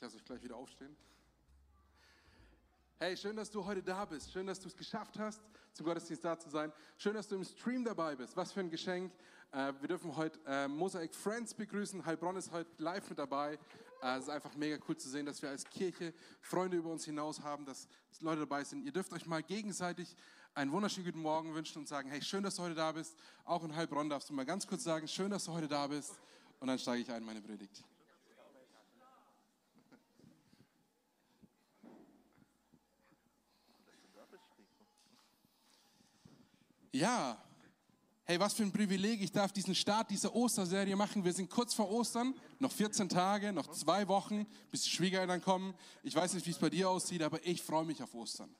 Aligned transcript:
Ich 0.00 0.02
lasse 0.02 0.16
euch 0.16 0.24
gleich 0.24 0.42
wieder 0.42 0.56
aufstehen. 0.56 0.96
Hey, 2.98 3.14
schön, 3.18 3.36
dass 3.36 3.50
du 3.50 3.62
heute 3.66 3.82
da 3.82 4.06
bist. 4.06 4.32
Schön, 4.32 4.46
dass 4.46 4.58
du 4.58 4.68
es 4.68 4.74
geschafft 4.74 5.18
hast, 5.18 5.42
zum 5.74 5.84
Gottesdienst 5.84 6.24
da 6.24 6.38
zu 6.38 6.48
sein. 6.48 6.72
Schön, 6.96 7.12
dass 7.12 7.28
du 7.28 7.34
im 7.34 7.44
Stream 7.44 7.84
dabei 7.84 8.16
bist. 8.16 8.34
Was 8.38 8.52
für 8.52 8.60
ein 8.60 8.70
Geschenk. 8.70 9.12
Äh, 9.52 9.74
wir 9.78 9.88
dürfen 9.88 10.16
heute 10.16 10.40
äh, 10.46 10.68
Mosaic 10.68 11.14
Friends 11.14 11.52
begrüßen. 11.52 12.06
Heilbronn 12.06 12.36
ist 12.36 12.50
heute 12.50 12.70
live 12.78 13.10
mit 13.10 13.18
dabei. 13.18 13.58
Äh, 14.02 14.16
es 14.16 14.24
ist 14.24 14.30
einfach 14.30 14.54
mega 14.54 14.78
cool 14.88 14.96
zu 14.96 15.10
sehen, 15.10 15.26
dass 15.26 15.42
wir 15.42 15.50
als 15.50 15.64
Kirche 15.64 16.14
Freunde 16.40 16.78
über 16.78 16.88
uns 16.88 17.04
hinaus 17.04 17.42
haben, 17.42 17.66
dass 17.66 17.88
Leute 18.20 18.40
dabei 18.40 18.64
sind. 18.64 18.84
Ihr 18.86 18.92
dürft 18.92 19.12
euch 19.12 19.26
mal 19.26 19.42
gegenseitig 19.42 20.16
einen 20.54 20.72
wunderschönen 20.72 21.04
guten 21.04 21.20
Morgen 21.20 21.54
wünschen 21.54 21.78
und 21.78 21.88
sagen, 21.88 22.08
hey, 22.08 22.22
schön, 22.22 22.42
dass 22.42 22.56
du 22.56 22.62
heute 22.62 22.74
da 22.74 22.92
bist. 22.92 23.18
Auch 23.44 23.64
in 23.64 23.76
Heilbronn 23.76 24.08
darfst 24.08 24.30
du 24.30 24.32
mal 24.32 24.46
ganz 24.46 24.66
kurz 24.66 24.84
sagen, 24.84 25.06
schön, 25.08 25.30
dass 25.30 25.44
du 25.44 25.52
heute 25.52 25.68
da 25.68 25.86
bist. 25.86 26.18
Und 26.58 26.68
dann 26.68 26.78
steige 26.78 27.02
ich 27.02 27.10
ein 27.10 27.18
in 27.18 27.26
meine 27.26 27.42
Predigt. 27.42 27.84
Ja, 36.92 37.40
hey, 38.24 38.40
was 38.40 38.54
für 38.54 38.64
ein 38.64 38.72
Privileg. 38.72 39.22
Ich 39.22 39.30
darf 39.30 39.52
diesen 39.52 39.76
Start 39.76 40.10
dieser 40.10 40.34
Osterserie 40.34 40.96
machen. 40.96 41.24
Wir 41.24 41.32
sind 41.32 41.48
kurz 41.48 41.72
vor 41.72 41.88
Ostern, 41.88 42.34
noch 42.58 42.72
14 42.72 43.08
Tage, 43.08 43.52
noch 43.52 43.70
zwei 43.70 44.08
Wochen, 44.08 44.44
bis 44.72 44.82
die 44.82 44.90
Schwiegereltern 44.90 45.40
kommen. 45.40 45.72
Ich 46.02 46.16
weiß 46.16 46.34
nicht, 46.34 46.44
wie 46.46 46.50
es 46.50 46.58
bei 46.58 46.68
dir 46.68 46.90
aussieht, 46.90 47.22
aber 47.22 47.46
ich 47.46 47.62
freue 47.62 47.84
mich 47.84 48.02
auf 48.02 48.12
Ostern. 48.12 48.52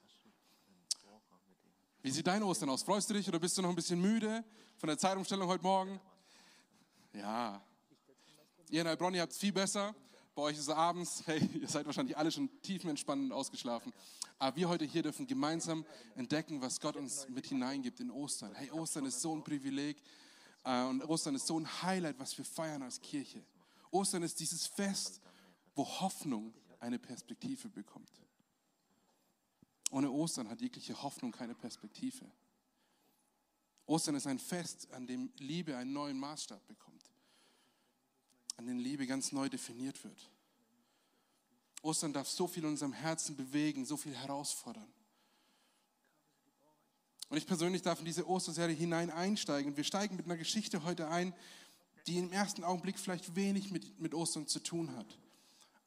Wie 2.02 2.12
sieht 2.12 2.28
dein 2.28 2.44
Ostern 2.44 2.70
aus? 2.70 2.84
Freust 2.84 3.10
du 3.10 3.14
dich 3.14 3.26
oder 3.28 3.40
bist 3.40 3.58
du 3.58 3.62
noch 3.62 3.70
ein 3.70 3.74
bisschen 3.74 4.00
müde 4.00 4.44
von 4.76 4.86
der 4.86 4.96
Zeitumstellung 4.96 5.48
heute 5.48 5.64
Morgen? 5.64 6.00
Ja. 7.12 7.60
Ihr 8.70 8.82
in 8.82 8.86
Heilbronn, 8.86 9.12
ihr 9.14 9.22
habt 9.22 9.32
es 9.32 9.38
viel 9.38 9.52
besser. 9.52 9.92
Bei 10.34 10.42
euch 10.42 10.56
ist 10.56 10.62
es 10.62 10.68
abends. 10.68 11.24
Hey, 11.26 11.44
ihr 11.60 11.68
seid 11.68 11.86
wahrscheinlich 11.86 12.16
alle 12.16 12.30
schon 12.30 12.48
tiefenentspannt 12.62 13.24
und 13.24 13.32
ausgeschlafen. 13.32 13.92
Aber 14.38 14.56
wir 14.56 14.68
heute 14.68 14.84
hier 14.84 15.02
dürfen 15.02 15.26
gemeinsam 15.26 15.84
entdecken, 16.14 16.60
was 16.60 16.80
Gott 16.80 16.96
uns 16.96 17.28
mit 17.28 17.46
hineingibt 17.46 18.00
in 18.00 18.10
Ostern. 18.10 18.54
Hey, 18.54 18.70
Ostern 18.70 19.04
ist 19.06 19.20
so 19.20 19.34
ein 19.34 19.42
Privileg 19.42 20.02
äh, 20.64 20.84
und 20.84 21.02
Ostern 21.04 21.34
ist 21.34 21.46
so 21.46 21.58
ein 21.58 21.82
Highlight, 21.82 22.18
was 22.18 22.36
wir 22.38 22.44
feiern 22.44 22.82
als 22.82 23.00
Kirche. 23.00 23.44
Ostern 23.90 24.22
ist 24.22 24.38
dieses 24.40 24.66
Fest, 24.66 25.20
wo 25.74 25.84
Hoffnung 25.84 26.54
eine 26.78 26.98
Perspektive 26.98 27.68
bekommt. 27.68 28.10
Ohne 29.90 30.10
Ostern 30.10 30.48
hat 30.48 30.60
jegliche 30.60 31.02
Hoffnung 31.02 31.32
keine 31.32 31.54
Perspektive. 31.54 32.24
Ostern 33.86 34.14
ist 34.14 34.26
ein 34.26 34.38
Fest, 34.38 34.88
an 34.92 35.06
dem 35.06 35.32
Liebe 35.38 35.76
einen 35.76 35.92
neuen 35.92 36.18
Maßstab 36.18 36.64
bekommt, 36.68 37.09
an 38.60 38.66
dem 38.66 38.78
Liebe 38.78 39.06
ganz 39.06 39.32
neu 39.32 39.48
definiert 39.48 40.04
wird. 40.04 40.30
Ostern 41.80 42.12
darf 42.12 42.28
so 42.28 42.46
viel 42.46 42.62
in 42.62 42.68
unserem 42.68 42.92
Herzen 42.92 43.34
bewegen, 43.34 43.86
so 43.86 43.96
viel 43.96 44.14
herausfordern. 44.14 44.86
Und 47.30 47.38
ich 47.38 47.46
persönlich 47.46 47.80
darf 47.80 48.00
in 48.00 48.04
diese 48.04 48.28
Osterserie 48.28 48.74
hinein 48.74 49.08
einsteigen. 49.10 49.78
Wir 49.78 49.84
steigen 49.84 50.16
mit 50.16 50.26
einer 50.26 50.36
Geschichte 50.36 50.84
heute 50.84 51.08
ein, 51.08 51.32
die 52.06 52.18
im 52.18 52.32
ersten 52.32 52.62
Augenblick 52.62 52.98
vielleicht 52.98 53.34
wenig 53.34 53.70
mit, 53.70 53.98
mit 53.98 54.14
Ostern 54.14 54.46
zu 54.46 54.60
tun 54.60 54.94
hat. 54.94 55.18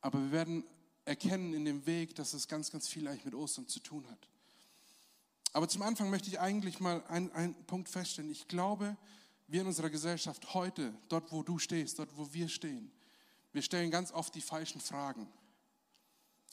Aber 0.02 0.20
wir 0.20 0.32
werden 0.32 0.64
erkennen 1.06 1.54
in 1.54 1.66
dem 1.66 1.86
Weg, 1.86 2.16
dass 2.16 2.34
es 2.34 2.48
ganz, 2.48 2.72
ganz 2.72 2.88
viel 2.88 3.08
eigentlich 3.08 3.26
mit 3.26 3.36
Ostern 3.36 3.68
zu 3.68 3.82
tun 3.82 4.10
hat. 4.10 4.30
Aber 5.52 5.70
zum 5.70 5.84
Anfang 5.84 6.10
möchte 6.10 6.30
ich 6.30 6.40
eigentlich 6.40 6.80
mal 6.80 7.04
einen, 7.08 7.32
einen 7.34 7.54
Punkt 7.66 7.88
feststellen. 7.88 8.32
Ich 8.32 8.48
glaube, 8.48 8.98
wir 9.54 9.62
in 9.62 9.68
unserer 9.68 9.92
Gesellschaft 9.92 10.56
heute, 10.56 10.96
dort 11.10 11.32
wo 11.32 11.44
du 11.44 11.60
stehst, 11.60 12.00
dort 12.00 12.18
wo 12.18 12.34
wir 12.34 12.50
stehen, 12.50 12.92
wir 13.52 13.62
stellen 13.62 13.92
ganz 13.92 14.12
oft 14.12 14.34
die 14.34 14.42
falschen 14.42 14.82
Fragen. 14.82 15.32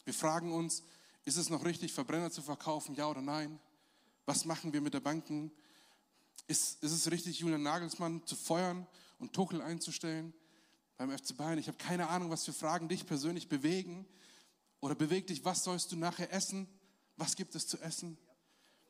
Wir 0.04 0.12
fragen 0.12 0.52
uns, 0.52 0.82
ist 1.24 1.38
es 1.38 1.48
noch 1.48 1.64
richtig, 1.64 1.94
Verbrenner 1.94 2.30
zu 2.30 2.42
verkaufen, 2.42 2.94
ja 2.94 3.08
oder 3.08 3.22
nein? 3.22 3.58
Was 4.26 4.44
machen 4.44 4.74
wir 4.74 4.82
mit 4.82 4.92
der 4.92 5.00
Banken? 5.00 5.50
Ist, 6.46 6.82
ist 6.82 6.92
es 6.92 7.10
richtig, 7.10 7.40
Julian 7.40 7.62
Nagelsmann 7.62 8.26
zu 8.26 8.36
feuern 8.36 8.86
und 9.18 9.32
Tuchel 9.32 9.62
einzustellen 9.62 10.34
beim 10.98 11.10
FC 11.10 11.34
Bayern? 11.34 11.58
Ich 11.58 11.68
habe 11.68 11.78
keine 11.78 12.08
Ahnung, 12.08 12.28
was 12.28 12.44
für 12.44 12.52
Fragen 12.52 12.86
dich 12.86 13.06
persönlich 13.06 13.48
bewegen. 13.48 14.06
Oder 14.80 14.94
bewegt 14.94 15.30
dich, 15.30 15.42
was 15.42 15.64
sollst 15.64 15.90
du 15.90 15.96
nachher 15.96 16.30
essen? 16.34 16.68
Was 17.16 17.34
gibt 17.34 17.54
es 17.54 17.66
zu 17.66 17.78
essen? 17.80 18.18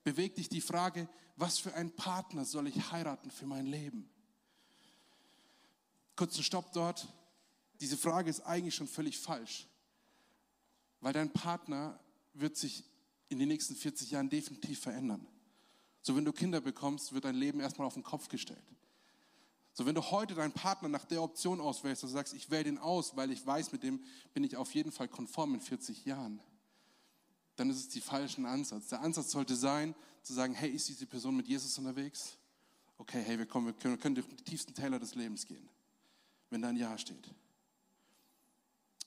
Bewegt 0.02 0.38
dich 0.38 0.48
die 0.48 0.60
Frage, 0.60 1.08
was 1.36 1.58
für 1.58 1.74
einen 1.74 1.94
Partner 1.94 2.44
soll 2.44 2.68
ich 2.68 2.90
heiraten 2.90 3.30
für 3.30 3.46
mein 3.46 3.66
Leben? 3.66 4.08
Kurzen 6.16 6.42
Stopp 6.42 6.72
dort. 6.72 7.08
Diese 7.80 7.96
Frage 7.96 8.30
ist 8.30 8.40
eigentlich 8.40 8.74
schon 8.74 8.88
völlig 8.88 9.18
falsch. 9.18 9.66
Weil 11.00 11.12
dein 11.12 11.32
Partner 11.32 11.98
wird 12.34 12.56
sich 12.56 12.84
in 13.28 13.38
den 13.38 13.48
nächsten 13.48 13.74
40 13.74 14.10
Jahren 14.10 14.28
definitiv 14.28 14.80
verändern. 14.80 15.26
So, 16.02 16.16
wenn 16.16 16.24
du 16.24 16.32
Kinder 16.32 16.60
bekommst, 16.60 17.12
wird 17.12 17.24
dein 17.24 17.36
Leben 17.36 17.60
erstmal 17.60 17.86
auf 17.86 17.94
den 17.94 18.02
Kopf 18.02 18.28
gestellt. 18.28 18.58
So, 19.72 19.86
wenn 19.86 19.94
du 19.94 20.02
heute 20.10 20.34
deinen 20.34 20.52
Partner 20.52 20.88
nach 20.88 21.04
der 21.04 21.22
Option 21.22 21.60
auswählst, 21.60 22.02
du 22.02 22.06
sagst, 22.06 22.34
ich 22.34 22.50
wähle 22.50 22.64
den 22.64 22.78
aus, 22.78 23.16
weil 23.16 23.30
ich 23.30 23.46
weiß, 23.46 23.72
mit 23.72 23.82
dem 23.82 24.02
bin 24.34 24.44
ich 24.44 24.56
auf 24.56 24.74
jeden 24.74 24.92
Fall 24.92 25.08
konform 25.08 25.54
in 25.54 25.60
40 25.60 26.04
Jahren, 26.04 26.40
dann 27.60 27.68
ist 27.68 27.76
es 27.76 27.88
die 27.88 28.00
falschen 28.00 28.46
Ansatz. 28.46 28.88
Der 28.88 29.02
Ansatz 29.02 29.32
sollte 29.32 29.54
sein, 29.54 29.94
zu 30.22 30.32
sagen, 30.32 30.54
hey, 30.54 30.70
ist 30.70 30.88
diese 30.88 31.04
Person 31.04 31.36
mit 31.36 31.46
Jesus 31.46 31.76
unterwegs? 31.76 32.38
Okay, 32.96 33.22
hey, 33.22 33.38
wir, 33.38 33.44
kommen, 33.44 33.66
wir 33.66 33.74
können, 33.74 34.00
können 34.00 34.14
durch 34.14 34.26
die 34.28 34.36
tiefsten 34.36 34.72
Täler 34.72 34.98
des 34.98 35.14
Lebens 35.14 35.44
gehen, 35.44 35.68
wenn 36.48 36.62
da 36.62 36.68
ein 36.68 36.76
Ja 36.78 36.96
steht. 36.96 37.30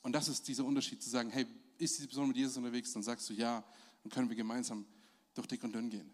Und 0.03 0.11
das 0.11 0.27
ist 0.27 0.47
dieser 0.47 0.65
Unterschied, 0.65 1.01
zu 1.01 1.09
sagen, 1.09 1.31
hey, 1.31 1.47
ist 1.79 1.97
diese 1.97 2.07
Person 2.07 2.27
mit 2.27 2.37
Jesus 2.37 2.55
unterwegs, 2.57 2.93
dann 2.93 3.01
sagst 3.01 3.27
du 3.27 3.33
ja, 3.33 3.63
dann 4.03 4.11
können 4.11 4.29
wir 4.29 4.35
gemeinsam 4.35 4.85
durch 5.33 5.47
dick 5.47 5.63
und 5.63 5.73
dünn 5.73 5.89
gehen. 5.89 6.13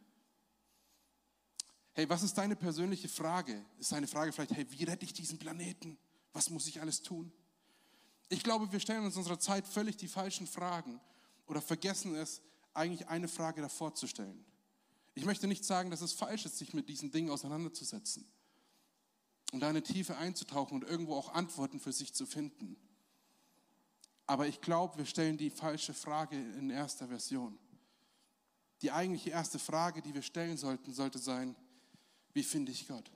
Hey, 1.92 2.08
was 2.08 2.24
ist 2.24 2.38
deine 2.38 2.56
persönliche 2.56 3.10
Frage? 3.10 3.66
Ist 3.80 3.92
deine 3.92 4.08
Frage 4.08 4.32
vielleicht, 4.32 4.54
hey, 4.54 4.66
wie 4.70 4.86
rette 4.86 5.04
ich 5.04 5.12
diesen 5.12 5.40
Planeten? 5.40 5.98
Was 6.32 6.50
muss 6.50 6.68
ich 6.68 6.80
alles 6.80 7.02
tun? 7.02 7.34
Ich 8.30 8.44
glaube, 8.44 8.72
wir 8.72 8.80
stellen 8.80 9.04
uns 9.04 9.16
in 9.16 9.20
unserer 9.20 9.40
Zeit 9.40 9.68
völlig 9.68 9.98
die 9.98 10.08
falschen 10.08 10.48
Fragen 10.48 11.02
oder 11.50 11.62
vergessen 11.62 12.16
es, 12.16 12.42
eigentlich 12.74 13.08
eine 13.08 13.28
Frage 13.28 13.62
davor 13.62 13.96
zu 13.96 14.08
stellen. 14.08 14.46
Ich 15.16 15.26
möchte 15.26 15.48
nicht 15.48 15.66
sagen, 15.66 15.90
dass 15.90 16.02
es 16.02 16.14
falsch 16.14 16.46
ist, 16.46 16.58
sich 16.58 16.74
mit 16.74 16.88
diesen 16.88 17.12
Dingen 17.12 17.30
auseinanderzusetzen 17.30 18.26
und 19.52 19.60
da 19.60 19.70
eine 19.70 19.84
Tiefe 19.84 20.16
einzutauchen 20.16 20.76
und 20.76 20.88
irgendwo 20.88 21.16
auch 21.16 21.34
Antworten 21.34 21.80
für 21.80 21.92
sich 21.92 22.14
zu 22.14 22.26
finden. 22.26 22.78
Aber 24.28 24.48
ich 24.48 24.62
glaube, 24.62 25.00
wir 25.00 25.06
stellen 25.06 25.38
die 25.38 25.50
falsche 25.50 25.94
Frage 25.94 26.38
in 26.38 26.70
erster 26.70 27.08
Version. 27.08 27.58
Die 28.84 28.92
eigentliche 28.92 29.32
erste 29.32 29.60
Frage, 29.60 30.02
die 30.02 30.14
wir 30.14 30.22
stellen 30.22 30.56
sollten, 30.56 30.94
sollte 30.94 31.18
sein, 31.18 31.56
wie 32.34 32.44
finde 32.44 32.72
ich 32.72 32.88
Gott? 32.88 33.12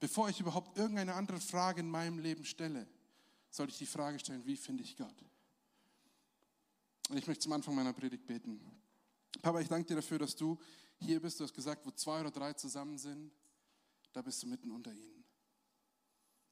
Bevor 0.00 0.28
ich 0.28 0.40
überhaupt 0.40 0.76
irgendeine 0.76 1.14
andere 1.14 1.40
Frage 1.40 1.80
in 1.80 1.88
meinem 1.88 2.18
Leben 2.18 2.44
stelle, 2.44 2.86
sollte 3.50 3.72
ich 3.72 3.78
die 3.78 3.86
Frage 3.86 4.18
stellen, 4.18 4.44
wie 4.44 4.56
finde 4.56 4.82
ich 4.82 4.96
Gott? 4.96 5.14
Und 7.08 7.16
ich 7.16 7.26
möchte 7.26 7.42
zum 7.42 7.52
Anfang 7.52 7.74
meiner 7.74 7.92
Predigt 7.92 8.26
beten. 8.26 8.60
Papa, 9.42 9.60
ich 9.60 9.68
danke 9.68 9.86
dir 9.86 9.96
dafür, 9.96 10.18
dass 10.18 10.34
du 10.34 10.58
hier 10.98 11.20
bist. 11.20 11.38
Du 11.38 11.44
hast 11.44 11.54
gesagt, 11.54 11.86
wo 11.86 11.90
zwei 11.90 12.20
oder 12.20 12.30
drei 12.30 12.52
zusammen 12.52 12.98
sind, 12.98 13.32
da 14.12 14.22
bist 14.22 14.42
du 14.42 14.46
mitten 14.46 14.70
unter 14.70 14.92
ihnen. 14.92 15.24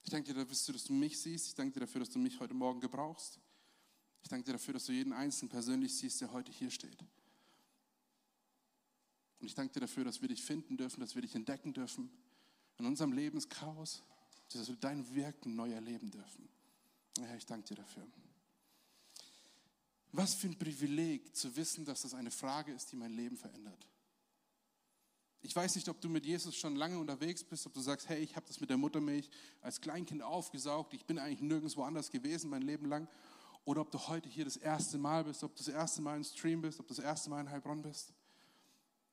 Ich 0.02 0.10
danke 0.10 0.32
dir 0.32 0.44
dafür, 0.44 0.74
dass 0.74 0.84
du 0.84 0.92
mich 0.92 1.18
siehst. 1.18 1.48
Ich 1.48 1.54
danke 1.54 1.72
dir 1.72 1.80
dafür, 1.80 2.00
dass 2.00 2.10
du 2.10 2.18
mich 2.18 2.38
heute 2.38 2.54
Morgen 2.54 2.80
gebrauchst. 2.80 3.40
Ich 4.22 4.28
danke 4.28 4.44
dir 4.44 4.52
dafür, 4.52 4.74
dass 4.74 4.84
du 4.84 4.92
jeden 4.92 5.12
Einzelnen 5.12 5.48
persönlich 5.48 5.96
siehst, 5.96 6.20
der 6.20 6.32
heute 6.32 6.52
hier 6.52 6.70
steht. 6.70 7.00
Und 9.40 9.46
ich 9.46 9.54
danke 9.54 9.72
dir 9.74 9.80
dafür, 9.80 10.04
dass 10.04 10.20
wir 10.22 10.28
dich 10.28 10.42
finden 10.42 10.76
dürfen, 10.76 11.00
dass 11.00 11.14
wir 11.14 11.22
dich 11.22 11.34
entdecken 11.34 11.72
dürfen 11.72 12.10
in 12.78 12.86
unserem 12.86 13.12
Lebenschaos, 13.12 14.02
dass 14.52 14.68
wir 14.68 14.76
dein 14.76 15.14
Wirken 15.14 15.54
neu 15.56 15.72
erleben 15.72 16.10
dürfen. 16.10 16.48
Herr, 17.18 17.36
ich 17.36 17.46
danke 17.46 17.68
dir 17.68 17.76
dafür. 17.76 18.06
Was 20.16 20.32
für 20.32 20.46
ein 20.46 20.56
Privileg 20.56 21.34
zu 21.34 21.56
wissen, 21.56 21.84
dass 21.84 22.02
das 22.02 22.14
eine 22.14 22.30
Frage 22.30 22.72
ist, 22.72 22.92
die 22.92 22.96
mein 22.96 23.10
Leben 23.10 23.36
verändert. 23.36 23.88
Ich 25.42 25.54
weiß 25.54 25.74
nicht, 25.74 25.88
ob 25.88 26.00
du 26.00 26.08
mit 26.08 26.24
Jesus 26.24 26.54
schon 26.54 26.76
lange 26.76 26.96
unterwegs 26.98 27.42
bist, 27.42 27.66
ob 27.66 27.74
du 27.74 27.80
sagst, 27.80 28.08
hey, 28.08 28.22
ich 28.22 28.36
habe 28.36 28.46
das 28.46 28.60
mit 28.60 28.70
der 28.70 28.76
Muttermilch 28.76 29.28
als 29.60 29.80
Kleinkind 29.80 30.22
aufgesaugt, 30.22 30.94
ich 30.94 31.04
bin 31.04 31.18
eigentlich 31.18 31.40
nirgendwo 31.40 31.82
anders 31.82 32.12
gewesen 32.12 32.48
mein 32.48 32.62
Leben 32.62 32.86
lang. 32.86 33.08
Oder 33.64 33.80
ob 33.80 33.90
du 33.90 33.98
heute 34.06 34.28
hier 34.28 34.44
das 34.44 34.56
erste 34.56 34.98
Mal 34.98 35.24
bist, 35.24 35.42
ob 35.42 35.56
du 35.56 35.64
das 35.64 35.74
erste 35.74 36.00
Mal 36.00 36.16
im 36.16 36.24
Stream 36.24 36.62
bist, 36.62 36.78
ob 36.78 36.86
du 36.86 36.94
das 36.94 37.04
erste 37.04 37.28
Mal 37.28 37.40
in 37.40 37.50
Heilbronn 37.50 37.82
bist. 37.82 38.14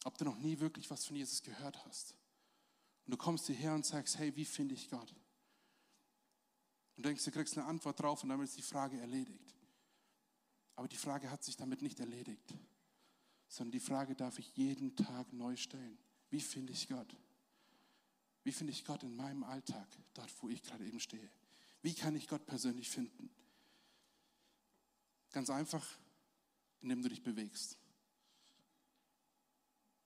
Ob 0.03 0.15
du 0.19 0.25
noch 0.25 0.37
nie 0.37 0.59
wirklich 0.59 0.87
was 0.91 1.05
von 1.05 1.15
Jesus 1.15 1.41
gehört 1.41 1.83
hast. 1.83 2.13
Und 3.07 3.11
du 3.11 3.17
kommst 3.17 3.47
hierher 3.47 3.73
und 3.73 3.87
sagst, 3.87 4.19
hey, 4.19 4.35
wie 4.35 4.45
finde 4.45 4.75
ich 4.75 4.87
Gott? 4.87 5.15
Und 6.95 7.07
denkst, 7.07 7.25
du 7.25 7.31
kriegst 7.31 7.57
eine 7.57 7.65
Antwort 7.65 7.99
drauf 7.99 8.21
und 8.21 8.29
damit 8.29 8.49
ist 8.49 8.57
die 8.57 8.61
Frage 8.61 8.99
erledigt. 8.99 9.55
Aber 10.81 10.87
die 10.87 10.97
Frage 10.97 11.29
hat 11.29 11.43
sich 11.43 11.55
damit 11.55 11.83
nicht 11.83 11.99
erledigt, 11.99 12.55
sondern 13.47 13.73
die 13.73 13.79
Frage 13.79 14.15
darf 14.15 14.39
ich 14.39 14.57
jeden 14.57 14.95
Tag 14.95 15.31
neu 15.31 15.55
stellen. 15.55 15.95
Wie 16.31 16.39
finde 16.39 16.73
ich 16.73 16.87
Gott? 16.87 17.15
Wie 18.43 18.51
finde 18.51 18.73
ich 18.73 18.83
Gott 18.83 19.03
in 19.03 19.15
meinem 19.15 19.43
Alltag, 19.43 19.87
dort 20.15 20.33
wo 20.41 20.49
ich 20.49 20.63
gerade 20.63 20.83
eben 20.83 20.99
stehe? 20.99 21.29
Wie 21.83 21.93
kann 21.93 22.15
ich 22.15 22.27
Gott 22.27 22.47
persönlich 22.47 22.89
finden? 22.89 23.29
Ganz 25.31 25.51
einfach, 25.51 25.87
indem 26.79 27.03
du 27.03 27.09
dich 27.09 27.21
bewegst. 27.21 27.77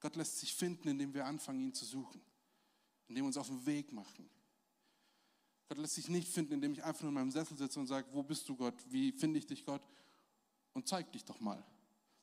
Gott 0.02 0.18
lässt 0.18 0.40
sich 0.40 0.54
finden, 0.54 0.90
indem 0.90 1.14
wir 1.14 1.26
anfangen, 1.26 1.68
ihn 1.68 1.74
zu 1.74 1.86
suchen, 1.86 2.20
indem 3.08 3.24
wir 3.24 3.28
uns 3.28 3.38
auf 3.38 3.48
den 3.48 3.66
Weg 3.66 3.94
machen. 3.94 4.30
Gott 5.70 5.78
lässt 5.78 5.96
sich 5.96 6.10
nicht 6.10 6.28
finden, 6.28 6.52
indem 6.52 6.74
ich 6.74 6.84
einfach 6.84 7.04
nur 7.04 7.12
in 7.12 7.16
meinem 7.16 7.32
Sessel 7.32 7.56
sitze 7.56 7.80
und 7.80 7.88
sage, 7.88 8.10
wo 8.12 8.24
bist 8.24 8.50
du 8.50 8.58
Gott? 8.58 8.76
Wie 8.90 9.14
finde 9.14 9.40
ich 9.40 9.46
dich 9.46 9.66
Gott? 9.66 9.82
Und 10.76 10.88
zeig 10.88 11.12
dich 11.12 11.26
doch 11.26 11.40
mal. 11.40 11.66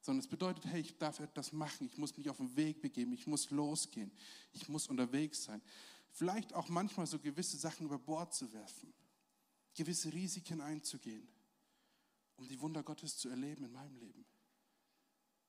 Sondern 0.01 0.21
es 0.21 0.29
bedeutet, 0.29 0.65
hey, 0.67 0.81
ich 0.81 0.97
darf 0.97 1.19
etwas 1.19 1.53
machen, 1.53 1.89
ich 1.89 1.99
muss 1.99 2.17
mich 2.17 2.31
auf 2.31 2.37
den 2.37 2.55
Weg 2.55 2.81
begeben, 2.81 3.13
ich 3.13 3.27
muss 3.27 3.51
losgehen, 3.51 4.13
ich 4.53 4.69
muss 4.69 4.87
unterwegs 4.87 5.43
sein. 5.43 5.61
Vielleicht 6.13 6.55
auch 6.55 6.69
manchmal 6.69 7.09
so 7.09 7.19
gewisse 7.19 7.57
Sachen 7.57 7.87
über 7.87 7.99
Bord 7.99 8.33
zu 8.33 8.53
werfen, 8.53 8.95
gewisse 9.75 10.13
Risiken 10.13 10.61
einzugehen, 10.61 11.27
um 12.37 12.47
die 12.47 12.61
Wunder 12.61 12.85
Gottes 12.85 13.17
zu 13.17 13.29
erleben 13.29 13.65
in 13.65 13.73
meinem 13.73 13.97
Leben. 13.97 14.25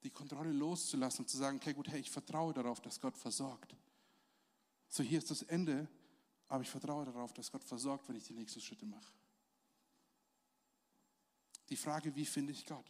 Die 0.01 0.09
Kontrolle 0.09 0.51
loszulassen 0.51 1.25
und 1.25 1.29
zu 1.29 1.37
sagen, 1.37 1.57
okay, 1.57 1.73
gut, 1.73 1.89
hey, 1.89 1.99
ich 1.99 2.09
vertraue 2.09 2.53
darauf, 2.53 2.81
dass 2.81 2.99
Gott 2.99 3.15
versorgt. 3.15 3.75
So, 4.89 5.03
hier 5.03 5.19
ist 5.19 5.29
das 5.29 5.43
Ende 5.43 5.87
aber 6.53 6.61
ich 6.61 6.69
vertraue 6.69 7.03
darauf, 7.03 7.33
dass 7.33 7.51
Gott 7.51 7.63
versorgt, 7.63 8.07
wenn 8.07 8.15
ich 8.15 8.25
die 8.25 8.33
nächsten 8.33 8.61
Schritte 8.61 8.85
mache. 8.85 9.11
Die 11.73 11.77
Frage, 11.77 12.15
wie 12.15 12.27
finde 12.27 12.51
ich 12.51 12.67
Gott? 12.67 12.85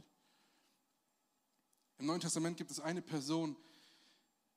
Im 1.99 2.05
Neuen 2.05 2.19
Testament 2.19 2.57
gibt 2.57 2.69
es 2.69 2.81
eine 2.81 3.01
Person, 3.01 3.55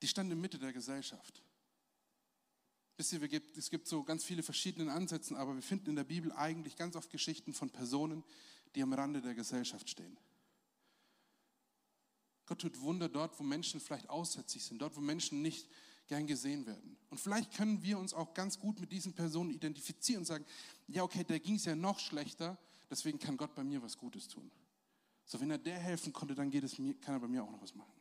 die 0.01 0.07
stand 0.09 0.29
in 0.33 0.41
Mitte 0.41 0.59
der 0.59 0.73
Gesellschaft. 0.73 1.41
Wisst 2.97 3.13
ihr, 3.13 3.21
es 3.55 3.69
gibt 3.69 3.87
so 3.87 4.03
ganz 4.03 4.25
viele 4.25 4.43
verschiedene 4.43 4.91
Ansätze, 4.91 5.37
aber 5.37 5.55
wir 5.55 5.61
finden 5.61 5.91
in 5.91 5.95
der 5.95 6.03
Bibel 6.03 6.33
eigentlich 6.33 6.75
ganz 6.75 6.97
oft 6.97 7.09
Geschichten 7.09 7.53
von 7.53 7.69
Personen, 7.69 8.21
die 8.75 8.83
am 8.83 8.91
Rande 8.91 9.21
der 9.21 9.33
Gesellschaft 9.33 9.89
stehen. 9.89 10.17
Gott 12.47 12.59
tut 12.59 12.81
Wunder 12.81 13.07
dort, 13.07 13.39
wo 13.39 13.43
Menschen 13.43 13.79
vielleicht 13.79 14.09
aussätzlich 14.09 14.65
sind, 14.65 14.81
dort, 14.81 14.97
wo 14.97 14.99
Menschen 14.99 15.41
nicht 15.41 15.69
gern 16.07 16.27
gesehen 16.27 16.65
werden. 16.65 16.97
Und 17.09 17.21
vielleicht 17.21 17.53
können 17.53 17.81
wir 17.81 17.97
uns 17.97 18.13
auch 18.13 18.33
ganz 18.33 18.59
gut 18.59 18.81
mit 18.81 18.91
diesen 18.91 19.13
Personen 19.13 19.51
identifizieren 19.51 20.23
und 20.23 20.25
sagen, 20.25 20.45
ja, 20.89 21.03
okay, 21.03 21.23
der 21.23 21.39
ging 21.39 21.55
es 21.55 21.63
ja 21.63 21.77
noch 21.77 21.99
schlechter, 21.99 22.57
deswegen 22.89 23.19
kann 23.19 23.37
Gott 23.37 23.53
bei 23.55 23.63
mir 23.63 23.81
was 23.81 23.97
Gutes 23.97 24.27
tun. 24.27 24.51
So, 25.25 25.39
wenn 25.39 25.51
er 25.51 25.57
der 25.57 25.77
helfen 25.77 26.13
konnte, 26.13 26.35
dann 26.35 26.49
geht 26.49 26.63
es 26.63 26.77
mir, 26.77 26.93
kann 26.99 27.15
er 27.15 27.19
bei 27.19 27.27
mir 27.27 27.43
auch 27.43 27.51
noch 27.51 27.61
was 27.61 27.75
machen. 27.75 27.93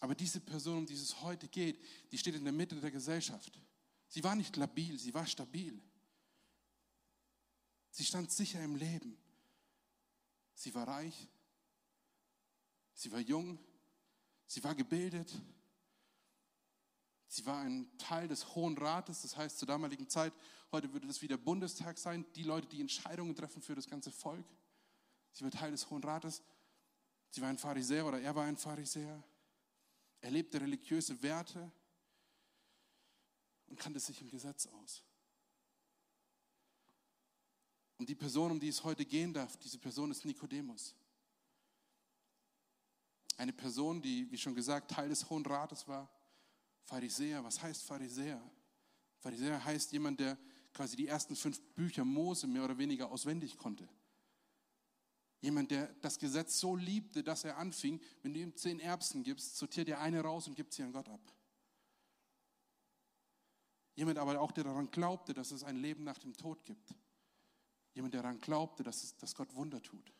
Aber 0.00 0.14
diese 0.14 0.40
Person, 0.40 0.78
um 0.78 0.86
die 0.86 0.94
es 0.94 1.20
heute 1.22 1.48
geht, 1.48 1.82
die 2.12 2.18
steht 2.18 2.36
in 2.36 2.44
der 2.44 2.52
Mitte 2.52 2.80
der 2.80 2.90
Gesellschaft. 2.90 3.60
Sie 4.06 4.22
war 4.22 4.36
nicht 4.36 4.56
labil, 4.56 4.98
sie 4.98 5.12
war 5.12 5.26
stabil. 5.26 5.82
Sie 7.90 8.04
stand 8.04 8.30
sicher 8.30 8.62
im 8.62 8.76
Leben. 8.76 9.18
Sie 10.54 10.74
war 10.74 10.86
reich, 10.86 11.28
sie 12.92 13.12
war 13.12 13.20
jung, 13.20 13.58
sie 14.46 14.62
war 14.64 14.74
gebildet, 14.74 15.32
Sie 17.28 17.44
war 17.44 17.60
ein 17.60 17.86
Teil 17.98 18.26
des 18.26 18.54
Hohen 18.54 18.76
Rates, 18.78 19.22
das 19.22 19.36
heißt 19.36 19.58
zur 19.58 19.68
damaligen 19.68 20.08
Zeit, 20.08 20.32
heute 20.72 20.92
würde 20.94 21.06
das 21.06 21.20
wieder 21.20 21.36
Bundestag 21.36 21.98
sein, 21.98 22.24
die 22.34 22.42
Leute, 22.42 22.66
die 22.66 22.80
Entscheidungen 22.80 23.34
treffen 23.34 23.60
für 23.60 23.74
das 23.74 23.86
ganze 23.86 24.10
Volk. 24.10 24.46
Sie 25.32 25.44
war 25.44 25.50
Teil 25.50 25.70
des 25.70 25.88
Hohen 25.90 26.02
Rates. 26.02 26.42
Sie 27.30 27.42
war 27.42 27.50
ein 27.50 27.58
Pharisäer 27.58 28.06
oder 28.06 28.18
er 28.20 28.34
war 28.34 28.44
ein 28.44 28.56
Pharisäer. 28.56 29.22
Er 30.22 30.30
lebte 30.30 30.58
religiöse 30.58 31.22
Werte 31.22 31.70
und 33.66 33.78
kannte 33.78 34.00
sich 34.00 34.20
im 34.22 34.30
Gesetz 34.30 34.66
aus. 34.66 35.02
Und 37.98 38.08
die 38.08 38.14
Person, 38.14 38.52
um 38.52 38.60
die 38.60 38.68
es 38.68 38.82
heute 38.82 39.04
gehen 39.04 39.34
darf, 39.34 39.56
diese 39.58 39.78
Person 39.78 40.10
ist 40.10 40.24
Nikodemus. 40.24 40.94
Eine 43.36 43.52
Person, 43.52 44.00
die, 44.00 44.30
wie 44.30 44.38
schon 44.38 44.54
gesagt, 44.54 44.90
Teil 44.90 45.10
des 45.10 45.28
Hohen 45.28 45.44
Rates 45.44 45.86
war 45.86 46.08
Pharisäer, 46.88 47.44
was 47.44 47.60
heißt 47.62 47.82
Pharisäer? 47.82 48.40
Pharisäer 49.18 49.62
heißt 49.62 49.92
jemand, 49.92 50.20
der 50.20 50.38
quasi 50.72 50.96
die 50.96 51.06
ersten 51.06 51.36
fünf 51.36 51.60
Bücher 51.74 52.02
Mose 52.02 52.46
mehr 52.46 52.64
oder 52.64 52.78
weniger 52.78 53.10
auswendig 53.10 53.58
konnte. 53.58 53.86
Jemand, 55.42 55.70
der 55.70 55.92
das 56.00 56.18
Gesetz 56.18 56.58
so 56.58 56.76
liebte, 56.76 57.22
dass 57.22 57.44
er 57.44 57.58
anfing, 57.58 58.00
wenn 58.22 58.32
du 58.32 58.40
ihm 58.40 58.56
zehn 58.56 58.80
Erbsen 58.80 59.22
gibst, 59.22 59.58
sortiert 59.58 59.88
er 59.90 60.00
eine 60.00 60.22
raus 60.22 60.48
und 60.48 60.54
gibt 60.54 60.72
sie 60.72 60.82
an 60.82 60.92
Gott 60.92 61.10
ab. 61.10 61.20
Jemand 63.94 64.16
aber 64.16 64.40
auch, 64.40 64.52
der 64.52 64.64
daran 64.64 64.90
glaubte, 64.90 65.34
dass 65.34 65.50
es 65.50 65.64
ein 65.64 65.76
Leben 65.76 66.04
nach 66.04 66.18
dem 66.18 66.34
Tod 66.38 66.64
gibt. 66.64 66.94
Jemand, 67.92 68.14
der 68.14 68.22
daran 68.22 68.40
glaubte, 68.40 68.82
dass, 68.82 69.04
es, 69.04 69.16
dass 69.18 69.34
Gott 69.34 69.54
Wunder 69.54 69.82
tut. 69.82 70.10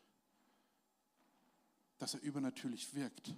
Dass 1.96 2.12
er 2.12 2.20
übernatürlich 2.20 2.92
wirkt. 2.94 3.34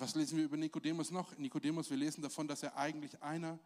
Was 0.00 0.14
lesen 0.14 0.38
wir 0.38 0.46
über 0.46 0.56
Nikodemus 0.56 1.10
noch? 1.10 1.36
Nikodemus, 1.36 1.90
wir 1.90 1.96
lesen 1.98 2.22
davon, 2.22 2.48
dass 2.48 2.62
er 2.62 2.74
eigentlich 2.74 3.20
einer 3.22 3.58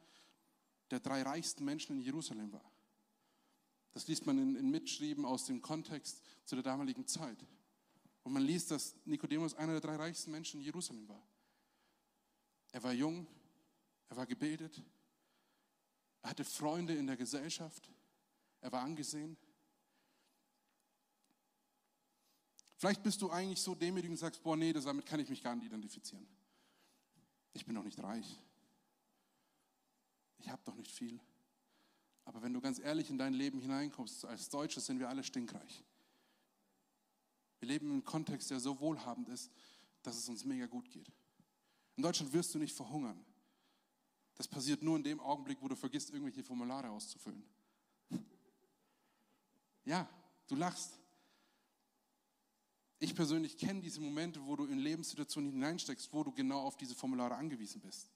der 0.91 0.99
drei 0.99 1.23
reichsten 1.23 1.65
Menschen 1.65 1.97
in 1.97 2.03
Jerusalem 2.03 2.53
war. 2.53 2.73
Das 3.93 4.09
liest 4.09 4.27
man 4.27 4.39
in, 4.39 4.57
in 4.57 4.69
Mitschrieben 4.69 5.25
aus 5.25 5.47
dem 5.47 5.63
Kontext 5.63 6.21
zu 6.45 6.57
der 6.57 6.65
damaligen 6.65 7.07
Zeit. 7.07 7.39
Und 8.25 8.33
man 8.33 8.43
liest, 8.43 8.73
dass 8.73 8.97
Nikodemus 9.05 9.55
einer 9.55 9.75
der 9.75 9.81
drei 9.81 9.95
reichsten 9.95 10.33
Menschen 10.33 10.59
in 10.59 10.65
Jerusalem 10.65 11.09
war. 11.09 11.25
Er 12.73 12.83
war 12.83 12.93
jung, 12.93 13.29
er 14.09 14.17
war 14.17 14.27
gebildet, 14.27 14.83
er 16.23 16.31
hatte 16.31 16.45
Freunde 16.45 16.97
in 16.97 17.07
der 17.07 17.17
Gesellschaft, 17.17 17.89
er 18.61 18.73
war 18.73 18.83
angesehen. 18.83 19.37
Vielleicht 22.85 23.03
bist 23.03 23.23
du 23.23 23.31
eigentlich 23.31 23.63
so 23.63 23.75
demütig 23.75 24.11
und 24.11 24.19
sagst, 24.19 24.43
boah, 24.43 24.59
nee, 24.59 24.71
damit 24.71 25.07
kann 25.07 25.19
ich 25.19 25.31
mich 25.31 25.43
gar 25.43 25.55
nicht 25.55 25.65
identifizieren. 25.65 26.27
Ich 27.55 27.65
bin 27.65 27.75
doch 27.75 27.83
nicht 27.83 27.99
reich. 28.03 28.39
Ich 30.37 30.51
habe 30.51 30.61
doch 30.67 30.75
nicht 30.75 30.91
viel. 30.91 31.19
Aber 32.27 32.43
wenn 32.43 32.53
du 32.53 32.61
ganz 32.61 32.79
ehrlich 32.79 33.09
in 33.09 33.17
dein 33.17 33.33
Leben 33.33 33.59
hineinkommst, 33.59 34.27
als 34.27 34.51
Deutsche 34.51 34.83
sind 34.83 34.99
wir 34.99 35.09
alle 35.09 35.25
stinkreich. 35.25 35.83
Wir 37.59 37.69
leben 37.69 37.87
in 37.87 37.93
einem 37.93 38.05
Kontext, 38.05 38.51
der 38.51 38.61
so 38.61 38.79
wohlhabend 38.79 39.31
ist, 39.31 39.51
dass 40.03 40.19
es 40.19 40.29
uns 40.29 40.45
mega 40.45 40.67
gut 40.67 40.91
geht. 40.91 41.11
In 41.97 42.03
Deutschland 42.03 42.35
wirst 42.35 42.55
du 42.55 42.59
nicht 42.59 42.77
verhungern. 42.77 43.25
Das 44.35 44.47
passiert 44.47 44.83
nur 44.83 44.99
in 44.99 45.05
dem 45.05 45.21
Augenblick, 45.21 45.57
wo 45.63 45.69
du 45.69 45.75
vergisst, 45.75 46.11
irgendwelche 46.11 46.45
Formulare 46.45 46.91
auszufüllen. 46.91 47.47
Ja, 49.87 50.07
du 50.49 50.57
lachst. 50.57 51.01
Ich 53.05 53.15
persönlich 53.15 53.59
kenne 53.59 53.83
diese 53.83 54.01
Momente, 54.01 54.47
wo 54.47 54.57
du 54.57 54.65
in 54.65 54.79
Lebenssituationen 54.79 55.53
hineinsteckst, 55.53 56.11
wo 56.15 56.25
du 56.25 56.33
genau 56.33 56.63
auf 56.63 56.79
diese 56.79 56.95
Formulare 56.95 57.35
angewiesen 57.35 57.83
bist. 57.83 58.11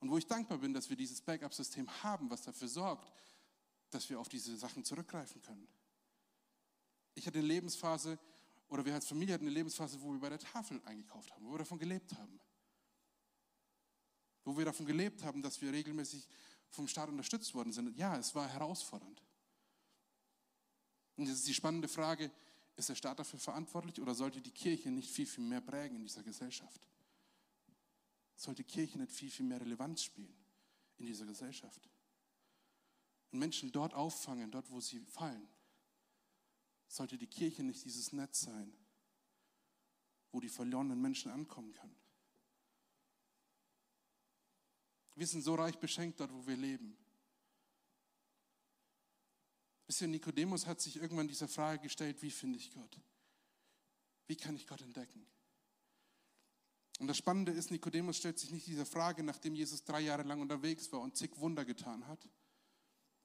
Und 0.00 0.10
wo 0.10 0.16
ich 0.16 0.26
dankbar 0.26 0.56
bin, 0.56 0.72
dass 0.72 0.88
wir 0.88 0.96
dieses 0.96 1.20
Backup-System 1.20 1.86
haben, 2.02 2.30
was 2.30 2.40
dafür 2.40 2.66
sorgt, 2.66 3.12
dass 3.90 4.08
wir 4.08 4.18
auf 4.18 4.30
diese 4.30 4.56
Sachen 4.56 4.84
zurückgreifen 4.84 5.42
können. 5.42 5.68
Ich 7.14 7.26
hatte 7.26 7.40
eine 7.40 7.46
Lebensphase, 7.46 8.18
oder 8.70 8.86
wir 8.86 8.94
als 8.94 9.06
Familie 9.06 9.34
hatten 9.34 9.44
eine 9.44 9.52
Lebensphase, 9.54 10.00
wo 10.00 10.12
wir 10.14 10.18
bei 10.18 10.30
der 10.30 10.38
Tafel 10.38 10.80
eingekauft 10.86 11.30
haben, 11.32 11.44
wo 11.44 11.52
wir 11.52 11.58
davon 11.58 11.78
gelebt 11.78 12.14
haben. 12.14 12.40
Wo 14.44 14.56
wir 14.56 14.64
davon 14.64 14.86
gelebt 14.86 15.22
haben, 15.24 15.42
dass 15.42 15.60
wir 15.60 15.70
regelmäßig 15.70 16.26
vom 16.70 16.88
Staat 16.88 17.10
unterstützt 17.10 17.52
worden 17.52 17.74
sind. 17.74 17.94
Ja, 17.98 18.16
es 18.16 18.34
war 18.34 18.48
herausfordernd. 18.48 19.22
Und 21.16 21.26
jetzt 21.26 21.40
ist 21.40 21.48
die 21.48 21.54
spannende 21.54 21.86
Frage, 21.86 22.30
ist 22.76 22.88
der 22.88 22.94
Staat 22.94 23.18
dafür 23.18 23.38
verantwortlich 23.38 24.00
oder 24.00 24.14
sollte 24.14 24.40
die 24.40 24.50
Kirche 24.50 24.90
nicht 24.90 25.10
viel, 25.10 25.26
viel 25.26 25.44
mehr 25.44 25.60
prägen 25.60 25.96
in 25.96 26.02
dieser 26.02 26.22
Gesellschaft? 26.22 26.80
Sollte 28.36 28.64
die 28.64 28.72
Kirche 28.72 28.98
nicht 28.98 29.12
viel, 29.12 29.30
viel 29.30 29.46
mehr 29.46 29.60
Relevanz 29.60 30.02
spielen 30.02 30.34
in 30.98 31.06
dieser 31.06 31.24
Gesellschaft? 31.24 31.88
Und 33.30 33.38
Menschen 33.38 33.70
dort 33.70 33.94
auffangen, 33.94 34.50
dort, 34.50 34.70
wo 34.70 34.80
sie 34.80 35.00
fallen. 35.00 35.48
Sollte 36.88 37.16
die 37.16 37.26
Kirche 37.26 37.62
nicht 37.62 37.84
dieses 37.84 38.12
Netz 38.12 38.40
sein, 38.40 38.72
wo 40.32 40.40
die 40.40 40.48
verlorenen 40.48 41.00
Menschen 41.00 41.30
ankommen 41.30 41.72
können? 41.72 41.96
Wir 45.16 45.26
sind 45.28 45.42
so 45.42 45.54
reich 45.54 45.78
beschenkt 45.78 46.18
dort, 46.18 46.32
wo 46.32 46.44
wir 46.46 46.56
leben. 46.56 46.96
Wisst 49.86 50.00
ihr, 50.00 50.08
Nikodemus 50.08 50.66
hat 50.66 50.80
sich 50.80 50.96
irgendwann 50.96 51.28
diese 51.28 51.48
Frage 51.48 51.82
gestellt, 51.82 52.22
wie 52.22 52.30
finde 52.30 52.58
ich 52.58 52.72
Gott? 52.72 52.98
Wie 54.26 54.36
kann 54.36 54.56
ich 54.56 54.66
Gott 54.66 54.80
entdecken? 54.80 55.26
Und 57.00 57.08
das 57.08 57.16
Spannende 57.16 57.52
ist, 57.52 57.70
Nikodemus 57.70 58.16
stellt 58.16 58.38
sich 58.38 58.50
nicht 58.50 58.66
diese 58.66 58.86
Frage, 58.86 59.22
nachdem 59.22 59.54
Jesus 59.54 59.84
drei 59.84 60.00
Jahre 60.00 60.22
lang 60.22 60.40
unterwegs 60.40 60.90
war 60.92 61.00
und 61.00 61.16
zig 61.16 61.36
Wunder 61.36 61.64
getan 61.64 62.06
hat 62.06 62.28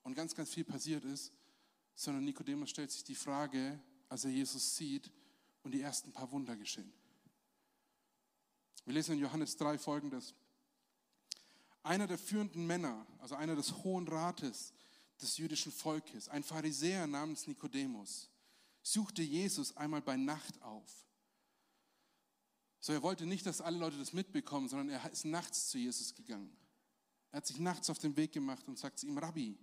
und 0.04 0.16
ganz, 0.16 0.36
ganz 0.36 0.50
viel 0.50 0.64
passiert 0.66 1.06
ist, 1.06 1.32
sondern 1.96 2.26
Nikodemus 2.26 2.70
stellt 2.70 2.92
sich 2.92 3.04
die 3.04 3.16
Frage, 3.16 3.80
als 4.10 4.26
er 4.26 4.32
Jesus 4.32 4.76
sieht 4.76 5.12
und 5.64 5.72
die 5.72 5.82
ersten 5.82 6.12
paar 6.12 6.32
Wunder 6.32 6.56
geschehen. 6.58 6.92
Wir 8.86 8.94
lesen 8.94 9.14
in 9.14 9.20
Johannes 9.20 9.56
3 9.58 9.78
folgendes. 9.78 10.34
Einer 11.84 12.08
der 12.08 12.18
führenden 12.18 12.66
Männer, 12.66 13.06
also 13.20 13.36
einer 13.36 13.56
des 13.56 13.84
Hohen 13.84 14.08
Rates 14.08 14.74
des 15.22 15.38
jüdischen 15.38 15.72
Volkes, 15.72 16.30
ein 16.30 16.44
Pharisäer 16.44 17.08
namens 17.08 17.48
Nikodemus, 17.48 18.30
suchte 18.82 19.22
Jesus 19.22 19.76
einmal 19.76 20.02
bei 20.02 20.16
Nacht 20.16 20.62
auf. 20.62 21.06
So, 22.80 22.94
er 22.94 23.04
wollte 23.04 23.26
nicht, 23.26 23.46
dass 23.46 23.62
alle 23.62 23.78
Leute 23.78 23.98
das 23.98 24.14
mitbekommen, 24.14 24.70
sondern 24.70 24.90
er 24.90 25.12
ist 25.12 25.26
nachts 25.26 25.70
zu 25.70 25.78
Jesus 25.78 26.16
gegangen. 26.16 26.56
Er 27.32 27.38
hat 27.38 27.48
sich 27.48 27.60
nachts 27.60 27.90
auf 27.90 28.00
den 28.00 28.16
Weg 28.16 28.32
gemacht 28.32 28.68
und 28.68 28.80
sagt 28.80 29.00
zu 29.00 29.08
ihm, 29.08 29.18
Rabbi, 29.18 29.58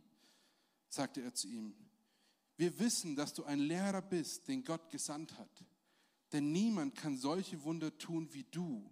sagte 0.89 1.23
er 1.23 1.35
zu 1.35 1.49
ihm, 1.49 1.75
wir 2.57 2.79
wissen, 2.79 3.17
dass 3.17 3.35
du 3.35 3.45
ein 3.45 3.59
Lehrer 3.59 4.03
bist, 4.03 4.49
den 4.49 4.65
Gott 4.65 4.91
gesandt 4.91 5.37
hat. 5.39 5.65
Denn 6.33 6.53
niemand 6.53 6.95
kann 6.95 7.17
solche 7.17 7.63
Wunder 7.65 7.97
tun 7.99 8.33
wie 8.33 8.45
du, 8.45 8.91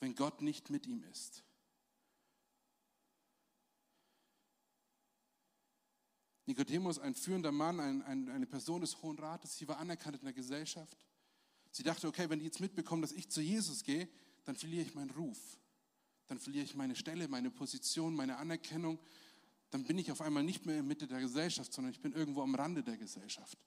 wenn 0.00 0.14
Gott 0.14 0.42
nicht 0.42 0.70
mit 0.70 0.86
ihm 0.86 1.02
ist. 1.04 1.43
Nikodemus, 6.46 6.98
ein 6.98 7.14
führender 7.14 7.52
Mann, 7.52 7.80
ein, 7.80 8.02
ein, 8.02 8.28
eine 8.28 8.46
Person 8.46 8.82
des 8.82 9.00
Hohen 9.02 9.18
Rates, 9.18 9.56
sie 9.56 9.66
war 9.66 9.78
anerkannt 9.78 10.18
in 10.18 10.24
der 10.24 10.34
Gesellschaft. 10.34 11.06
Sie 11.70 11.82
dachte, 11.82 12.06
okay, 12.06 12.28
wenn 12.28 12.38
die 12.38 12.44
jetzt 12.44 12.60
mitbekommen, 12.60 13.02
dass 13.02 13.12
ich 13.12 13.30
zu 13.30 13.40
Jesus 13.40 13.82
gehe, 13.82 14.08
dann 14.44 14.56
verliere 14.56 14.82
ich 14.82 14.94
meinen 14.94 15.10
Ruf. 15.10 15.58
Dann 16.26 16.38
verliere 16.38 16.64
ich 16.64 16.74
meine 16.74 16.96
Stelle, 16.96 17.28
meine 17.28 17.50
Position, 17.50 18.14
meine 18.14 18.36
Anerkennung. 18.36 18.98
Dann 19.70 19.84
bin 19.84 19.98
ich 19.98 20.12
auf 20.12 20.20
einmal 20.20 20.42
nicht 20.42 20.66
mehr 20.66 20.78
in 20.78 20.86
Mitte 20.86 21.06
der 21.06 21.20
Gesellschaft, 21.20 21.72
sondern 21.72 21.92
ich 21.92 22.00
bin 22.00 22.12
irgendwo 22.12 22.42
am 22.42 22.54
Rande 22.54 22.82
der 22.82 22.96
Gesellschaft. 22.96 23.58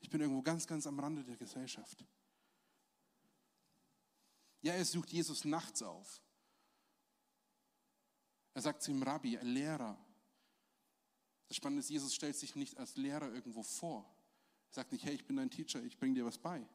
Ich 0.00 0.10
bin 0.10 0.20
irgendwo 0.20 0.42
ganz, 0.42 0.66
ganz 0.66 0.86
am 0.86 0.98
Rande 0.98 1.24
der 1.24 1.36
Gesellschaft. 1.36 2.04
Ja, 4.62 4.72
er 4.72 4.84
sucht 4.84 5.12
Jesus 5.12 5.44
nachts 5.44 5.82
auf. 5.82 6.22
Er 8.54 8.62
sagt 8.62 8.82
zu 8.82 8.92
ihm, 8.92 9.02
Rabbi, 9.02 9.38
Lehrer. 9.42 9.98
Das 11.48 11.56
Spannende 11.56 11.80
ist, 11.80 11.90
Jesus 11.90 12.14
stellt 12.14 12.36
sich 12.36 12.54
nicht 12.56 12.78
als 12.78 12.96
Lehrer 12.96 13.32
irgendwo 13.32 13.62
vor. 13.62 14.04
Er 14.70 14.74
sagt 14.74 14.92
nicht, 14.92 15.04
hey, 15.04 15.14
ich 15.14 15.26
bin 15.26 15.36
dein 15.36 15.50
Teacher, 15.50 15.82
ich 15.82 15.98
bringe 15.98 16.14
dir 16.14 16.24
was 16.24 16.38
bei. 16.38 16.66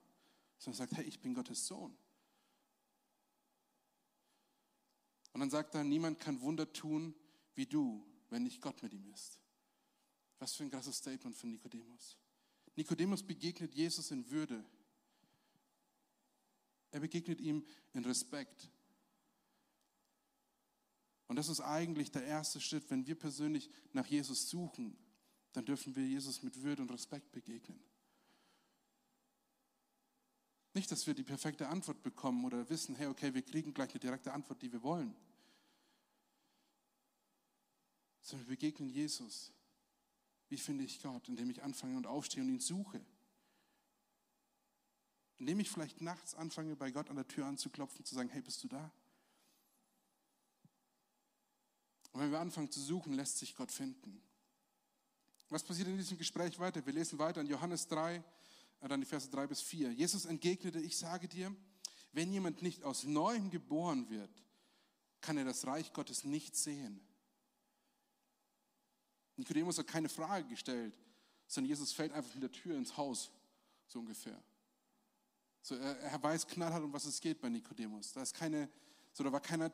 Sondern 0.58 0.76
er 0.76 0.88
sagt, 0.88 0.98
hey, 0.98 1.06
ich 1.06 1.20
bin 1.20 1.34
Gottes 1.34 1.66
Sohn. 1.66 1.98
Und 5.34 5.40
dann 5.40 5.50
sagt 5.50 5.76
er, 5.76 5.84
niemand 5.84 6.20
kann 6.20 6.42
Wunder 6.42 6.72
tun 6.72 7.16
wie 7.56 7.66
du, 7.66 8.06
wenn 8.30 8.44
nicht 8.44 8.62
Gott 8.62 8.82
mit 8.84 8.94
ihm 8.94 9.08
ist. 9.12 9.40
Was 10.38 10.56
für 10.56 10.64
ein 10.64 10.72
krasses 10.72 10.98
Statement 10.98 11.36
von 11.36 11.50
Nikodemus. 11.50 12.18
Nikodemus 12.76 13.24
begegnet 13.24 13.76
Jesus 13.76 14.12
in 14.12 14.30
Würde. 14.30 14.64
Er 16.92 17.02
begegnet 17.02 17.42
ihm 17.42 17.66
in 17.94 18.06
Respekt. 18.06 18.70
Und 21.30 21.36
das 21.36 21.48
ist 21.48 21.62
eigentlich 21.62 22.12
der 22.12 22.26
erste 22.26 22.60
Schritt. 22.60 22.90
Wenn 22.90 23.06
wir 23.06 23.14
persönlich 23.14 23.70
nach 23.94 24.08
Jesus 24.08 24.50
suchen, 24.50 24.98
dann 25.54 25.64
dürfen 25.64 25.96
wir 25.96 26.06
Jesus 26.06 26.42
mit 26.42 26.64
Würde 26.64 26.82
und 26.82 26.92
Respekt 26.92 27.32
begegnen. 27.32 27.80
Nicht, 30.74 30.92
dass 30.92 31.06
wir 31.06 31.14
die 31.14 31.24
perfekte 31.24 31.68
Antwort 31.68 32.02
bekommen 32.02 32.46
oder 32.46 32.68
wissen, 32.70 32.96
hey, 32.96 33.06
okay, 33.06 33.34
wir 33.36 33.44
kriegen 33.44 33.76
gleich 33.76 33.92
eine 33.92 34.00
direkte 34.00 34.34
Antwort, 34.34 34.60
die 34.64 34.72
wir 34.72 34.82
wollen. 34.82 35.16
Sondern 38.24 38.48
wir 38.48 38.56
begegnen 38.56 38.90
Jesus. 38.90 39.52
Wie 40.48 40.58
finde 40.58 40.84
ich 40.84 41.00
Gott? 41.00 41.30
Indem 41.30 41.52
ich 41.52 41.62
anfange 41.62 41.96
und 41.96 42.08
aufstehe 42.08 42.42
und 42.42 42.50
ihn 42.50 42.60
suche. 42.60 43.06
Indem 45.38 45.60
ich 45.60 45.70
vielleicht 45.70 46.02
nachts 46.02 46.34
anfange, 46.34 46.76
bei 46.76 46.90
Gott 46.90 47.12
an 47.12 47.18
der 47.18 47.28
Tür 47.28 47.46
anzuklopfen, 47.46 48.04
zu 48.04 48.16
sagen, 48.16 48.30
hey, 48.30 48.42
bist 48.42 48.64
du 48.64 48.68
da? 48.68 48.92
Und 52.12 52.22
wenn 52.22 52.32
wir 52.32 52.40
anfangen 52.40 52.72
zu 52.72 52.80
suchen, 52.80 53.14
lässt 53.14 53.38
sich 53.38 53.56
Gott 53.56 53.72
finden. 53.72 54.22
Was 55.50 55.64
passiert 55.64 55.88
in 55.88 55.98
diesem 55.98 56.18
Gespräch 56.18 56.60
weiter? 56.60 56.86
Wir 56.86 56.94
lesen 56.94 57.18
weiter 57.18 57.42
in 57.42 57.48
Johannes 57.48 57.88
3, 57.88 58.24
äh, 58.82 58.88
dann 58.88 59.02
die 59.02 59.06
Verse 59.06 59.30
3 59.30 59.48
bis 59.48 59.62
4. 59.62 59.92
Jesus 59.92 60.26
entgegnete, 60.26 60.80
ich 60.80 60.98
sage 60.98 61.28
dir, 61.28 61.56
wenn 62.12 62.32
jemand 62.32 62.62
nicht 62.62 62.84
aus 62.84 63.04
neuem 63.04 63.50
geboren 63.50 64.10
wird, 64.10 64.32
kann 65.22 65.38
er 65.38 65.46
das 65.46 65.66
Reich 65.66 65.92
Gottes 65.94 66.24
nicht 66.24 66.56
sehen. 66.56 67.02
Nikodemus 69.36 69.78
hat 69.78 69.88
keine 69.88 70.10
Frage 70.10 70.48
gestellt, 70.48 70.94
sondern 71.48 71.70
Jesus 71.70 71.94
fällt 71.94 72.12
einfach 72.14 72.34
mit 72.34 72.44
der 72.44 72.52
Tür 72.52 72.78
ins 72.78 72.96
Haus, 72.98 73.32
so 73.88 74.00
ungefähr. 74.00 74.42
So, 75.62 75.76
er, 75.76 75.98
er 76.00 76.24
weiß 76.24 76.48
knallhart, 76.48 76.84
um 76.84 76.94
was 76.94 77.06
es 77.06 77.20
geht 77.20 77.42
bei 77.42 77.50
Nikodemus. 77.50 78.14
Da 78.14 78.22
ist 78.22 78.34
keine, 78.34 78.70
so, 79.14 79.24
da 79.24 79.32
war 79.32 79.40
keiner 79.40 79.72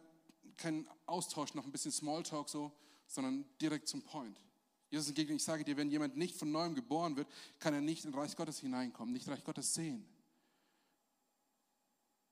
kein 0.57 0.87
Austausch, 1.05 1.53
noch 1.53 1.65
ein 1.65 1.71
bisschen 1.71 1.91
Smalltalk 1.91 2.49
so, 2.49 2.71
sondern 3.07 3.45
direkt 3.61 3.87
zum 3.87 4.01
Point. 4.01 4.41
Jesus 4.89 5.07
entgegnet, 5.07 5.37
ich 5.37 5.43
sage 5.43 5.63
dir, 5.63 5.77
wenn 5.77 5.89
jemand 5.89 6.15
nicht 6.15 6.35
von 6.35 6.51
neuem 6.51 6.75
geboren 6.75 7.15
wird, 7.15 7.27
kann 7.59 7.73
er 7.73 7.81
nicht 7.81 8.05
in 8.05 8.13
Reich 8.13 8.35
Gottes 8.35 8.59
hineinkommen, 8.59 9.13
nicht 9.13 9.27
Reich 9.27 9.43
Gottes 9.43 9.73
sehen. 9.73 10.05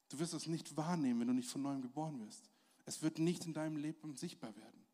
Du 0.09 0.19
wirst 0.19 0.33
es 0.33 0.47
nicht 0.47 0.77
wahrnehmen, 0.77 1.21
wenn 1.21 1.27
du 1.27 1.33
nicht 1.33 1.49
von 1.49 1.61
neuem 1.61 1.81
geboren 1.81 2.19
wirst. 2.25 2.49
Es 2.85 3.01
wird 3.01 3.19
nicht 3.19 3.45
in 3.45 3.53
deinem 3.53 3.77
Leben 3.77 4.15
sichtbar 4.15 4.55
werden. 4.55 4.85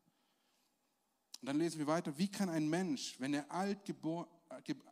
Und 1.40 1.46
dann 1.46 1.58
lesen 1.58 1.78
wir 1.78 1.86
weiter, 1.86 2.16
wie 2.18 2.28
kann 2.28 2.48
ein 2.48 2.68
Mensch, 2.68 3.18
wenn 3.18 3.34
er 3.34 3.50
alt, 3.50 3.84
gebor, 3.84 4.28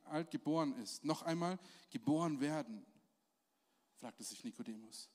alt 0.04 0.30
geboren 0.30 0.74
ist, 0.82 1.04
noch 1.04 1.22
einmal 1.22 1.58
geboren 1.90 2.40
werden? 2.40 2.84
fragte 3.96 4.22
sich 4.22 4.44
Nikodemus. 4.44 5.08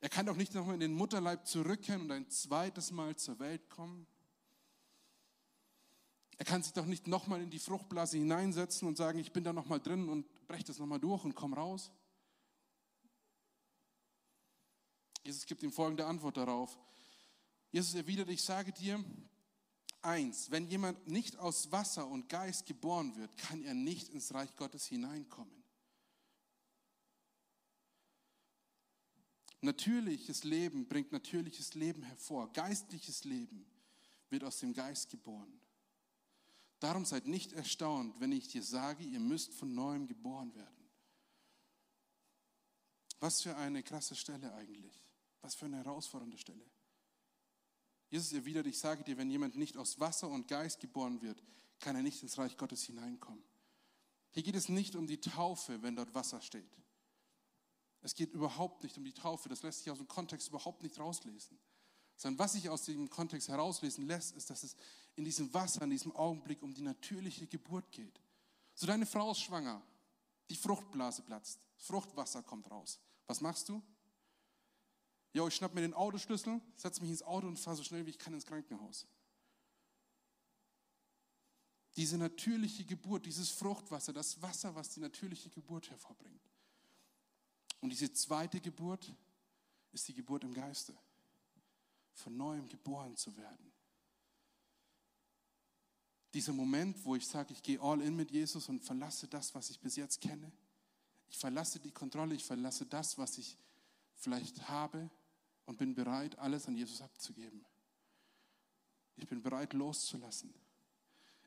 Er 0.00 0.08
kann 0.08 0.26
doch 0.26 0.36
nicht 0.36 0.54
nochmal 0.54 0.74
in 0.74 0.80
den 0.80 0.94
Mutterleib 0.94 1.46
zurückkehren 1.46 2.02
und 2.02 2.12
ein 2.12 2.28
zweites 2.30 2.90
Mal 2.90 3.16
zur 3.16 3.38
Welt 3.38 3.68
kommen. 3.70 4.06
Er 6.38 6.44
kann 6.44 6.62
sich 6.62 6.74
doch 6.74 6.84
nicht 6.84 7.06
nochmal 7.06 7.40
in 7.40 7.50
die 7.50 7.58
Fruchtblase 7.58 8.18
hineinsetzen 8.18 8.86
und 8.86 8.96
sagen, 8.96 9.18
ich 9.18 9.32
bin 9.32 9.42
da 9.42 9.52
nochmal 9.52 9.80
drin 9.80 10.08
und 10.08 10.26
breche 10.46 10.64
das 10.64 10.78
nochmal 10.78 11.00
durch 11.00 11.24
und 11.24 11.34
komm 11.34 11.54
raus. 11.54 11.90
Jesus 15.24 15.46
gibt 15.46 15.62
ihm 15.62 15.72
folgende 15.72 16.06
Antwort 16.06 16.36
darauf. 16.36 16.78
Jesus 17.72 17.94
erwidert, 17.94 18.28
ich 18.28 18.42
sage 18.42 18.72
dir 18.72 19.02
eins, 20.02 20.50
wenn 20.50 20.68
jemand 20.68 21.08
nicht 21.08 21.36
aus 21.36 21.72
Wasser 21.72 22.06
und 22.06 22.28
Geist 22.28 22.66
geboren 22.66 23.16
wird, 23.16 23.36
kann 23.36 23.62
er 23.64 23.74
nicht 23.74 24.10
ins 24.10 24.32
Reich 24.34 24.54
Gottes 24.56 24.86
hineinkommen. 24.86 25.65
Natürliches 29.66 30.44
Leben 30.44 30.86
bringt 30.86 31.10
natürliches 31.10 31.74
Leben 31.74 32.04
hervor. 32.04 32.52
Geistliches 32.52 33.24
Leben 33.24 33.66
wird 34.30 34.44
aus 34.44 34.60
dem 34.60 34.72
Geist 34.72 35.10
geboren. 35.10 35.60
Darum 36.78 37.04
seid 37.04 37.26
nicht 37.26 37.52
erstaunt, 37.52 38.20
wenn 38.20 38.30
ich 38.30 38.46
dir 38.46 38.62
sage, 38.62 39.02
ihr 39.02 39.18
müsst 39.18 39.52
von 39.54 39.74
neuem 39.74 40.06
geboren 40.06 40.54
werden. 40.54 40.88
Was 43.18 43.42
für 43.42 43.56
eine 43.56 43.82
krasse 43.82 44.14
Stelle 44.14 44.54
eigentlich. 44.54 45.02
Was 45.42 45.56
für 45.56 45.64
eine 45.64 45.78
herausfordernde 45.78 46.38
Stelle. 46.38 46.64
Jesus 48.08 48.32
erwidert, 48.32 48.68
ich 48.68 48.78
sage 48.78 49.02
dir, 49.02 49.16
wenn 49.16 49.30
jemand 49.30 49.56
nicht 49.56 49.76
aus 49.76 49.98
Wasser 49.98 50.28
und 50.28 50.46
Geist 50.46 50.78
geboren 50.78 51.22
wird, 51.22 51.42
kann 51.80 51.96
er 51.96 52.02
nicht 52.02 52.22
ins 52.22 52.38
Reich 52.38 52.56
Gottes 52.56 52.84
hineinkommen. 52.84 53.42
Hier 54.30 54.44
geht 54.44 54.54
es 54.54 54.68
nicht 54.68 54.94
um 54.94 55.08
die 55.08 55.20
Taufe, 55.20 55.82
wenn 55.82 55.96
dort 55.96 56.14
Wasser 56.14 56.40
steht. 56.40 56.70
Es 58.06 58.14
geht 58.14 58.32
überhaupt 58.34 58.84
nicht 58.84 58.96
um 58.96 59.02
die 59.02 59.12
Taufe, 59.12 59.48
das 59.48 59.64
lässt 59.64 59.80
sich 59.80 59.90
aus 59.90 59.98
dem 59.98 60.06
Kontext 60.06 60.46
überhaupt 60.46 60.80
nicht 60.84 60.96
rauslesen. 60.96 61.58
Sondern 62.14 62.38
was 62.38 62.52
sich 62.52 62.68
aus 62.68 62.84
dem 62.84 63.10
Kontext 63.10 63.48
herauslesen 63.48 64.06
lässt, 64.06 64.36
ist, 64.36 64.48
dass 64.48 64.62
es 64.62 64.76
in 65.16 65.24
diesem 65.24 65.52
Wasser, 65.52 65.82
in 65.82 65.90
diesem 65.90 66.14
Augenblick 66.14 66.62
um 66.62 66.72
die 66.72 66.82
natürliche 66.82 67.48
Geburt 67.48 67.90
geht. 67.90 68.20
So 68.74 68.86
deine 68.86 69.06
Frau 69.06 69.32
ist 69.32 69.40
schwanger, 69.40 69.82
die 70.48 70.54
Fruchtblase 70.54 71.22
platzt, 71.22 71.66
Fruchtwasser 71.78 72.44
kommt 72.44 72.70
raus. 72.70 73.00
Was 73.26 73.40
machst 73.40 73.68
du? 73.68 73.82
Jo, 75.32 75.48
ich 75.48 75.56
schnapp 75.56 75.74
mir 75.74 75.80
den 75.80 75.92
Autoschlüssel, 75.92 76.60
setze 76.76 77.00
mich 77.00 77.10
ins 77.10 77.24
Auto 77.24 77.48
und 77.48 77.58
fahre 77.58 77.76
so 77.76 77.82
schnell 77.82 78.06
wie 78.06 78.10
ich 78.10 78.20
kann 78.20 78.34
ins 78.34 78.46
Krankenhaus. 78.46 79.04
Diese 81.96 82.18
natürliche 82.18 82.84
Geburt, 82.84 83.26
dieses 83.26 83.50
Fruchtwasser, 83.50 84.12
das 84.12 84.40
Wasser, 84.40 84.76
was 84.76 84.90
die 84.90 85.00
natürliche 85.00 85.50
Geburt 85.50 85.90
hervorbringt. 85.90 86.46
Und 87.80 87.90
diese 87.90 88.12
zweite 88.12 88.60
Geburt 88.60 89.12
ist 89.92 90.08
die 90.08 90.14
Geburt 90.14 90.44
im 90.44 90.54
Geiste, 90.54 90.94
von 92.14 92.36
neuem 92.36 92.68
geboren 92.68 93.16
zu 93.16 93.36
werden. 93.36 93.72
Dieser 96.34 96.52
Moment, 96.52 97.02
wo 97.04 97.16
ich 97.16 97.26
sage, 97.26 97.52
ich 97.52 97.62
gehe 97.62 97.80
all 97.80 98.00
in 98.02 98.14
mit 98.14 98.30
Jesus 98.30 98.68
und 98.68 98.82
verlasse 98.82 99.26
das, 99.26 99.54
was 99.54 99.70
ich 99.70 99.80
bis 99.80 99.96
jetzt 99.96 100.20
kenne. 100.20 100.52
Ich 101.28 101.38
verlasse 101.38 101.80
die 101.80 101.92
Kontrolle, 101.92 102.34
ich 102.34 102.44
verlasse 102.44 102.84
das, 102.86 103.16
was 103.16 103.38
ich 103.38 103.56
vielleicht 104.16 104.68
habe 104.68 105.10
und 105.64 105.78
bin 105.78 105.94
bereit, 105.94 106.38
alles 106.38 106.66
an 106.68 106.76
Jesus 106.76 107.00
abzugeben. 107.00 107.64
Ich 109.16 109.26
bin 109.26 109.42
bereit, 109.42 109.72
loszulassen. 109.72 110.52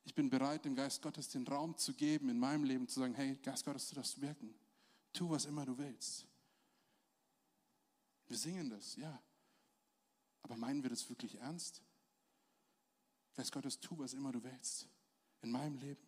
Ich 0.05 0.15
bin 0.15 0.29
bereit, 0.29 0.65
dem 0.65 0.75
Geist 0.75 1.01
Gottes 1.01 1.29
den 1.29 1.45
Raum 1.45 1.77
zu 1.77 1.93
geben, 1.93 2.29
in 2.29 2.39
meinem 2.39 2.63
Leben 2.63 2.87
zu 2.87 2.99
sagen, 2.99 3.13
hey, 3.13 3.37
Geist 3.43 3.65
Gottes, 3.65 3.89
du 3.89 3.95
darfst 3.95 4.19
wirken. 4.19 4.55
Tu, 5.13 5.29
was 5.29 5.45
immer 5.45 5.65
du 5.65 5.77
willst. 5.77 6.25
Wir 8.27 8.37
singen 8.37 8.69
das, 8.69 8.95
ja. 8.95 9.21
Aber 10.43 10.55
meinen 10.55 10.83
wir 10.83 10.89
das 10.89 11.09
wirklich 11.09 11.35
ernst? 11.35 11.81
Geist 13.35 13.51
Gottes, 13.51 13.79
tu, 13.79 13.97
was 13.97 14.13
immer 14.13 14.31
du 14.31 14.43
willst 14.43 14.87
in 15.41 15.51
meinem 15.51 15.77
Leben. 15.77 16.01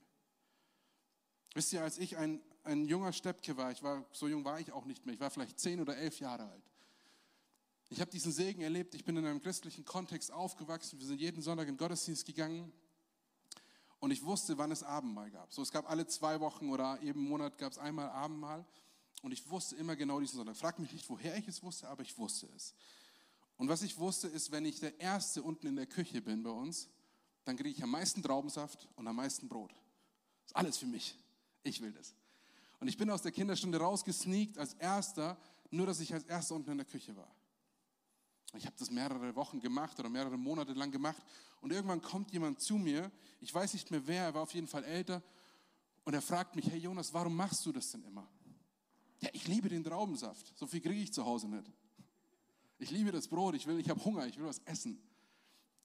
Wisst 1.53 1.73
ihr, 1.73 1.81
als 1.83 1.97
ich 1.97 2.17
ein, 2.17 2.41
ein 2.63 2.85
junger 2.85 3.11
Steppke 3.11 3.57
war, 3.57 3.71
ich 3.71 3.83
war, 3.83 4.05
so 4.11 4.27
jung 4.27 4.45
war 4.45 4.59
ich 4.59 4.71
auch 4.71 4.85
nicht 4.85 5.05
mehr, 5.05 5.15
ich 5.15 5.19
war 5.19 5.29
vielleicht 5.29 5.59
zehn 5.59 5.79
oder 5.81 5.97
elf 5.97 6.19
Jahre 6.19 6.49
alt. 6.49 6.63
Ich 7.89 7.99
habe 7.99 8.09
diesen 8.09 8.31
Segen 8.31 8.61
erlebt, 8.61 8.95
ich 8.95 9.03
bin 9.03 9.17
in 9.17 9.25
einem 9.25 9.41
christlichen 9.41 9.83
Kontext 9.83 10.31
aufgewachsen, 10.31 10.99
wir 10.99 11.07
sind 11.07 11.19
jeden 11.19 11.41
Sonntag 11.41 11.67
in 11.67 11.73
den 11.73 11.77
Gottesdienst 11.77 12.25
gegangen 12.25 12.71
und 13.99 14.11
ich 14.11 14.23
wusste, 14.23 14.57
wann 14.57 14.71
es 14.71 14.81
Abendmahl 14.81 15.29
gab. 15.29 15.51
So, 15.51 15.61
es 15.61 15.71
gab 15.71 15.89
alle 15.89 16.07
zwei 16.07 16.39
Wochen 16.39 16.69
oder 16.69 17.01
jeden 17.01 17.21
Monat 17.21 17.57
gab 17.57 17.73
es 17.73 17.77
einmal 17.77 18.09
Abendmahl 18.09 18.65
und 19.21 19.31
ich 19.31 19.49
wusste 19.49 19.75
immer 19.75 19.95
genau 19.95 20.19
diesen 20.19 20.37
Sonntag. 20.37 20.55
Frag 20.55 20.79
mich 20.79 20.91
nicht, 20.91 21.09
woher 21.09 21.37
ich 21.37 21.47
es 21.47 21.61
wusste, 21.61 21.87
aber 21.87 22.01
ich 22.01 22.17
wusste 22.17 22.47
es. 22.55 22.73
Und 23.57 23.69
was 23.69 23.83
ich 23.83 23.97
wusste, 23.97 24.27
ist, 24.27 24.51
wenn 24.51 24.65
ich 24.65 24.79
der 24.79 24.99
Erste 24.99 25.43
unten 25.43 25.67
in 25.67 25.75
der 25.75 25.85
Küche 25.85 26.21
bin 26.21 26.41
bei 26.41 26.49
uns, 26.49 26.89
dann 27.43 27.57
kriege 27.57 27.69
ich 27.69 27.83
am 27.83 27.91
meisten 27.91 28.23
Traubensaft 28.23 28.87
und 28.95 29.07
am 29.07 29.15
meisten 29.15 29.47
Brot. 29.47 29.71
Das 29.71 30.51
ist 30.51 30.55
alles 30.55 30.77
für 30.77 30.87
mich. 30.87 31.15
Ich 31.63 31.81
will 31.81 31.91
das. 31.91 32.15
Und 32.79 32.87
ich 32.87 32.97
bin 32.97 33.09
aus 33.11 33.21
der 33.21 33.31
Kinderstunde 33.31 33.77
rausgesneakt 33.77 34.57
als 34.57 34.73
Erster, 34.73 35.37
nur 35.69 35.85
dass 35.85 35.99
ich 35.99 36.13
als 36.13 36.23
Erster 36.23 36.55
unten 36.55 36.71
in 36.71 36.77
der 36.77 36.87
Küche 36.87 37.15
war. 37.15 37.29
Ich 38.53 38.65
habe 38.65 38.75
das 38.77 38.89
mehrere 38.89 39.35
Wochen 39.35 39.59
gemacht 39.59 39.99
oder 39.99 40.09
mehrere 40.09 40.37
Monate 40.37 40.73
lang 40.73 40.91
gemacht. 40.91 41.23
Und 41.61 41.71
irgendwann 41.71 42.01
kommt 42.01 42.31
jemand 42.31 42.59
zu 42.59 42.75
mir, 42.75 43.11
ich 43.39 43.53
weiß 43.53 43.73
nicht 43.73 43.91
mehr 43.91 44.05
wer, 44.07 44.23
er 44.25 44.33
war 44.33 44.41
auf 44.41 44.53
jeden 44.53 44.67
Fall 44.67 44.83
älter, 44.83 45.21
und 46.03 46.13
er 46.15 46.21
fragt 46.21 46.55
mich, 46.55 46.67
hey 46.67 46.79
Jonas, 46.79 47.13
warum 47.13 47.35
machst 47.35 47.65
du 47.65 47.71
das 47.71 47.91
denn 47.91 48.03
immer? 48.03 48.27
Ja, 49.21 49.29
ich 49.33 49.47
liebe 49.47 49.69
den 49.69 49.83
Traubensaft. 49.83 50.57
So 50.57 50.67
viel 50.67 50.81
kriege 50.81 51.01
ich 51.01 51.13
zu 51.13 51.25
Hause 51.25 51.47
nicht. 51.47 51.71
Ich 52.79 52.89
liebe 52.89 53.11
das 53.11 53.27
Brot, 53.27 53.55
ich 53.55 53.67
will, 53.67 53.79
ich 53.79 53.89
habe 53.89 54.03
Hunger, 54.03 54.25
ich 54.25 54.37
will 54.37 54.45
was 54.45 54.59
essen. 54.65 54.99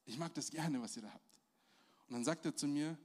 Ich 0.06 0.18
mag 0.18 0.34
das 0.34 0.50
gerne, 0.50 0.80
was 0.80 0.96
ihr 0.96 1.02
da 1.02 1.12
habt. 1.12 1.40
Und 2.08 2.14
dann 2.14 2.24
sagt 2.24 2.46
er 2.46 2.56
zu 2.56 2.66
mir, 2.66 2.96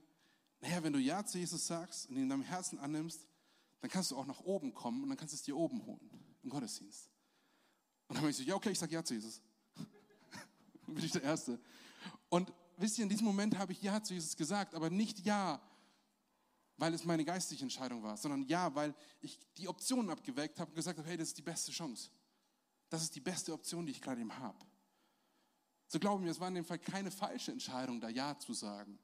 naja, 0.60 0.82
wenn 0.82 0.92
du 0.92 0.98
Ja 0.98 1.24
zu 1.26 1.38
Jesus 1.38 1.66
sagst 1.66 2.08
und 2.08 2.16
ihn 2.16 2.22
in 2.22 2.28
deinem 2.30 2.42
Herzen 2.42 2.78
annimmst, 2.78 3.26
dann 3.80 3.90
kannst 3.90 4.10
du 4.10 4.16
auch 4.16 4.26
nach 4.26 4.40
oben 4.40 4.72
kommen 4.72 5.02
und 5.02 5.08
dann 5.08 5.18
kannst 5.18 5.34
du 5.34 5.36
es 5.36 5.42
dir 5.42 5.56
oben 5.56 5.84
holen, 5.84 6.08
im 6.42 6.48
Gottesdienst. 6.48 7.10
Und 8.06 8.14
dann 8.14 8.22
habe 8.22 8.30
ich 8.30 8.36
so, 8.36 8.44
ja, 8.44 8.54
okay, 8.54 8.70
ich 8.70 8.78
sage 8.78 8.94
Ja 8.94 9.04
zu 9.04 9.14
Jesus. 9.14 9.42
dann 10.86 10.94
bin 10.94 11.04
ich 11.04 11.10
der 11.10 11.24
Erste. 11.24 11.60
Und 12.28 12.52
wisst 12.78 12.96
ihr, 12.98 13.02
in 13.02 13.08
diesem 13.08 13.26
Moment 13.26 13.58
habe 13.58 13.72
ich 13.72 13.82
Ja 13.82 14.02
zu 14.02 14.14
Jesus 14.14 14.36
gesagt, 14.36 14.74
aber 14.74 14.88
nicht 14.88 15.18
Ja, 15.20 15.60
weil 16.82 16.94
es 16.94 17.04
meine 17.04 17.24
geistige 17.24 17.62
Entscheidung 17.62 18.02
war, 18.02 18.16
sondern 18.16 18.42
Ja, 18.48 18.74
weil 18.74 18.92
ich 19.20 19.38
die 19.56 19.68
Optionen 19.68 20.10
abgewägt 20.10 20.58
habe 20.58 20.68
und 20.68 20.74
gesagt 20.74 20.98
habe, 20.98 21.08
hey, 21.08 21.16
das 21.16 21.28
ist 21.28 21.38
die 21.38 21.42
beste 21.42 21.70
Chance. 21.70 22.10
Das 22.88 23.04
ist 23.04 23.14
die 23.14 23.20
beste 23.20 23.52
Option, 23.52 23.86
die 23.86 23.92
ich 23.92 24.00
gerade 24.00 24.20
eben 24.20 24.36
habe. 24.36 24.58
So 25.86 26.00
glauben 26.00 26.24
wir, 26.24 26.32
es 26.32 26.40
war 26.40 26.48
in 26.48 26.56
dem 26.56 26.64
Fall 26.64 26.80
keine 26.80 27.12
falsche 27.12 27.52
Entscheidung, 27.52 28.00
da 28.00 28.08
Ja 28.08 28.36
zu 28.36 28.52
sagen. 28.52 28.98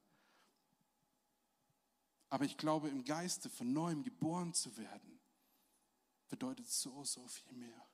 Aber 2.30 2.44
ich 2.44 2.56
glaube, 2.56 2.88
im 2.88 3.04
Geiste 3.04 3.48
von 3.48 3.72
neuem 3.72 4.02
geboren 4.02 4.52
zu 4.54 4.76
werden, 4.76 5.20
bedeutet 6.30 6.68
so, 6.68 7.04
so 7.04 7.28
viel 7.28 7.52
mehr. 7.52 7.86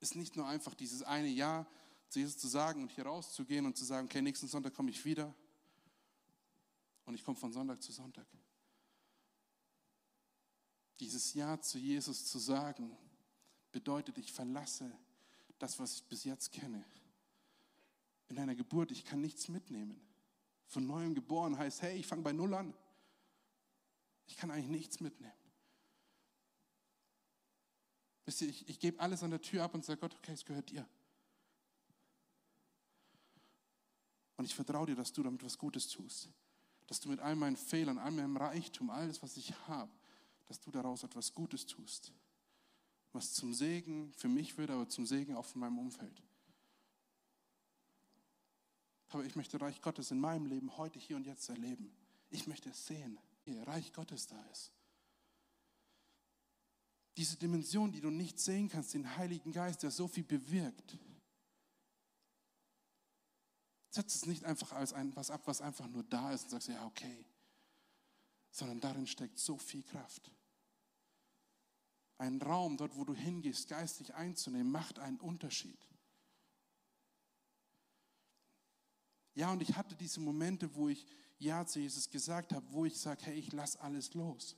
Ist 0.00 0.16
nicht 0.16 0.34
nur 0.34 0.48
einfach 0.48 0.74
dieses 0.74 1.04
eine 1.04 1.28
Ja 1.28 1.68
zu 2.08 2.18
Jesus 2.18 2.36
zu 2.36 2.48
sagen 2.48 2.82
und 2.82 2.90
hier 2.90 3.06
rauszugehen 3.06 3.64
und 3.64 3.76
zu 3.76 3.84
sagen, 3.84 4.08
okay, 4.08 4.20
nächsten 4.20 4.48
Sonntag 4.48 4.74
komme 4.74 4.90
ich 4.90 5.04
wieder 5.04 5.32
und 7.12 7.18
ich 7.18 7.24
komme 7.24 7.38
von 7.38 7.52
Sonntag 7.52 7.82
zu 7.82 7.92
Sonntag. 7.92 8.26
Dieses 10.98 11.34
Ja 11.34 11.60
zu 11.60 11.78
Jesus 11.78 12.26
zu 12.26 12.38
sagen, 12.38 12.96
bedeutet, 13.70 14.18
ich 14.18 14.32
verlasse 14.32 14.90
das, 15.58 15.78
was 15.78 15.96
ich 15.96 16.04
bis 16.04 16.24
jetzt 16.24 16.52
kenne. 16.52 16.84
In 18.28 18.38
einer 18.38 18.54
Geburt, 18.54 18.90
ich 18.90 19.04
kann 19.04 19.20
nichts 19.20 19.48
mitnehmen 19.48 20.00
von 20.72 20.86
neuem 20.86 21.14
geboren 21.14 21.58
heißt, 21.58 21.82
hey, 21.82 21.98
ich 21.98 22.06
fange 22.06 22.22
bei 22.22 22.32
Null 22.32 22.54
an. 22.54 22.74
Ich 24.26 24.36
kann 24.38 24.50
eigentlich 24.50 24.70
nichts 24.70 25.00
mitnehmen. 25.00 25.34
Wisst 28.24 28.40
ihr, 28.40 28.48
ich, 28.48 28.66
ich 28.68 28.78
gebe 28.80 28.98
alles 28.98 29.22
an 29.22 29.30
der 29.30 29.42
Tür 29.42 29.64
ab 29.64 29.74
und 29.74 29.84
sage 29.84 30.00
Gott, 30.00 30.14
okay, 30.14 30.32
es 30.32 30.46
gehört 30.46 30.70
dir. 30.70 30.88
Und 34.38 34.46
ich 34.46 34.54
vertraue 34.54 34.86
dir, 34.86 34.96
dass 34.96 35.12
du 35.12 35.22
damit 35.22 35.44
was 35.44 35.58
Gutes 35.58 35.88
tust. 35.88 36.30
Dass 36.86 37.00
du 37.00 37.08
mit 37.08 37.20
all 37.20 37.36
meinen 37.36 37.56
Fehlern, 37.56 37.98
all 37.98 38.10
meinem 38.10 38.36
Reichtum, 38.36 38.90
alles, 38.90 39.22
was 39.22 39.36
ich 39.36 39.54
habe, 39.68 39.90
dass 40.46 40.60
du 40.60 40.70
daraus 40.70 41.02
etwas 41.02 41.32
Gutes 41.32 41.66
tust. 41.66 42.12
Was 43.12 43.34
zum 43.34 43.54
Segen 43.54 44.12
für 44.14 44.28
mich 44.28 44.56
wird, 44.58 44.70
aber 44.70 44.88
zum 44.88 45.06
Segen 45.06 45.34
auch 45.34 45.44
für 45.44 45.58
meinem 45.58 45.78
Umfeld. 45.78 46.22
Aber 49.10 49.24
ich 49.24 49.36
möchte 49.36 49.60
Reich 49.60 49.80
Gottes 49.82 50.10
in 50.10 50.20
meinem 50.20 50.46
Leben 50.46 50.76
heute, 50.78 50.98
hier 50.98 51.16
und 51.16 51.26
jetzt 51.26 51.48
erleben. 51.48 51.92
Ich 52.30 52.46
möchte 52.46 52.70
es 52.70 52.86
sehen, 52.86 53.18
wie 53.44 53.58
Reich 53.58 53.92
Gottes 53.92 54.26
da 54.26 54.42
ist. 54.50 54.72
Diese 57.18 57.36
Dimension, 57.36 57.92
die 57.92 58.00
du 58.00 58.08
nicht 58.08 58.40
sehen 58.40 58.70
kannst, 58.70 58.94
den 58.94 59.16
Heiligen 59.16 59.52
Geist, 59.52 59.82
der 59.82 59.90
so 59.90 60.08
viel 60.08 60.24
bewirkt. 60.24 60.96
Setz 63.92 64.14
es 64.14 64.24
nicht 64.24 64.44
einfach 64.44 64.72
als 64.72 64.94
ein, 64.94 65.14
was 65.16 65.30
ab, 65.30 65.42
was 65.44 65.60
einfach 65.60 65.86
nur 65.86 66.02
da 66.04 66.32
ist 66.32 66.44
und 66.44 66.50
sagst, 66.50 66.68
ja, 66.68 66.86
okay. 66.86 67.26
Sondern 68.50 68.80
darin 68.80 69.06
steckt 69.06 69.38
so 69.38 69.58
viel 69.58 69.82
Kraft. 69.82 70.30
Ein 72.16 72.40
Raum, 72.40 72.78
dort 72.78 72.96
wo 72.96 73.04
du 73.04 73.14
hingehst, 73.14 73.68
geistig 73.68 74.14
einzunehmen, 74.14 74.72
macht 74.72 74.98
einen 74.98 75.20
Unterschied. 75.20 75.78
Ja, 79.34 79.52
und 79.52 79.60
ich 79.60 79.76
hatte 79.76 79.94
diese 79.94 80.20
Momente, 80.20 80.74
wo 80.74 80.88
ich 80.88 81.06
Ja 81.38 81.66
zu 81.66 81.78
Jesus 81.78 82.08
gesagt 82.08 82.54
habe, 82.54 82.64
wo 82.70 82.86
ich 82.86 82.98
sage, 82.98 83.26
hey, 83.26 83.34
ich 83.34 83.52
lasse 83.52 83.78
alles 83.82 84.14
los. 84.14 84.56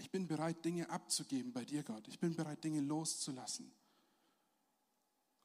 Ich 0.00 0.10
bin 0.10 0.26
bereit, 0.26 0.64
Dinge 0.64 0.90
abzugeben 0.90 1.52
bei 1.52 1.64
dir, 1.64 1.84
Gott. 1.84 2.08
Ich 2.08 2.18
bin 2.18 2.34
bereit, 2.34 2.64
Dinge 2.64 2.80
loszulassen. 2.80 3.72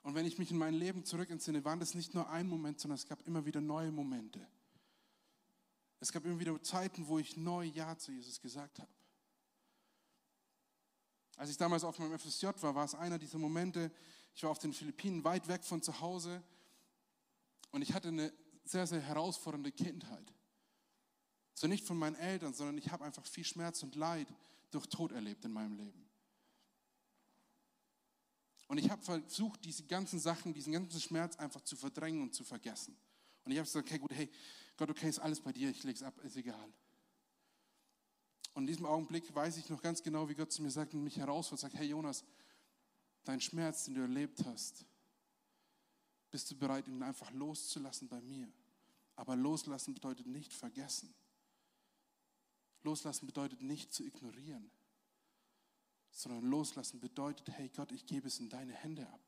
Und 0.03 0.15
wenn 0.15 0.25
ich 0.25 0.37
mich 0.37 0.51
in 0.51 0.57
mein 0.57 0.73
Leben 0.73 1.05
zurück 1.05 1.29
entsinne, 1.29 1.63
waren 1.63 1.79
das 1.79 1.93
nicht 1.93 2.13
nur 2.13 2.29
ein 2.29 2.47
Moment, 2.47 2.79
sondern 2.79 2.95
es 2.95 3.07
gab 3.07 3.25
immer 3.27 3.45
wieder 3.45 3.61
neue 3.61 3.91
Momente. 3.91 4.45
Es 5.99 6.11
gab 6.11 6.25
immer 6.25 6.39
wieder 6.39 6.61
Zeiten, 6.63 7.07
wo 7.07 7.19
ich 7.19 7.37
neu 7.37 7.65
Ja 7.65 7.95
zu 7.97 8.11
Jesus 8.11 8.41
gesagt 8.41 8.79
habe. 8.79 8.91
Als 11.37 11.49
ich 11.49 11.57
damals 11.57 11.83
auf 11.83 11.97
meinem 11.99 12.17
FSJ 12.17 12.47
war, 12.61 12.75
war 12.75 12.85
es 12.85 12.95
einer 12.95 13.19
dieser 13.19 13.37
Momente, 13.37 13.91
ich 14.33 14.43
war 14.43 14.49
auf 14.49 14.59
den 14.59 14.73
Philippinen, 14.73 15.23
weit 15.23 15.47
weg 15.47 15.63
von 15.63 15.81
zu 15.81 15.99
Hause 15.99 16.43
und 17.71 17.81
ich 17.81 17.93
hatte 17.93 18.09
eine 18.09 18.33
sehr, 18.63 18.87
sehr 18.87 19.01
herausfordernde 19.01 19.71
Kindheit. 19.71 20.33
So 21.53 21.67
nicht 21.67 21.85
von 21.85 21.97
meinen 21.97 22.15
Eltern, 22.15 22.53
sondern 22.53 22.77
ich 22.77 22.91
habe 22.91 23.03
einfach 23.03 23.25
viel 23.25 23.43
Schmerz 23.43 23.83
und 23.83 23.95
Leid 23.95 24.27
durch 24.71 24.87
Tod 24.87 25.11
erlebt 25.11 25.45
in 25.45 25.51
meinem 25.51 25.75
Leben. 25.75 26.11
Und 28.71 28.77
ich 28.77 28.89
habe 28.89 29.01
versucht, 29.01 29.65
diese 29.65 29.84
ganzen 29.84 30.17
Sachen, 30.17 30.53
diesen 30.53 30.71
ganzen 30.71 31.01
Schmerz 31.01 31.36
einfach 31.36 31.60
zu 31.60 31.75
verdrängen 31.75 32.21
und 32.21 32.34
zu 32.34 32.45
vergessen. 32.45 32.95
Und 33.43 33.51
ich 33.51 33.57
habe 33.57 33.65
gesagt, 33.65 33.86
okay, 33.86 33.99
gut, 33.99 34.13
hey, 34.13 34.29
Gott, 34.77 34.89
okay, 34.89 35.10
ist 35.10 35.19
alles 35.19 35.41
bei 35.41 35.51
dir, 35.51 35.69
ich 35.69 35.84
lege 35.84 35.97
es 35.97 36.03
ab, 36.03 36.17
ist 36.23 36.38
egal. 36.38 36.71
Und 38.53 38.63
in 38.63 38.67
diesem 38.67 38.86
Augenblick 38.86 39.36
weiß 39.36 39.57
ich 39.57 39.67
noch 39.67 39.81
ganz 39.81 40.01
genau, 40.01 40.29
wie 40.29 40.36
Gott 40.36 40.53
zu 40.53 40.62
mir 40.62 40.71
sagt 40.71 40.93
und 40.93 41.03
mich 41.03 41.17
herausfordert, 41.17 41.60
sagt, 41.60 41.73
hey 41.73 41.88
Jonas, 41.89 42.23
dein 43.25 43.41
Schmerz, 43.41 43.84
den 43.84 43.95
du 43.95 44.01
erlebt 44.03 44.41
hast, 44.45 44.86
bist 46.29 46.49
du 46.49 46.55
bereit, 46.55 46.88
ihn 46.88 47.03
einfach 47.03 47.29
loszulassen 47.31 48.07
bei 48.07 48.21
mir? 48.21 48.49
Aber 49.17 49.36
loslassen 49.36 49.93
bedeutet 49.93 50.27
nicht 50.27 50.53
vergessen. 50.53 51.13
Loslassen 52.84 53.25
bedeutet 53.25 53.62
nicht 53.62 53.93
zu 53.93 54.05
ignorieren, 54.05 54.71
sondern 56.12 56.43
loslassen 56.43 57.00
bedeutet, 57.00 57.50
hey 57.50 57.69
Gott, 57.69 57.91
ich 57.91 58.06
gebe 58.06 58.28
es 58.28 58.39
in 58.39 58.50
deine 58.50 58.74
Hände 58.74 59.08
ab. 59.08 59.21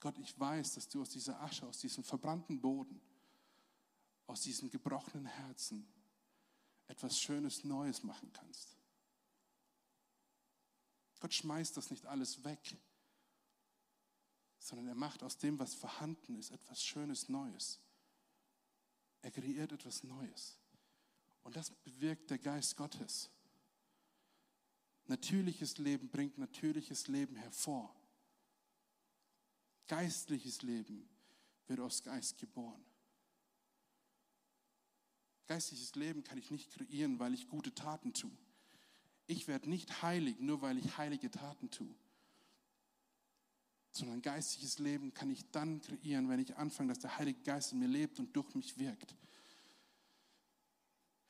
Gott, 0.00 0.18
ich 0.18 0.38
weiß, 0.38 0.74
dass 0.74 0.88
du 0.88 1.02
aus 1.02 1.10
dieser 1.10 1.40
Asche, 1.40 1.66
aus 1.66 1.78
diesem 1.78 2.02
verbrannten 2.02 2.60
Boden, 2.60 3.00
aus 4.26 4.42
diesem 4.42 4.70
gebrochenen 4.70 5.26
Herzen 5.26 5.86
etwas 6.88 7.20
Schönes 7.20 7.64
Neues 7.64 8.02
machen 8.02 8.32
kannst. 8.32 8.76
Gott 11.20 11.34
schmeißt 11.34 11.76
das 11.76 11.90
nicht 11.90 12.06
alles 12.06 12.42
weg, 12.44 12.76
sondern 14.58 14.88
er 14.88 14.94
macht 14.94 15.22
aus 15.22 15.36
dem, 15.36 15.58
was 15.58 15.74
vorhanden 15.74 16.36
ist, 16.36 16.50
etwas 16.50 16.82
Schönes 16.82 17.28
Neues. 17.28 17.78
Er 19.22 19.30
kreiert 19.30 19.72
etwas 19.72 20.02
Neues. 20.02 20.58
Und 21.42 21.56
das 21.56 21.70
bewirkt 21.70 22.30
der 22.30 22.38
Geist 22.38 22.76
Gottes. 22.76 23.30
Natürliches 25.10 25.78
Leben 25.78 26.08
bringt 26.08 26.38
natürliches 26.38 27.08
Leben 27.08 27.34
hervor. 27.34 27.92
Geistliches 29.88 30.62
Leben 30.62 31.08
wird 31.66 31.80
aus 31.80 32.04
Geist 32.04 32.38
geboren. 32.38 32.80
Geistliches 35.48 35.96
Leben 35.96 36.22
kann 36.22 36.38
ich 36.38 36.52
nicht 36.52 36.70
kreieren, 36.70 37.18
weil 37.18 37.34
ich 37.34 37.48
gute 37.48 37.74
Taten 37.74 38.12
tue. 38.12 38.30
Ich 39.26 39.48
werde 39.48 39.68
nicht 39.68 40.00
heilig, 40.00 40.38
nur 40.38 40.62
weil 40.62 40.78
ich 40.78 40.96
heilige 40.96 41.28
Taten 41.28 41.72
tue. 41.72 41.92
sondern 43.90 44.22
geistliches 44.22 44.78
Leben 44.78 45.12
kann 45.12 45.28
ich 45.28 45.50
dann 45.50 45.80
kreieren, 45.80 46.28
wenn 46.28 46.38
ich 46.38 46.54
anfange, 46.56 46.90
dass 46.90 47.00
der 47.00 47.18
Heilige 47.18 47.40
Geist 47.40 47.72
in 47.72 47.80
mir 47.80 47.88
lebt 47.88 48.20
und 48.20 48.36
durch 48.36 48.54
mich 48.54 48.78
wirkt. 48.78 49.16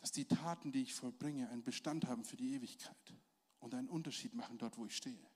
Dass 0.00 0.12
die 0.12 0.26
Taten, 0.26 0.70
die 0.70 0.82
ich 0.82 0.92
vollbringe, 0.92 1.48
einen 1.48 1.64
Bestand 1.64 2.04
haben 2.04 2.24
für 2.24 2.36
die 2.36 2.52
Ewigkeit 2.52 3.14
und 3.60 3.74
einen 3.74 3.88
Unterschied 3.88 4.34
machen 4.34 4.58
dort, 4.58 4.76
wo 4.76 4.86
ich 4.86 4.96
stehe. 4.96 5.30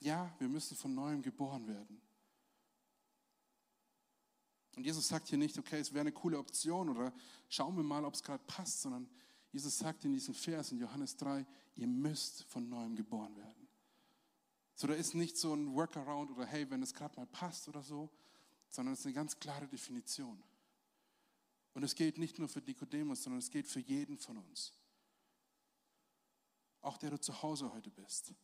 Ja, 0.00 0.34
wir 0.38 0.48
müssen 0.48 0.76
von 0.76 0.94
neuem 0.94 1.22
geboren 1.22 1.66
werden. 1.66 2.00
Und 4.74 4.84
Jesus 4.84 5.08
sagt 5.08 5.28
hier 5.28 5.38
nicht, 5.38 5.58
okay, 5.58 5.78
es 5.78 5.92
wäre 5.92 6.00
eine 6.00 6.12
coole 6.12 6.38
Option 6.38 6.88
oder 6.88 7.12
schauen 7.48 7.76
wir 7.76 7.84
mal, 7.84 8.04
ob 8.04 8.14
es 8.14 8.22
gerade 8.22 8.42
passt, 8.46 8.82
sondern 8.82 9.08
Jesus 9.52 9.78
sagt 9.78 10.04
in 10.04 10.12
diesem 10.12 10.34
Vers 10.34 10.72
in 10.72 10.78
Johannes 10.78 11.16
3, 11.16 11.46
ihr 11.76 11.86
müsst 11.86 12.44
von 12.44 12.68
neuem 12.68 12.96
geboren 12.96 13.36
werden. 13.36 13.68
So, 14.74 14.86
da 14.86 14.94
ist 14.94 15.14
nicht 15.14 15.36
so 15.36 15.54
ein 15.54 15.74
Workaround 15.74 16.30
oder 16.30 16.46
hey, 16.46 16.68
wenn 16.70 16.82
es 16.82 16.94
gerade 16.94 17.14
mal 17.16 17.26
passt 17.26 17.68
oder 17.68 17.82
so, 17.82 18.10
sondern 18.68 18.94
es 18.94 19.00
ist 19.00 19.06
eine 19.06 19.14
ganz 19.14 19.38
klare 19.38 19.68
Definition. 19.68 20.42
Und 21.74 21.82
es 21.82 21.94
gilt 21.94 22.18
nicht 22.18 22.38
nur 22.38 22.48
für 22.48 22.60
Nikodemus, 22.60 23.22
sondern 23.22 23.38
es 23.38 23.50
gilt 23.50 23.66
für 23.66 23.80
jeden 23.80 24.18
von 24.18 24.36
uns. 24.36 24.72
Auch 26.82 26.98
der 26.98 27.10
du 27.10 27.20
zu 27.20 27.42
Hause 27.42 27.72
heute 27.72 27.90
bist. 27.90 28.34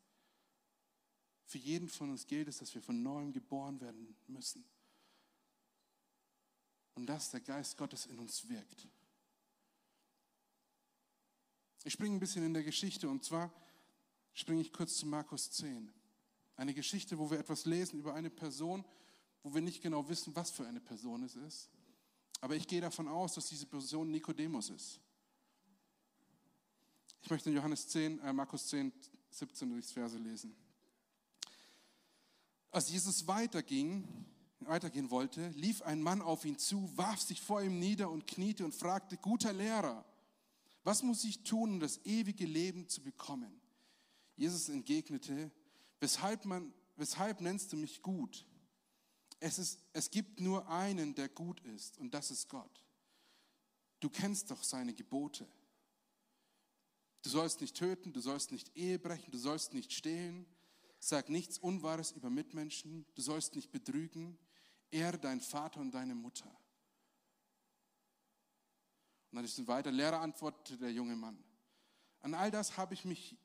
Für 1.45 1.59
jeden 1.59 1.89
von 1.89 2.11
uns 2.11 2.27
gilt 2.27 2.49
es, 2.49 2.59
dass 2.59 2.75
wir 2.75 2.83
von 2.83 3.03
neuem 3.03 3.33
geboren 3.33 3.81
werden 3.81 4.17
müssen. 4.27 4.65
Und 6.95 7.07
dass 7.07 7.31
der 7.31 7.41
Geist 7.41 7.77
Gottes 7.77 8.07
in 8.07 8.19
uns 8.19 8.49
wirkt. 8.49 8.89
Ich 11.85 11.93
springe 11.93 12.17
ein 12.17 12.21
bisschen 12.21 12.45
in 12.45 12.55
der 12.55 12.65
Geschichte 12.65 13.09
und 13.09 13.25
zwar 13.25 13.53
springe 14.35 14.61
ich 14.61 14.73
kurz 14.73 14.97
zu 14.97 15.07
Markus 15.07 15.51
10. 15.53 15.93
Eine 16.57 16.75
Geschichte, 16.75 17.19
wo 17.19 17.31
wir 17.31 17.39
etwas 17.39 17.67
lesen 17.67 17.99
über 17.99 18.15
eine 18.15 18.31
Person, 18.31 18.85
wo 19.43 19.55
wir 19.55 19.63
nicht 19.63 19.81
genau 19.81 20.09
wissen, 20.09 20.35
was 20.35 20.51
für 20.51 20.67
eine 20.67 20.81
Person 20.81 21.23
es 21.23 21.37
ist. 21.37 21.71
Aber 22.41 22.55
ich 22.55 22.67
gehe 22.67 22.81
davon 22.81 23.09
aus, 23.09 23.35
dass 23.35 23.49
diese 23.49 23.67
Person 23.67 24.11
Nikodemus 24.11 24.71
ist. 24.71 25.01
Ich 27.23 27.31
möchte 27.31 27.51
in 27.51 27.57
Johannes 27.57 27.89
10, 27.89 28.21
äh 28.21 28.33
Markus 28.33 28.69
10, 28.69 28.93
17 29.31 29.71
durchs 29.71 29.93
Verse 29.93 30.17
lesen. 30.17 30.55
Als 32.71 32.91
Jesus 32.91 33.27
weiterging, 33.27 34.07
weitergehen 34.61 35.11
wollte, 35.11 35.49
lief 35.51 35.83
ein 35.83 36.03
Mann 36.03 36.23
auf 36.23 36.45
ihn 36.45 36.59
zu, 36.59 36.91
warf 36.97 37.21
sich 37.21 37.41
vor 37.41 37.63
ihm 37.63 37.79
nieder 37.79 38.11
und 38.11 38.27
kniete 38.27 38.65
und 38.65 38.75
fragte, 38.75 39.17
guter 39.17 39.53
Lehrer, 39.53 40.05
was 40.85 41.03
muss 41.03 41.25
ich 41.25 41.43
tun, 41.43 41.73
um 41.73 41.81
das 41.81 42.05
ewige 42.05 42.47
Leben 42.47 42.89
zu 42.89 43.03
bekommen? 43.03 43.61
Jesus 44.37 44.69
entgegnete, 44.69 45.51
weshalb, 46.01 46.45
man, 46.45 46.73
weshalb 46.97 47.41
nennst 47.41 47.73
du 47.73 47.77
mich 47.77 48.03
gut? 48.03 48.47
Es, 49.41 49.59
ist, 49.59 49.81
es 49.93 50.11
gibt 50.11 50.41
nur 50.41 50.69
einen, 50.69 51.15
der 51.15 51.29
gut 51.29 51.61
ist, 51.61 51.99
und 51.99 52.13
das 52.13 52.31
ist 52.31 52.49
Gott. 52.49 52.85
Du 54.01 54.11
kennst 54.11 54.51
doch 54.51 54.63
seine 54.63 54.95
Gebote. 54.95 55.47
Du 57.23 57.31
sollst 57.31 57.61
nicht 57.61 57.77
töten, 57.77 58.13
du 58.13 58.21
sollst 58.21 58.53
nicht 58.53 58.77
Ehe 58.77 58.99
brechen, 58.99 59.31
du 59.31 59.39
sollst 59.39 59.75
nicht 59.75 59.93
stehlen, 59.93 60.47
sag 61.01 61.29
nichts 61.29 61.59
Unwahres 61.59 62.13
über 62.13 62.31
Mitmenschen, 62.31 63.07
du 63.15 63.23
sollst 63.23 63.55
nicht 63.55 63.71
betrügen, 63.71 64.39
ehre 64.91 65.19
deinen 65.19 65.41
Vater 65.41 65.81
und 65.81 65.93
deine 65.93 66.15
Mutter. 66.15 66.51
Und 69.31 69.37
dann 69.37 69.45
ist 69.45 69.59
es 69.59 69.67
weiter, 69.67 69.91
Lehrer 69.91 70.21
antwortete 70.21 70.79
der 70.79 70.93
junge 70.93 71.17
Mann. 71.17 71.43
An 72.21 72.35
all 72.35 72.51
das 72.51 72.77
habe 72.77 72.95
ich 72.95 73.05
mich 73.05 73.37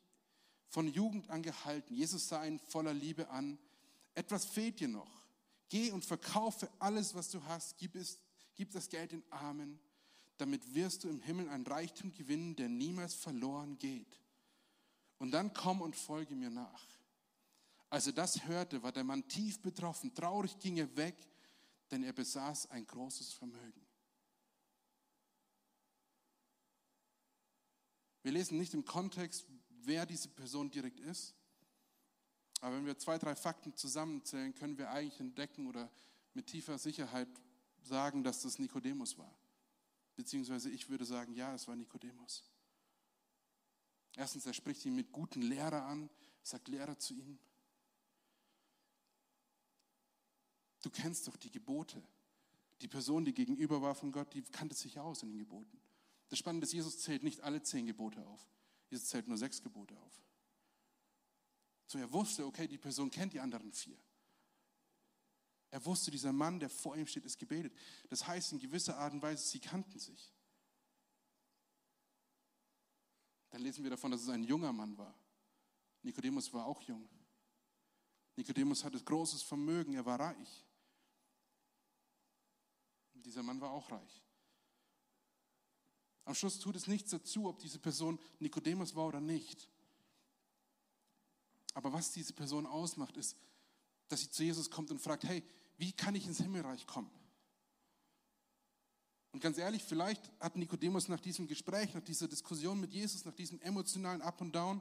von 0.68 0.88
Jugend 0.88 1.30
an 1.30 1.42
gehalten. 1.42 1.94
Jesus 1.94 2.28
sah 2.28 2.44
ihn 2.44 2.58
voller 2.58 2.94
Liebe 2.94 3.28
an. 3.28 3.58
Etwas 4.14 4.44
fehlt 4.44 4.80
dir 4.80 4.88
noch. 4.88 5.23
Geh 5.74 5.90
und 5.90 6.04
verkaufe 6.04 6.70
alles, 6.78 7.16
was 7.16 7.30
du 7.30 7.42
hast. 7.46 7.76
Gib, 7.78 7.96
es, 7.96 8.20
gib 8.54 8.70
das 8.70 8.88
Geld 8.88 9.10
den 9.10 9.24
Armen. 9.32 9.80
Damit 10.36 10.72
wirst 10.72 11.02
du 11.02 11.08
im 11.08 11.20
Himmel 11.20 11.48
ein 11.48 11.66
Reichtum 11.66 12.12
gewinnen, 12.12 12.54
der 12.54 12.68
niemals 12.68 13.14
verloren 13.14 13.76
geht. 13.76 14.20
Und 15.18 15.32
dann 15.32 15.52
komm 15.52 15.80
und 15.80 15.96
folge 15.96 16.36
mir 16.36 16.48
nach. 16.48 16.86
Als 17.90 18.06
er 18.06 18.12
das 18.12 18.46
hörte, 18.46 18.84
war 18.84 18.92
der 18.92 19.02
Mann 19.02 19.26
tief 19.26 19.60
betroffen. 19.62 20.14
Traurig 20.14 20.60
ging 20.60 20.76
er 20.76 20.96
weg, 20.96 21.16
denn 21.90 22.04
er 22.04 22.12
besaß 22.12 22.70
ein 22.70 22.86
großes 22.86 23.32
Vermögen. 23.32 23.84
Wir 28.22 28.30
lesen 28.30 28.58
nicht 28.58 28.74
im 28.74 28.84
Kontext, 28.84 29.44
wer 29.82 30.06
diese 30.06 30.28
Person 30.28 30.70
direkt 30.70 31.00
ist. 31.00 31.34
Aber 32.64 32.76
wenn 32.76 32.86
wir 32.86 32.96
zwei, 32.96 33.18
drei 33.18 33.36
Fakten 33.36 33.76
zusammenzählen, 33.76 34.54
können 34.54 34.78
wir 34.78 34.90
eigentlich 34.90 35.20
entdecken 35.20 35.66
oder 35.66 35.90
mit 36.32 36.46
tiefer 36.46 36.78
Sicherheit 36.78 37.28
sagen, 37.82 38.24
dass 38.24 38.40
das 38.40 38.58
Nikodemus 38.58 39.18
war. 39.18 39.36
Beziehungsweise 40.16 40.70
ich 40.70 40.88
würde 40.88 41.04
sagen, 41.04 41.34
ja, 41.34 41.54
es 41.54 41.68
war 41.68 41.76
Nikodemus. 41.76 42.42
Erstens, 44.16 44.46
er 44.46 44.54
spricht 44.54 44.82
ihn 44.86 44.94
mit 44.94 45.12
guten 45.12 45.42
Lehrer 45.42 45.84
an, 45.84 46.08
sagt 46.42 46.68
Lehrer 46.68 46.98
zu 46.98 47.12
ihm. 47.12 47.38
Du 50.80 50.88
kennst 50.88 51.28
doch 51.28 51.36
die 51.36 51.50
Gebote. 51.50 52.02
Die 52.80 52.88
Person, 52.88 53.26
die 53.26 53.34
gegenüber 53.34 53.82
war 53.82 53.94
von 53.94 54.10
Gott, 54.10 54.32
die 54.32 54.40
kannte 54.40 54.74
sich 54.74 54.98
aus 54.98 55.22
in 55.22 55.28
den 55.28 55.38
Geboten. 55.38 55.78
Das 56.30 56.38
Spannende 56.38 56.64
ist, 56.64 56.72
Jesus 56.72 56.98
zählt 57.00 57.24
nicht 57.24 57.42
alle 57.42 57.62
zehn 57.62 57.84
Gebote 57.84 58.26
auf. 58.26 58.48
Jesus 58.88 59.10
zählt 59.10 59.28
nur 59.28 59.36
sechs 59.36 59.60
Gebote 59.60 59.94
auf. 59.98 60.23
So, 61.86 61.98
er 61.98 62.12
wusste, 62.12 62.46
okay, 62.46 62.66
die 62.66 62.78
Person 62.78 63.10
kennt 63.10 63.32
die 63.32 63.40
anderen 63.40 63.72
vier. 63.72 63.98
Er 65.70 65.84
wusste, 65.84 66.10
dieser 66.10 66.32
Mann, 66.32 66.60
der 66.60 66.70
vor 66.70 66.96
ihm 66.96 67.06
steht, 67.06 67.24
ist 67.24 67.38
gebetet. 67.38 67.76
Das 68.08 68.26
heißt, 68.26 68.52
in 68.52 68.60
gewisser 68.60 68.96
Art 68.96 69.12
und 69.12 69.22
Weise, 69.22 69.44
sie 69.44 69.60
kannten 69.60 69.98
sich. 69.98 70.32
Dann 73.50 73.60
lesen 73.60 73.82
wir 73.82 73.90
davon, 73.90 74.10
dass 74.10 74.22
es 74.22 74.28
ein 74.28 74.44
junger 74.44 74.72
Mann 74.72 74.96
war. 74.96 75.14
Nikodemus 76.02 76.52
war 76.52 76.66
auch 76.66 76.80
jung. 76.82 77.08
Nikodemus 78.36 78.84
hatte 78.84 79.02
großes 79.02 79.42
Vermögen, 79.42 79.94
er 79.94 80.04
war 80.04 80.18
reich. 80.18 80.64
Dieser 83.14 83.42
Mann 83.42 83.60
war 83.60 83.70
auch 83.70 83.90
reich. 83.90 84.22
Am 86.24 86.34
Schluss 86.34 86.58
tut 86.58 86.76
es 86.76 86.86
nichts 86.86 87.10
dazu, 87.10 87.48
ob 87.48 87.58
diese 87.58 87.78
Person 87.78 88.18
Nikodemus 88.38 88.94
war 88.94 89.06
oder 89.06 89.20
nicht. 89.20 89.68
Aber 91.74 91.92
was 91.92 92.12
diese 92.12 92.32
Person 92.32 92.66
ausmacht, 92.66 93.16
ist, 93.16 93.36
dass 94.08 94.20
sie 94.20 94.30
zu 94.30 94.44
Jesus 94.44 94.70
kommt 94.70 94.90
und 94.90 95.00
fragt, 95.00 95.24
hey, 95.24 95.42
wie 95.76 95.92
kann 95.92 96.14
ich 96.14 96.26
ins 96.26 96.38
Himmelreich 96.38 96.86
kommen? 96.86 97.10
Und 99.32 99.40
ganz 99.40 99.58
ehrlich, 99.58 99.82
vielleicht 99.82 100.30
hat 100.38 100.54
Nikodemus 100.54 101.08
nach 101.08 101.18
diesem 101.18 101.48
Gespräch, 101.48 101.92
nach 101.92 102.04
dieser 102.04 102.28
Diskussion 102.28 102.78
mit 102.78 102.92
Jesus, 102.92 103.24
nach 103.24 103.34
diesem 103.34 103.60
emotionalen 103.60 104.22
Up 104.22 104.40
und 104.40 104.54
Down 104.54 104.80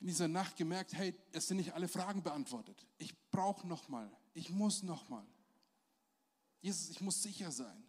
in 0.00 0.08
dieser 0.08 0.28
Nacht 0.28 0.56
gemerkt, 0.56 0.92
hey, 0.92 1.14
es 1.32 1.46
sind 1.46 1.56
nicht 1.56 1.72
alle 1.72 1.88
Fragen 1.88 2.22
beantwortet. 2.22 2.86
Ich 2.98 3.14
brauche 3.30 3.66
nochmal, 3.66 4.14
ich 4.34 4.50
muss 4.50 4.82
nochmal. 4.82 5.26
Jesus, 6.60 6.90
ich 6.90 7.00
muss 7.00 7.22
sicher 7.22 7.50
sein. 7.50 7.82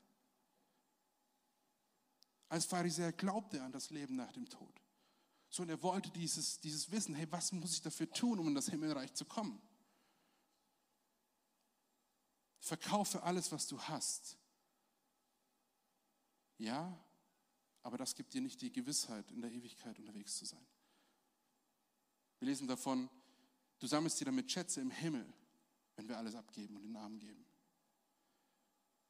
Als 2.48 2.64
Pharisäer 2.64 3.12
glaubte 3.12 3.58
er 3.58 3.66
an 3.66 3.74
das 3.74 3.90
Leben 3.90 4.16
nach 4.16 4.32
dem 4.32 4.48
Tod. 4.48 4.85
So, 5.56 5.64
und 5.64 5.70
er 5.70 5.82
wollte 5.82 6.12
dieses, 6.12 6.60
dieses 6.60 6.92
Wissen, 6.92 7.16
hey, 7.16 7.32
was 7.32 7.54
muss 7.54 7.72
ich 7.72 7.82
dafür 7.82 8.12
tun, 8.12 8.40
um 8.40 8.50
in 8.50 8.56
das 8.56 8.68
Himmelreich 8.68 9.14
zu 9.14 9.24
kommen? 9.24 9.62
Verkaufe 12.60 13.24
alles, 13.24 13.54
was 13.54 13.66
du 13.66 13.80
hast. 13.80 14.38
Ja, 16.58 17.02
aber 17.84 17.98
das 17.98 18.16
gibt 18.16 18.34
dir 18.34 18.42
nicht 18.42 18.60
die 18.62 18.70
Gewissheit, 18.70 19.32
in 19.32 19.40
der 19.40 19.50
Ewigkeit 19.50 19.98
unterwegs 19.98 20.36
zu 20.36 20.44
sein. 20.44 20.68
Wir 22.40 22.50
lesen 22.50 22.68
davon, 22.68 23.10
du 23.80 23.88
sammelst 23.88 24.20
dir 24.20 24.26
damit 24.26 24.52
Schätze 24.52 24.82
im 24.82 24.92
Himmel, 24.92 25.26
wenn 25.96 26.10
wir 26.10 26.18
alles 26.18 26.36
abgeben 26.36 26.76
und 26.76 26.84
den 26.84 26.98
Armen 26.98 27.18
geben. 27.18 27.46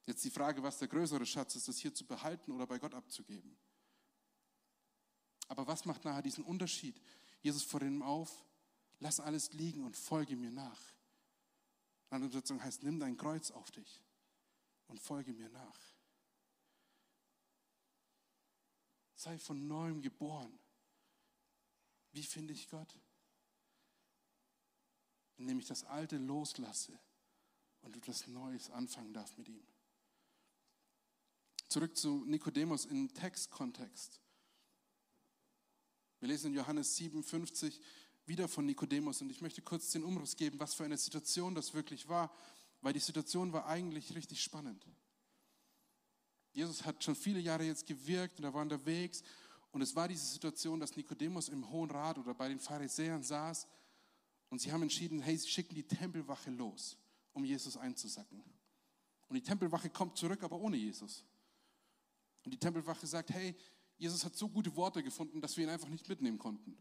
Jetzt 0.05 0.23
die 0.23 0.29
Frage, 0.29 0.61
was 0.61 0.77
der 0.77 0.89
größere 0.89 1.25
Schatz 1.25 1.55
ist, 1.55 1.67
das 1.67 1.79
hier 1.79 1.95
zu 1.95 2.05
behalten 2.05 2.51
oder 2.51 2.67
bei 2.67 2.77
Gott 2.77 2.93
abzugeben. 2.93 3.57
Aber 5.47 5.67
was 5.67 5.85
macht 5.85 6.05
nachher 6.05 6.21
diesen 6.21 6.43
Unterschied? 6.43 6.99
Jesus 7.41 7.63
vor 7.63 7.81
ihm 7.81 8.01
auf, 8.01 8.45
lass 8.99 9.19
alles 9.19 9.53
liegen 9.53 9.83
und 9.83 9.95
folge 9.95 10.35
mir 10.35 10.51
nach. 10.51 10.81
Eine 12.09 12.25
Übersetzung 12.25 12.63
heißt, 12.63 12.83
nimm 12.83 12.99
dein 12.99 13.17
Kreuz 13.17 13.51
auf 13.51 13.71
dich 13.71 14.03
und 14.87 14.99
folge 14.99 15.33
mir 15.33 15.49
nach. 15.49 15.79
Sei 19.15 19.37
von 19.39 19.67
neuem 19.67 20.01
geboren. 20.01 20.57
Wie 22.11 22.23
finde 22.23 22.53
ich 22.53 22.69
Gott? 22.69 22.99
Indem 25.37 25.59
ich 25.59 25.67
das 25.67 25.83
Alte 25.83 26.17
loslasse 26.17 26.97
und 27.81 27.95
etwas 27.97 28.27
Neues 28.27 28.69
anfangen 28.69 29.13
darf 29.13 29.37
mit 29.37 29.49
ihm. 29.49 29.67
Zurück 31.67 31.97
zu 31.97 32.23
Nikodemus 32.25 32.85
im 32.85 33.13
Textkontext. 33.13 34.21
Wir 36.25 36.31
lesen 36.31 36.47
in 36.47 36.53
Johannes 36.55 36.95
57 36.95 37.79
wieder 38.25 38.47
von 38.47 38.65
Nikodemus 38.65 39.21
und 39.21 39.29
ich 39.29 39.41
möchte 39.41 39.61
kurz 39.61 39.91
den 39.91 40.03
Umriss 40.03 40.35
geben, 40.35 40.59
was 40.59 40.73
für 40.73 40.83
eine 40.83 40.97
Situation 40.97 41.53
das 41.53 41.75
wirklich 41.75 42.07
war, 42.07 42.35
weil 42.81 42.93
die 42.93 42.99
Situation 42.99 43.53
war 43.53 43.67
eigentlich 43.67 44.15
richtig 44.15 44.41
spannend. 44.41 44.87
Jesus 46.51 46.83
hat 46.83 47.03
schon 47.03 47.15
viele 47.15 47.39
Jahre 47.39 47.63
jetzt 47.63 47.85
gewirkt 47.85 48.39
und 48.39 48.45
er 48.45 48.55
war 48.55 48.63
unterwegs 48.63 49.21
und 49.71 49.83
es 49.83 49.95
war 49.95 50.07
diese 50.07 50.25
Situation, 50.25 50.79
dass 50.79 50.95
Nikodemus 50.95 51.47
im 51.47 51.69
Hohen 51.69 51.91
Rat 51.91 52.17
oder 52.17 52.33
bei 52.33 52.47
den 52.47 52.59
Pharisäern 52.59 53.21
saß 53.21 53.67
und 54.49 54.59
sie 54.59 54.71
haben 54.71 54.81
entschieden, 54.81 55.19
hey, 55.19 55.37
sie 55.37 55.47
schicken 55.47 55.75
die 55.75 55.83
Tempelwache 55.83 56.49
los, 56.49 56.97
um 57.33 57.45
Jesus 57.45 57.77
einzusacken. 57.77 58.43
Und 59.27 59.35
die 59.35 59.43
Tempelwache 59.43 59.91
kommt 59.91 60.17
zurück, 60.17 60.41
aber 60.41 60.57
ohne 60.57 60.75
Jesus. 60.75 61.23
Und 62.43 62.51
die 62.51 62.59
Tempelwache 62.59 63.05
sagt, 63.05 63.29
hey, 63.29 63.55
Jesus 63.97 64.25
hat 64.25 64.35
so 64.35 64.49
gute 64.49 64.75
Worte 64.75 65.01
gefunden, 65.03 65.41
dass 65.41 65.55
wir 65.55 65.63
ihn 65.63 65.69
einfach 65.69 65.87
nicht 65.87 66.07
mitnehmen 66.09 66.37
konnten. 66.37 66.77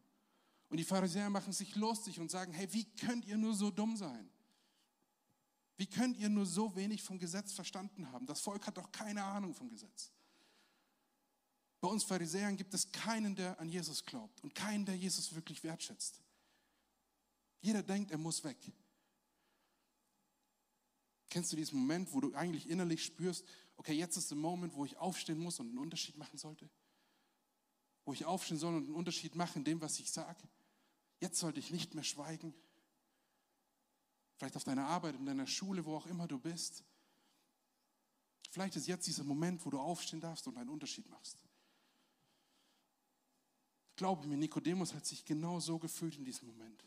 Und 0.68 0.78
die 0.78 0.84
Pharisäer 0.84 1.30
machen 1.30 1.52
sich 1.52 1.76
lustig 1.76 2.18
und 2.18 2.30
sagen, 2.30 2.52
hey, 2.52 2.72
wie 2.72 2.84
könnt 2.84 3.24
ihr 3.26 3.36
nur 3.36 3.54
so 3.54 3.70
dumm 3.70 3.96
sein? 3.96 4.28
Wie 5.76 5.86
könnt 5.86 6.16
ihr 6.16 6.28
nur 6.28 6.46
so 6.46 6.74
wenig 6.76 7.02
vom 7.02 7.18
Gesetz 7.18 7.52
verstanden 7.52 8.10
haben? 8.10 8.26
Das 8.26 8.40
Volk 8.40 8.66
hat 8.66 8.76
doch 8.76 8.90
keine 8.92 9.22
Ahnung 9.24 9.54
vom 9.54 9.68
Gesetz. 9.68 10.10
Bei 11.80 11.88
uns 11.88 12.04
Pharisäern 12.04 12.56
gibt 12.56 12.72
es 12.74 12.90
keinen, 12.90 13.34
der 13.34 13.58
an 13.60 13.68
Jesus 13.68 14.04
glaubt 14.04 14.42
und 14.42 14.54
keinen, 14.54 14.86
der 14.86 14.96
Jesus 14.96 15.34
wirklich 15.34 15.62
wertschätzt. 15.62 16.22
Jeder 17.60 17.82
denkt, 17.82 18.10
er 18.10 18.18
muss 18.18 18.42
weg. 18.44 18.56
Kennst 21.28 21.52
du 21.52 21.56
diesen 21.56 21.78
Moment, 21.78 22.12
wo 22.12 22.20
du 22.20 22.32
eigentlich 22.34 22.68
innerlich 22.68 23.04
spürst, 23.04 23.44
okay, 23.76 23.92
jetzt 23.92 24.16
ist 24.16 24.30
der 24.30 24.38
Moment, 24.38 24.74
wo 24.74 24.84
ich 24.84 24.96
aufstehen 24.96 25.38
muss 25.38 25.58
und 25.60 25.68
einen 25.68 25.78
Unterschied 25.78 26.16
machen 26.16 26.38
sollte? 26.38 26.70
Wo 28.04 28.12
ich 28.12 28.24
aufstehen 28.24 28.58
soll 28.58 28.74
und 28.74 28.84
einen 28.84 28.94
Unterschied 28.94 29.34
machen 29.34 29.58
in 29.58 29.64
dem, 29.64 29.80
was 29.80 29.98
ich 29.98 30.10
sage? 30.10 30.42
Jetzt 31.20 31.38
sollte 31.38 31.60
ich 31.60 31.70
nicht 31.70 31.94
mehr 31.94 32.04
schweigen. 32.04 32.54
Vielleicht 34.36 34.56
auf 34.56 34.64
deiner 34.64 34.86
Arbeit, 34.86 35.14
in 35.14 35.26
deiner 35.26 35.46
Schule, 35.46 35.84
wo 35.84 35.96
auch 35.96 36.06
immer 36.06 36.26
du 36.26 36.38
bist. 36.38 36.84
Vielleicht 38.50 38.76
ist 38.76 38.86
jetzt 38.86 39.06
dieser 39.06 39.24
Moment, 39.24 39.64
wo 39.64 39.70
du 39.70 39.80
aufstehen 39.80 40.20
darfst 40.20 40.46
und 40.46 40.56
einen 40.56 40.70
Unterschied 40.70 41.08
machst. 41.08 41.38
Glaube 43.96 44.26
mir, 44.26 44.36
Nikodemus 44.36 44.92
hat 44.92 45.06
sich 45.06 45.24
genau 45.24 45.60
so 45.60 45.78
gefühlt 45.78 46.16
in 46.16 46.24
diesem 46.24 46.48
Moment. 46.48 46.84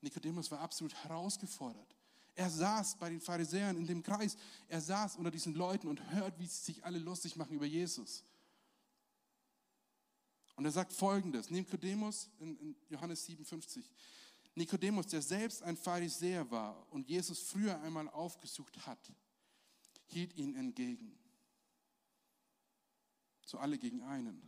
Nikodemus 0.00 0.50
war 0.50 0.60
absolut 0.60 0.94
herausgefordert. 0.94 1.94
Er 2.34 2.48
saß 2.48 2.96
bei 2.96 3.10
den 3.10 3.20
Pharisäern 3.20 3.76
in 3.76 3.86
dem 3.86 4.02
Kreis. 4.02 4.36
Er 4.68 4.80
saß 4.80 5.16
unter 5.16 5.30
diesen 5.30 5.54
Leuten 5.54 5.88
und 5.88 6.10
hört, 6.10 6.38
wie 6.38 6.46
sie 6.46 6.72
sich 6.72 6.84
alle 6.84 6.98
lustig 6.98 7.36
machen 7.36 7.54
über 7.54 7.66
Jesus. 7.66 8.24
Und 10.60 10.66
er 10.66 10.72
sagt 10.72 10.92
folgendes: 10.92 11.48
Nikodemus 11.48 12.28
in, 12.38 12.54
in 12.58 12.76
Johannes 12.90 13.24
57. 13.24 13.82
Nikodemus, 14.54 15.06
der 15.06 15.22
selbst 15.22 15.62
ein 15.62 15.74
Pharisäer 15.74 16.50
war 16.50 16.86
und 16.92 17.08
Jesus 17.08 17.38
früher 17.38 17.80
einmal 17.80 18.10
aufgesucht 18.10 18.86
hat, 18.86 19.10
hielt 20.04 20.36
ihn 20.36 20.54
entgegen. 20.54 21.18
So 23.46 23.56
alle 23.56 23.78
gegen 23.78 24.02
einen. 24.02 24.42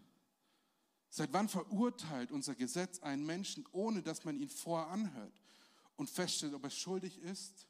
Seit 1.09 1.33
wann 1.33 1.49
verurteilt 1.49 2.31
unser 2.31 2.57
Gesetz 2.57 2.99
einen 2.99 3.25
Menschen, 3.25 3.67
ohne 3.73 4.03
dass 4.03 4.23
man 4.27 4.39
ihn 4.39 4.51
vorher 4.51 4.89
anhört 4.89 5.41
und 5.97 6.11
feststellt, 6.11 6.53
ob 6.53 6.65
er 6.65 6.71
schuldig 6.71 7.17
ist? 7.21 7.67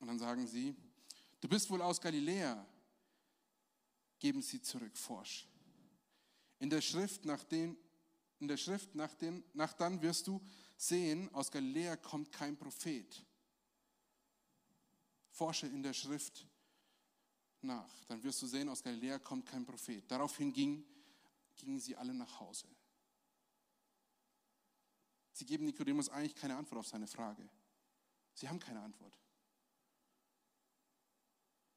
Und 0.00 0.08
dann 0.08 0.18
sagen 0.18 0.44
sie, 0.48 0.74
du 1.40 1.46
bist 1.48 1.70
wohl 1.70 1.82
aus 1.82 2.00
Galiläa. 2.00 2.66
Geben 4.18 4.42
sie 4.42 4.60
zurück, 4.60 4.96
forsch. 4.96 5.46
In 6.62 6.70
der 6.70 6.80
Schrift, 6.80 7.24
nach 7.24 7.42
den, 7.42 7.76
in 8.38 8.46
der 8.46 8.56
Schrift 8.56 8.94
nach, 8.94 9.12
den, 9.14 9.42
nach 9.52 9.72
dann 9.72 10.00
wirst 10.00 10.28
du 10.28 10.40
sehen, 10.76 11.28
aus 11.34 11.50
Galiläa 11.50 11.96
kommt 11.96 12.30
kein 12.30 12.56
Prophet. 12.56 13.26
Forsche 15.32 15.66
in 15.66 15.82
der 15.82 15.92
Schrift 15.92 16.46
nach, 17.62 18.04
dann 18.04 18.22
wirst 18.22 18.40
du 18.42 18.46
sehen, 18.46 18.68
aus 18.68 18.80
Galiläa 18.80 19.18
kommt 19.18 19.44
kein 19.44 19.66
Prophet. 19.66 20.08
Daraufhin 20.08 20.52
ging, 20.52 20.84
gingen 21.56 21.80
sie 21.80 21.96
alle 21.96 22.14
nach 22.14 22.38
Hause. 22.38 22.68
Sie 25.32 25.44
geben 25.44 25.64
Nikodemus 25.64 26.10
eigentlich 26.10 26.36
keine 26.36 26.56
Antwort 26.56 26.78
auf 26.78 26.86
seine 26.86 27.08
Frage. 27.08 27.42
Sie 28.34 28.48
haben 28.48 28.60
keine 28.60 28.82
Antwort, 28.82 29.18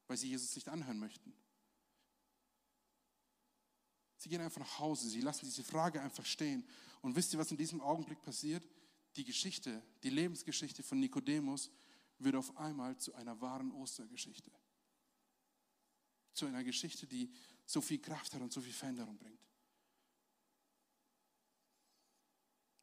weil 0.06 0.16
sie 0.16 0.28
Jesus 0.28 0.54
nicht 0.54 0.68
anhören 0.68 1.00
möchten. 1.00 1.34
Sie 4.26 4.30
gehen 4.30 4.40
einfach 4.40 4.58
nach 4.58 4.80
Hause, 4.80 5.08
sie 5.08 5.20
lassen 5.20 5.46
diese 5.46 5.62
Frage 5.62 6.02
einfach 6.02 6.26
stehen. 6.26 6.66
Und 7.00 7.14
wisst 7.14 7.32
ihr, 7.32 7.38
was 7.38 7.52
in 7.52 7.56
diesem 7.56 7.80
Augenblick 7.80 8.20
passiert? 8.22 8.66
Die 9.14 9.22
Geschichte, 9.22 9.80
die 10.02 10.10
Lebensgeschichte 10.10 10.82
von 10.82 10.98
Nikodemus 10.98 11.70
wird 12.18 12.34
auf 12.34 12.56
einmal 12.56 12.96
zu 12.96 13.14
einer 13.14 13.40
wahren 13.40 13.70
Ostergeschichte 13.70 14.50
zu 16.32 16.46
einer 16.46 16.64
Geschichte, 16.64 17.06
die 17.06 17.30
so 17.66 17.80
viel 17.80 18.00
Kraft 18.00 18.34
hat 18.34 18.42
und 18.42 18.52
so 18.52 18.60
viel 18.60 18.72
Veränderung 18.72 19.16
bringt. 19.16 19.38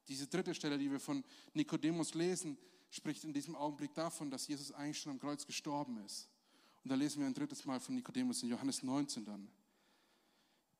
Diese 0.08 0.28
dritte 0.28 0.56
Stelle, 0.56 0.78
die 0.78 0.90
wir 0.90 1.02
von 1.02 1.26
Nikodemus 1.54 2.14
lesen, 2.14 2.58
spricht 2.90 3.26
in 3.26 3.34
diesem 3.34 3.58
Augenblick 3.58 3.94
davon, 3.94 4.32
dass 4.32 4.48
Jesus 4.48 4.72
eigentlich 4.72 5.00
schon 5.00 5.12
am 5.12 5.20
Kreuz 5.20 5.46
gestorben 5.46 5.98
ist. 6.06 6.30
Und 6.86 6.90
da 6.90 6.96
lesen 6.96 7.20
wir 7.20 7.28
ein 7.28 7.34
drittes 7.34 7.66
Mal 7.66 7.82
von 7.82 7.96
Nikodemus 7.96 8.44
in 8.44 8.50
Johannes 8.50 8.82
19 8.82 9.26
dann. 9.26 9.52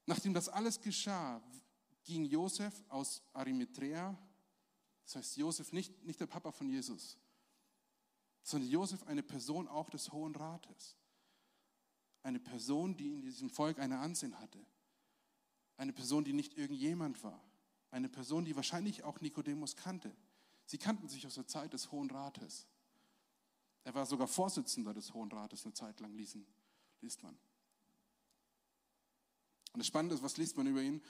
Nachdem 0.06 0.34
das 0.34 0.50
alles 0.50 0.80
geschah, 0.80 1.42
ging 2.04 2.26
Josef 2.26 2.74
aus 2.90 3.22
Arimathea, 3.34 4.18
das 5.04 5.16
heißt 5.16 5.38
Josef 5.38 5.72
nicht, 5.72 6.04
nicht 6.04 6.20
der 6.20 6.28
Papa 6.28 6.52
von 6.52 6.70
Jesus, 6.70 7.18
sondern 8.42 8.70
Josef 8.70 9.04
eine 9.04 9.24
Person 9.24 9.68
auch 9.68 9.90
des 9.90 10.12
Hohen 10.12 10.36
Rates 10.36 10.98
eine 12.24 12.40
Person, 12.40 12.96
die 12.96 13.08
in 13.08 13.22
diesem 13.22 13.50
Volk 13.50 13.80
eine 13.80 14.00
Ansehen 14.00 14.40
hatte. 14.40 14.66
Eine 15.76 15.94
Person, 15.94 16.24
die 16.24 16.34
nicht 16.34 16.58
irgendjemand 16.58 17.22
war. 17.24 17.44
Eine 17.92 18.10
Person, 18.10 18.46
die 18.46 18.56
wahrscheinlich 18.56 19.04
auch 19.04 19.20
Nikodemus 19.20 19.76
kannte. 19.76 20.16
Sie 20.66 20.78
kannten 20.78 21.10
sich 21.10 21.28
aus 21.28 21.36
der 21.36 21.48
Zeit 21.48 21.74
des 21.74 21.92
Hohen 21.92 22.10
Rates. 22.10 22.66
Er 23.84 23.94
war 23.94 24.06
sogar 24.06 24.28
Vorsitzender 24.28 24.94
des 24.94 25.14
Hohen 25.14 25.32
Rates 25.32 25.66
eine 25.66 25.74
Zeit 25.74 26.00
lang, 26.00 26.16
liest 26.16 27.22
man. 27.22 27.38
Und 29.74 29.80
das 29.80 29.88
Spannende 29.88 30.16
ist, 30.16 30.24
was 30.24 30.38
liest 30.38 30.56
man 30.56 30.68
über 30.68 30.82
ihn? 30.82 31.02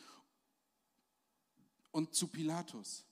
Und 1.91 2.15
zu 2.15 2.28
Pilatus 2.28 3.06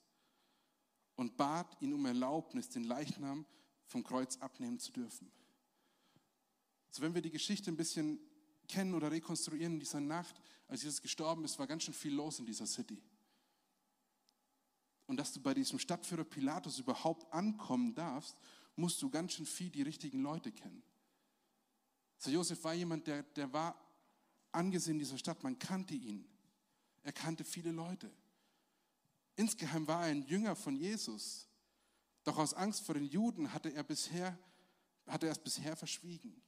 und 1.15 1.37
bat 1.37 1.79
ihn 1.81 1.93
um 1.93 2.05
Erlaubnis, 2.05 2.69
den 2.69 2.85
Leichnam 2.85 3.45
vom 3.85 4.03
Kreuz 4.03 4.37
abnehmen 4.37 4.79
zu 4.79 4.91
dürfen. 4.91 5.31
So, 6.89 7.01
wenn 7.01 7.13
wir 7.13 7.21
die 7.21 7.31
Geschichte 7.31 7.69
ein 7.69 7.77
bisschen 7.77 8.19
kennen 8.67 8.95
oder 8.95 9.11
rekonstruieren 9.11 9.73
in 9.73 9.79
dieser 9.79 10.01
Nacht, 10.01 10.41
als 10.67 10.83
Jesus 10.83 11.01
gestorben 11.01 11.43
ist, 11.43 11.59
war 11.59 11.67
ganz 11.67 11.83
schön 11.83 11.93
viel 11.93 12.13
los 12.13 12.39
in 12.39 12.45
dieser 12.45 12.65
City. 12.65 13.01
Und 15.05 15.17
dass 15.17 15.33
du 15.33 15.41
bei 15.41 15.53
diesem 15.53 15.77
Stadtführer 15.77 16.23
Pilatus 16.23 16.79
überhaupt 16.79 17.31
ankommen 17.33 17.93
darfst, 17.93 18.37
musst 18.77 19.01
du 19.01 19.09
ganz 19.09 19.33
schön 19.33 19.45
viel 19.45 19.69
die 19.69 19.81
richtigen 19.81 20.21
Leute 20.21 20.51
kennen. 20.51 20.81
So 22.17 22.31
Josef 22.31 22.63
war 22.63 22.73
jemand, 22.73 23.07
der, 23.07 23.23
der 23.23 23.51
war 23.51 23.75
angesehen 24.51 24.99
dieser 24.99 25.17
Stadt, 25.17 25.43
man 25.43 25.59
kannte 25.59 25.93
ihn. 25.93 26.25
Er 27.03 27.11
kannte 27.11 27.43
viele 27.43 27.71
Leute. 27.71 28.11
Insgeheim 29.35 29.87
war 29.87 30.01
er 30.05 30.11
ein 30.11 30.23
Jünger 30.23 30.55
von 30.55 30.75
Jesus. 30.75 31.47
Doch 32.23 32.37
aus 32.37 32.53
Angst 32.53 32.85
vor 32.85 32.95
den 32.95 33.05
Juden 33.05 33.53
hatte 33.53 33.73
er, 33.73 33.83
bisher, 33.83 34.37
hatte 35.07 35.25
er 35.25 35.31
es 35.31 35.39
bisher 35.39 35.75
verschwiegen. 35.75 36.41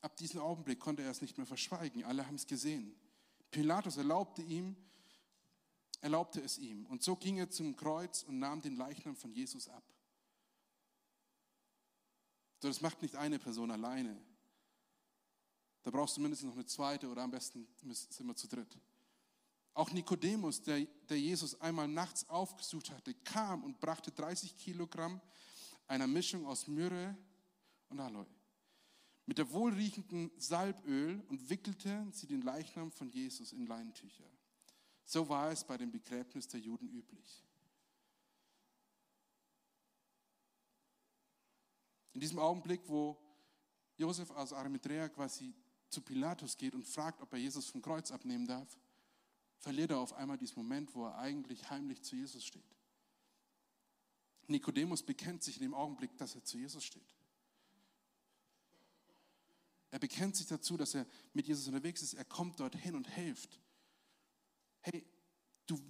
Ab 0.00 0.16
diesem 0.16 0.40
Augenblick 0.40 0.78
konnte 0.78 1.02
er 1.02 1.10
es 1.10 1.22
nicht 1.22 1.38
mehr 1.38 1.46
verschweigen. 1.46 2.04
Alle 2.04 2.26
haben 2.26 2.36
es 2.36 2.46
gesehen. 2.46 2.94
Pilatus 3.50 3.96
erlaubte 3.96 4.42
ihm, 4.42 4.76
erlaubte 6.00 6.40
es 6.40 6.58
ihm. 6.58 6.86
Und 6.86 7.02
so 7.02 7.16
ging 7.16 7.38
er 7.38 7.50
zum 7.50 7.74
Kreuz 7.76 8.22
und 8.22 8.38
nahm 8.38 8.60
den 8.60 8.76
Leichnam 8.76 9.16
von 9.16 9.32
Jesus 9.32 9.68
ab. 9.68 9.82
So, 12.60 12.68
das 12.68 12.80
macht 12.80 13.02
nicht 13.02 13.16
eine 13.16 13.38
Person 13.38 13.70
alleine. 13.70 14.20
Da 15.82 15.90
brauchst 15.90 16.16
du 16.16 16.20
mindestens 16.20 16.48
noch 16.48 16.56
eine 16.56 16.66
zweite 16.66 17.08
oder 17.08 17.22
am 17.22 17.30
besten 17.30 17.66
sind 17.82 18.26
wir 18.26 18.36
zu 18.36 18.48
dritt. 18.48 18.78
Auch 19.74 19.90
Nikodemus, 19.92 20.60
der, 20.60 20.84
der 21.08 21.20
Jesus 21.20 21.60
einmal 21.60 21.88
nachts 21.88 22.28
aufgesucht 22.28 22.90
hatte, 22.90 23.14
kam 23.14 23.62
und 23.62 23.80
brachte 23.80 24.10
30 24.10 24.56
Kilogramm 24.56 25.20
einer 25.86 26.06
Mischung 26.06 26.46
aus 26.46 26.66
Myrrhe 26.66 27.16
und 27.88 28.00
Aloe 28.00 28.26
mit 29.28 29.36
der 29.36 29.52
wohlriechenden 29.52 30.30
Salböl 30.38 31.22
und 31.28 31.50
wickelte 31.50 32.06
sie 32.12 32.26
den 32.26 32.40
Leichnam 32.40 32.90
von 32.90 33.10
Jesus 33.10 33.52
in 33.52 33.66
Leintücher. 33.66 34.24
So 35.04 35.28
war 35.28 35.50
es 35.50 35.62
bei 35.64 35.76
dem 35.76 35.90
Begräbnis 35.90 36.48
der 36.48 36.60
Juden 36.60 36.88
üblich. 36.88 37.44
In 42.14 42.20
diesem 42.20 42.38
Augenblick, 42.38 42.80
wo 42.86 43.18
Josef 43.98 44.30
aus 44.30 44.54
Arimathea 44.54 45.10
quasi 45.10 45.54
zu 45.90 46.00
Pilatus 46.00 46.56
geht 46.56 46.74
und 46.74 46.86
fragt, 46.86 47.20
ob 47.20 47.32
er 47.32 47.38
Jesus 47.38 47.66
vom 47.66 47.82
Kreuz 47.82 48.10
abnehmen 48.10 48.46
darf, 48.46 48.78
verliert 49.58 49.90
er 49.90 49.98
auf 49.98 50.12
einmal 50.12 50.38
diesen 50.38 50.56
Moment, 50.56 50.94
wo 50.94 51.06
er 51.06 51.18
eigentlich 51.18 51.70
heimlich 51.70 52.02
zu 52.02 52.16
Jesus 52.16 52.44
steht. 52.44 52.76
Nikodemus 54.46 55.02
bekennt 55.02 55.42
sich 55.42 55.56
in 55.56 55.62
dem 55.62 55.74
Augenblick, 55.74 56.16
dass 56.16 56.34
er 56.34 56.44
zu 56.44 56.58
Jesus 56.58 56.84
steht. 56.84 57.14
Er 59.90 59.98
bekennt 59.98 60.36
sich 60.36 60.46
dazu, 60.46 60.76
dass 60.76 60.94
er 60.94 61.06
mit 61.32 61.46
Jesus 61.46 61.66
unterwegs 61.66 62.02
ist. 62.02 62.14
Er 62.14 62.24
kommt 62.24 62.60
dorthin 62.60 62.94
und 62.94 63.08
hilft. 63.08 63.58
Hey, 64.80 65.06
du 65.66 65.80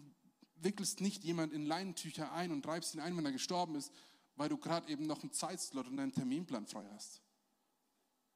wickelst 0.56 1.00
nicht 1.00 1.24
jemand 1.24 1.52
in 1.52 1.66
Leinentücher 1.66 2.32
ein 2.32 2.52
und 2.52 2.62
treibst 2.62 2.94
ihn 2.94 3.00
ein, 3.00 3.16
wenn 3.16 3.24
er 3.24 3.32
gestorben 3.32 3.74
ist, 3.74 3.92
weil 4.36 4.48
du 4.48 4.56
gerade 4.56 4.90
eben 4.90 5.06
noch 5.06 5.22
einen 5.22 5.32
Zeitslot 5.32 5.86
und 5.86 5.96
deinen 5.96 6.12
Terminplan 6.12 6.66
frei 6.66 6.88
hast. 6.92 7.22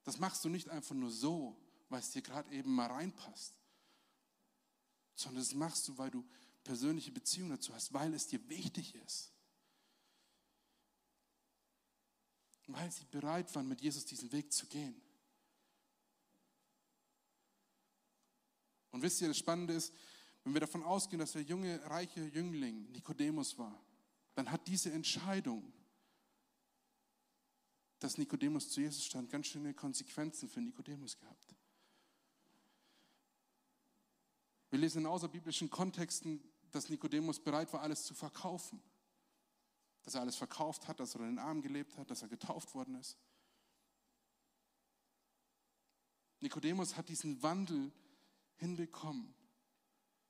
Das 0.04 0.18
machst 0.18 0.44
du 0.44 0.48
nicht 0.48 0.68
einfach 0.68 0.94
nur 0.94 1.10
so, 1.10 1.56
weil 1.88 2.00
es 2.00 2.10
dir 2.10 2.22
gerade 2.22 2.52
eben 2.52 2.74
mal 2.74 2.90
reinpasst, 2.90 3.54
sondern 5.14 5.42
das 5.42 5.54
machst 5.54 5.86
du, 5.88 5.98
weil 5.98 6.10
du 6.10 6.24
persönliche 6.64 7.12
Beziehungen 7.12 7.50
dazu 7.50 7.74
hast, 7.74 7.92
weil 7.92 8.14
es 8.14 8.26
dir 8.26 8.48
wichtig 8.48 8.94
ist. 8.94 9.32
Weil 12.66 12.90
sie 12.90 13.04
bereit 13.06 13.54
waren, 13.54 13.68
mit 13.68 13.80
Jesus 13.80 14.04
diesen 14.04 14.32
Weg 14.32 14.52
zu 14.52 14.66
gehen. 14.66 15.00
Und 18.90 19.02
wisst 19.02 19.20
ihr, 19.20 19.28
das 19.28 19.38
Spannende 19.38 19.74
ist, 19.74 19.92
wenn 20.44 20.54
wir 20.54 20.60
davon 20.60 20.82
ausgehen, 20.82 21.20
dass 21.20 21.32
der 21.32 21.42
junge, 21.42 21.82
reiche 21.88 22.20
Jüngling 22.20 22.90
Nikodemus 22.90 23.58
war, 23.58 23.80
dann 24.34 24.50
hat 24.50 24.66
diese 24.66 24.92
Entscheidung 24.92 25.72
dass 28.02 28.18
Nikodemus 28.18 28.68
zu 28.70 28.80
Jesus 28.80 29.04
stand, 29.04 29.30
ganz 29.30 29.46
schöne 29.46 29.74
Konsequenzen 29.74 30.48
für 30.48 30.60
Nikodemus 30.60 31.16
gehabt. 31.16 31.54
Wir 34.70 34.78
lesen 34.78 35.02
in 35.02 35.06
außerbiblischen 35.06 35.70
Kontexten, 35.70 36.42
dass 36.70 36.88
Nikodemus 36.88 37.38
bereit 37.38 37.72
war, 37.72 37.82
alles 37.82 38.04
zu 38.04 38.14
verkaufen. 38.14 38.82
Dass 40.02 40.14
er 40.14 40.22
alles 40.22 40.36
verkauft 40.36 40.88
hat, 40.88 40.98
dass 40.98 41.14
er 41.14 41.20
in 41.20 41.36
den 41.36 41.38
Armen 41.38 41.62
gelebt 41.62 41.96
hat, 41.96 42.10
dass 42.10 42.22
er 42.22 42.28
getauft 42.28 42.74
worden 42.74 42.96
ist. 42.96 43.18
Nikodemus 46.40 46.96
hat 46.96 47.08
diesen 47.08 47.40
Wandel 47.42 47.92
hinbekommen 48.56 49.32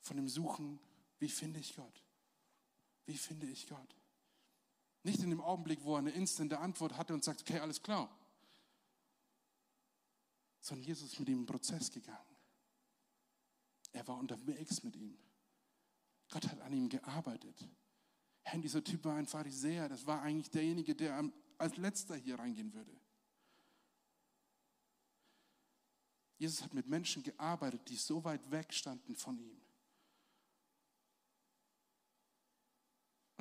von 0.00 0.16
dem 0.16 0.28
Suchen, 0.28 0.78
wie 1.20 1.28
finde 1.28 1.60
ich 1.60 1.74
Gott? 1.74 2.02
Wie 3.06 3.16
finde 3.16 3.46
ich 3.46 3.66
Gott? 3.66 3.96
Nicht 5.02 5.20
in 5.20 5.30
dem 5.30 5.40
Augenblick, 5.40 5.82
wo 5.82 5.94
er 5.94 5.98
eine 5.98 6.10
instante 6.10 6.58
Antwort 6.58 6.96
hatte 6.96 7.12
und 7.14 7.24
sagt, 7.24 7.40
okay, 7.40 7.58
alles 7.58 7.82
klar. 7.82 8.08
Sondern 10.60 10.86
Jesus 10.86 11.12
ist 11.12 11.18
mit 11.18 11.28
ihm 11.28 11.40
im 11.40 11.46
Prozess 11.46 11.90
gegangen. 11.90 12.36
Er 13.92 14.06
war 14.06 14.16
unterwegs 14.16 14.82
mit 14.82 14.96
ihm. 14.96 15.18
Gott 16.30 16.48
hat 16.48 16.60
an 16.60 16.72
ihm 16.72 16.88
gearbeitet. 16.88 17.68
Herr, 18.42 18.60
dieser 18.60 18.82
Typ 18.82 19.04
war 19.04 19.16
ein 19.16 19.26
Pharisäer. 19.26 19.88
Das 19.88 20.06
war 20.06 20.22
eigentlich 20.22 20.50
derjenige, 20.50 20.94
der 20.94 21.30
als 21.58 21.76
letzter 21.76 22.16
hier 22.16 22.38
reingehen 22.38 22.72
würde. 22.72 22.96
Jesus 26.38 26.62
hat 26.62 26.74
mit 26.74 26.88
Menschen 26.88 27.22
gearbeitet, 27.22 27.88
die 27.88 27.96
so 27.96 28.24
weit 28.24 28.50
weg 28.50 28.74
standen 28.74 29.14
von 29.14 29.38
ihm. 29.38 29.61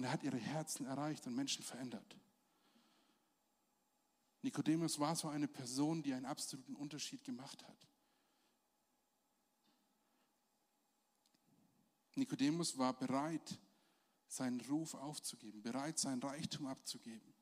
Und 0.01 0.05
er 0.05 0.13
hat 0.13 0.23
ihre 0.23 0.39
Herzen 0.39 0.87
erreicht 0.87 1.27
und 1.27 1.35
Menschen 1.35 1.63
verändert. 1.63 2.17
Nikodemus 4.41 4.97
war 4.97 5.15
so 5.15 5.27
eine 5.27 5.47
Person, 5.47 6.01
die 6.01 6.11
einen 6.11 6.25
absoluten 6.25 6.73
Unterschied 6.73 7.23
gemacht 7.23 7.63
hat. 7.63 7.87
Nikodemus 12.15 12.79
war 12.79 12.97
bereit, 12.97 13.59
seinen 14.27 14.59
Ruf 14.61 14.95
aufzugeben, 14.95 15.61
bereit, 15.61 15.99
sein 15.99 16.19
Reichtum 16.19 16.65
abzugeben, 16.65 17.35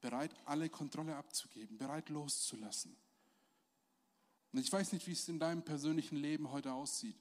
bereit, 0.00 0.32
alle 0.44 0.68
Kontrolle 0.68 1.16
abzugeben, 1.16 1.78
bereit 1.78 2.10
loszulassen. 2.10 2.96
Und 4.52 4.60
ich 4.60 4.72
weiß 4.72 4.92
nicht, 4.92 5.08
wie 5.08 5.12
es 5.14 5.28
in 5.28 5.40
deinem 5.40 5.64
persönlichen 5.64 6.18
Leben 6.18 6.48
heute 6.52 6.74
aussieht 6.74 7.18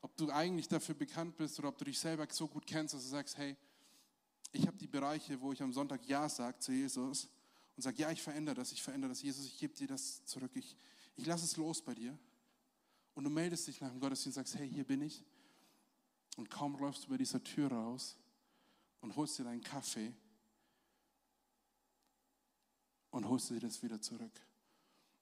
ob 0.00 0.16
du 0.16 0.30
eigentlich 0.30 0.68
dafür 0.68 0.94
bekannt 0.94 1.36
bist 1.36 1.58
oder 1.58 1.68
ob 1.68 1.78
du 1.78 1.84
dich 1.84 1.98
selber 1.98 2.26
so 2.30 2.46
gut 2.46 2.66
kennst, 2.66 2.94
dass 2.94 3.02
du 3.02 3.08
sagst, 3.08 3.36
hey, 3.36 3.56
ich 4.52 4.66
habe 4.66 4.76
die 4.76 4.86
Bereiche, 4.86 5.40
wo 5.40 5.52
ich 5.52 5.62
am 5.62 5.72
Sonntag 5.72 6.06
Ja 6.06 6.28
sage 6.28 6.58
zu 6.58 6.72
Jesus 6.72 7.28
und 7.76 7.82
sage, 7.82 7.98
ja, 7.98 8.10
ich 8.10 8.22
verändere 8.22 8.54
das, 8.54 8.72
ich 8.72 8.82
verändere 8.82 9.10
das. 9.10 9.22
Jesus, 9.22 9.46
ich 9.46 9.58
gebe 9.58 9.74
dir 9.74 9.88
das 9.88 10.24
zurück, 10.24 10.52
ich, 10.54 10.76
ich 11.16 11.26
lasse 11.26 11.44
es 11.44 11.56
los 11.56 11.82
bei 11.82 11.94
dir. 11.94 12.16
Und 13.14 13.24
du 13.24 13.30
meldest 13.30 13.66
dich 13.66 13.80
nach 13.80 13.90
dem 13.90 14.00
Gottesdienst 14.00 14.38
und 14.38 14.44
sagst, 14.44 14.58
hey, 14.58 14.70
hier 14.70 14.84
bin 14.84 15.02
ich. 15.02 15.24
Und 16.36 16.50
kaum 16.50 16.78
läufst 16.78 17.04
du 17.04 17.08
bei 17.08 17.16
dieser 17.16 17.42
Tür 17.42 17.72
raus 17.72 18.16
und 19.00 19.16
holst 19.16 19.38
dir 19.38 19.44
deinen 19.44 19.60
Kaffee 19.60 20.14
und 23.10 23.28
holst 23.28 23.50
dir 23.50 23.58
das 23.58 23.82
wieder 23.82 24.00
zurück. 24.00 24.40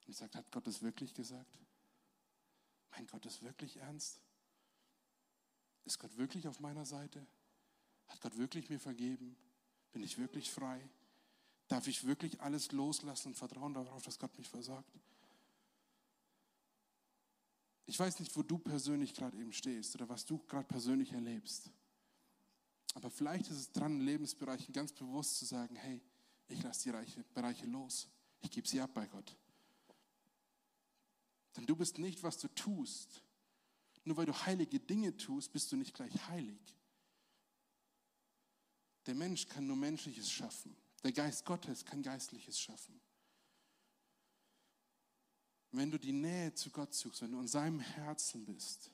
Und 0.02 0.08
ich 0.10 0.16
sage, 0.16 0.36
hat 0.36 0.50
Gott 0.52 0.66
das 0.66 0.82
wirklich 0.82 1.14
gesagt? 1.14 1.58
Mein 2.90 3.06
Gott, 3.06 3.24
ist 3.26 3.42
wirklich 3.42 3.76
ernst? 3.78 4.20
Ist 5.86 5.98
Gott 6.00 6.16
wirklich 6.18 6.46
auf 6.48 6.60
meiner 6.60 6.84
Seite? 6.84 7.24
Hat 8.08 8.20
Gott 8.20 8.36
wirklich 8.36 8.68
mir 8.68 8.80
vergeben? 8.80 9.36
Bin 9.92 10.02
ich 10.02 10.18
wirklich 10.18 10.50
frei? 10.50 10.86
Darf 11.68 11.86
ich 11.86 12.04
wirklich 12.06 12.40
alles 12.40 12.72
loslassen 12.72 13.28
und 13.28 13.34
vertrauen 13.34 13.72
darauf, 13.72 14.02
dass 14.02 14.18
Gott 14.18 14.36
mich 14.36 14.48
versorgt? 14.48 14.92
Ich 17.86 17.98
weiß 17.98 18.18
nicht, 18.18 18.36
wo 18.36 18.42
du 18.42 18.58
persönlich 18.58 19.14
gerade 19.14 19.36
eben 19.36 19.52
stehst 19.52 19.94
oder 19.94 20.08
was 20.08 20.24
du 20.26 20.38
gerade 20.38 20.66
persönlich 20.66 21.12
erlebst. 21.12 21.70
Aber 22.94 23.10
vielleicht 23.10 23.48
ist 23.48 23.58
es 23.58 23.72
dran, 23.72 24.00
in 24.00 24.06
Lebensbereichen 24.06 24.72
ganz 24.72 24.92
bewusst 24.92 25.38
zu 25.38 25.44
sagen, 25.44 25.76
hey, 25.76 26.02
ich 26.48 26.62
lasse 26.62 26.90
die 26.90 27.22
Bereiche 27.32 27.66
los. 27.66 28.08
Ich 28.40 28.50
gebe 28.50 28.66
sie 28.66 28.80
ab 28.80 28.90
bei 28.92 29.06
Gott. 29.06 29.36
Denn 31.56 31.66
du 31.66 31.76
bist 31.76 31.98
nicht, 31.98 32.22
was 32.22 32.38
du 32.38 32.48
tust, 32.48 33.22
nur 34.06 34.16
weil 34.16 34.26
du 34.26 34.32
heilige 34.32 34.78
Dinge 34.78 35.16
tust, 35.16 35.52
bist 35.52 35.70
du 35.72 35.76
nicht 35.76 35.92
gleich 35.92 36.28
heilig. 36.28 36.76
Der 39.06 39.16
Mensch 39.16 39.48
kann 39.48 39.66
nur 39.66 39.76
Menschliches 39.76 40.30
schaffen. 40.30 40.76
Der 41.02 41.12
Geist 41.12 41.44
Gottes 41.44 41.84
kann 41.84 42.02
Geistliches 42.02 42.58
schaffen. 42.58 43.00
Wenn 45.72 45.90
du 45.90 45.98
die 45.98 46.12
Nähe 46.12 46.54
zu 46.54 46.70
Gott 46.70 46.94
suchst, 46.94 47.22
wenn 47.22 47.32
du 47.32 47.40
in 47.40 47.48
seinem 47.48 47.80
Herzen 47.80 48.44
bist, 48.44 48.92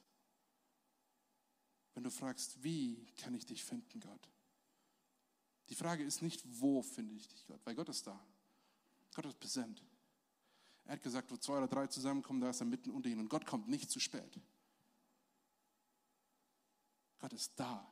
wenn 1.94 2.04
du 2.04 2.10
fragst, 2.10 2.62
wie 2.62 3.06
kann 3.18 3.34
ich 3.34 3.44
dich 3.44 3.62
finden, 3.62 4.00
Gott? 4.00 4.30
Die 5.68 5.74
Frage 5.74 6.04
ist 6.04 6.22
nicht, 6.22 6.42
wo 6.60 6.82
finde 6.82 7.14
ich 7.14 7.28
dich, 7.28 7.46
Gott, 7.46 7.60
weil 7.64 7.74
Gott 7.74 7.90
ist 7.90 8.06
da. 8.06 8.18
Gott 9.14 9.26
ist 9.26 9.38
präsent. 9.38 9.84
Er 10.84 10.94
hat 10.94 11.02
gesagt, 11.02 11.30
wo 11.30 11.36
zwei 11.36 11.58
oder 11.58 11.68
drei 11.68 11.86
zusammenkommen, 11.86 12.40
da 12.40 12.48
ist 12.48 12.60
er 12.60 12.66
mitten 12.66 12.90
unter 12.90 13.10
ihnen. 13.10 13.20
Und 13.20 13.28
Gott 13.28 13.44
kommt 13.44 13.68
nicht 13.68 13.90
zu 13.90 14.00
spät. 14.00 14.40
Gott 17.22 17.32
ist 17.34 17.52
da. 17.54 17.88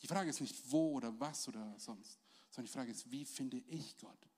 Die 0.00 0.06
Frage 0.06 0.30
ist 0.30 0.40
nicht 0.40 0.70
wo 0.70 0.94
oder 0.94 1.20
was 1.20 1.46
oder 1.46 1.78
sonst, 1.78 2.18
sondern 2.48 2.64
die 2.64 2.72
Frage 2.72 2.90
ist, 2.90 3.10
wie 3.10 3.26
finde 3.26 3.58
ich 3.58 3.98
Gott? 3.98 4.30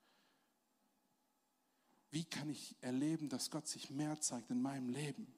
Wie 2.10 2.24
kann 2.24 2.50
ich 2.50 2.74
erleben, 2.80 3.28
dass 3.28 3.48
Gott 3.48 3.68
sich 3.68 3.88
mehr 3.88 4.20
zeigt 4.20 4.50
in 4.50 4.60
meinem 4.60 4.88
Leben? 4.88 5.32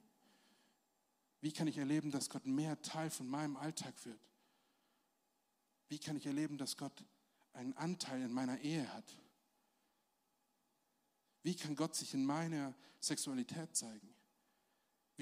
Wie 1.43 1.53
kann 1.53 1.67
ich 1.67 1.77
erleben, 1.77 2.11
dass 2.11 2.31
Gott 2.31 2.47
mehr 2.47 2.81
Teil 2.81 3.11
von 3.11 3.27
meinem 3.29 3.59
Alltag 3.59 3.93
wird? 4.07 4.27
Wie 5.89 5.99
kann 5.99 6.17
ich 6.17 6.25
erleben, 6.25 6.57
dass 6.57 6.79
Gott 6.79 7.05
einen 7.53 7.77
Anteil 7.77 8.23
in 8.23 8.33
meiner 8.33 8.59
Ehe 8.61 8.91
hat? 8.95 9.15
Wie 11.43 11.55
kann 11.55 11.77
Gott 11.77 11.95
sich 11.95 12.15
in 12.15 12.25
meiner 12.25 12.75
Sexualität 12.99 13.77
zeigen? 13.77 14.15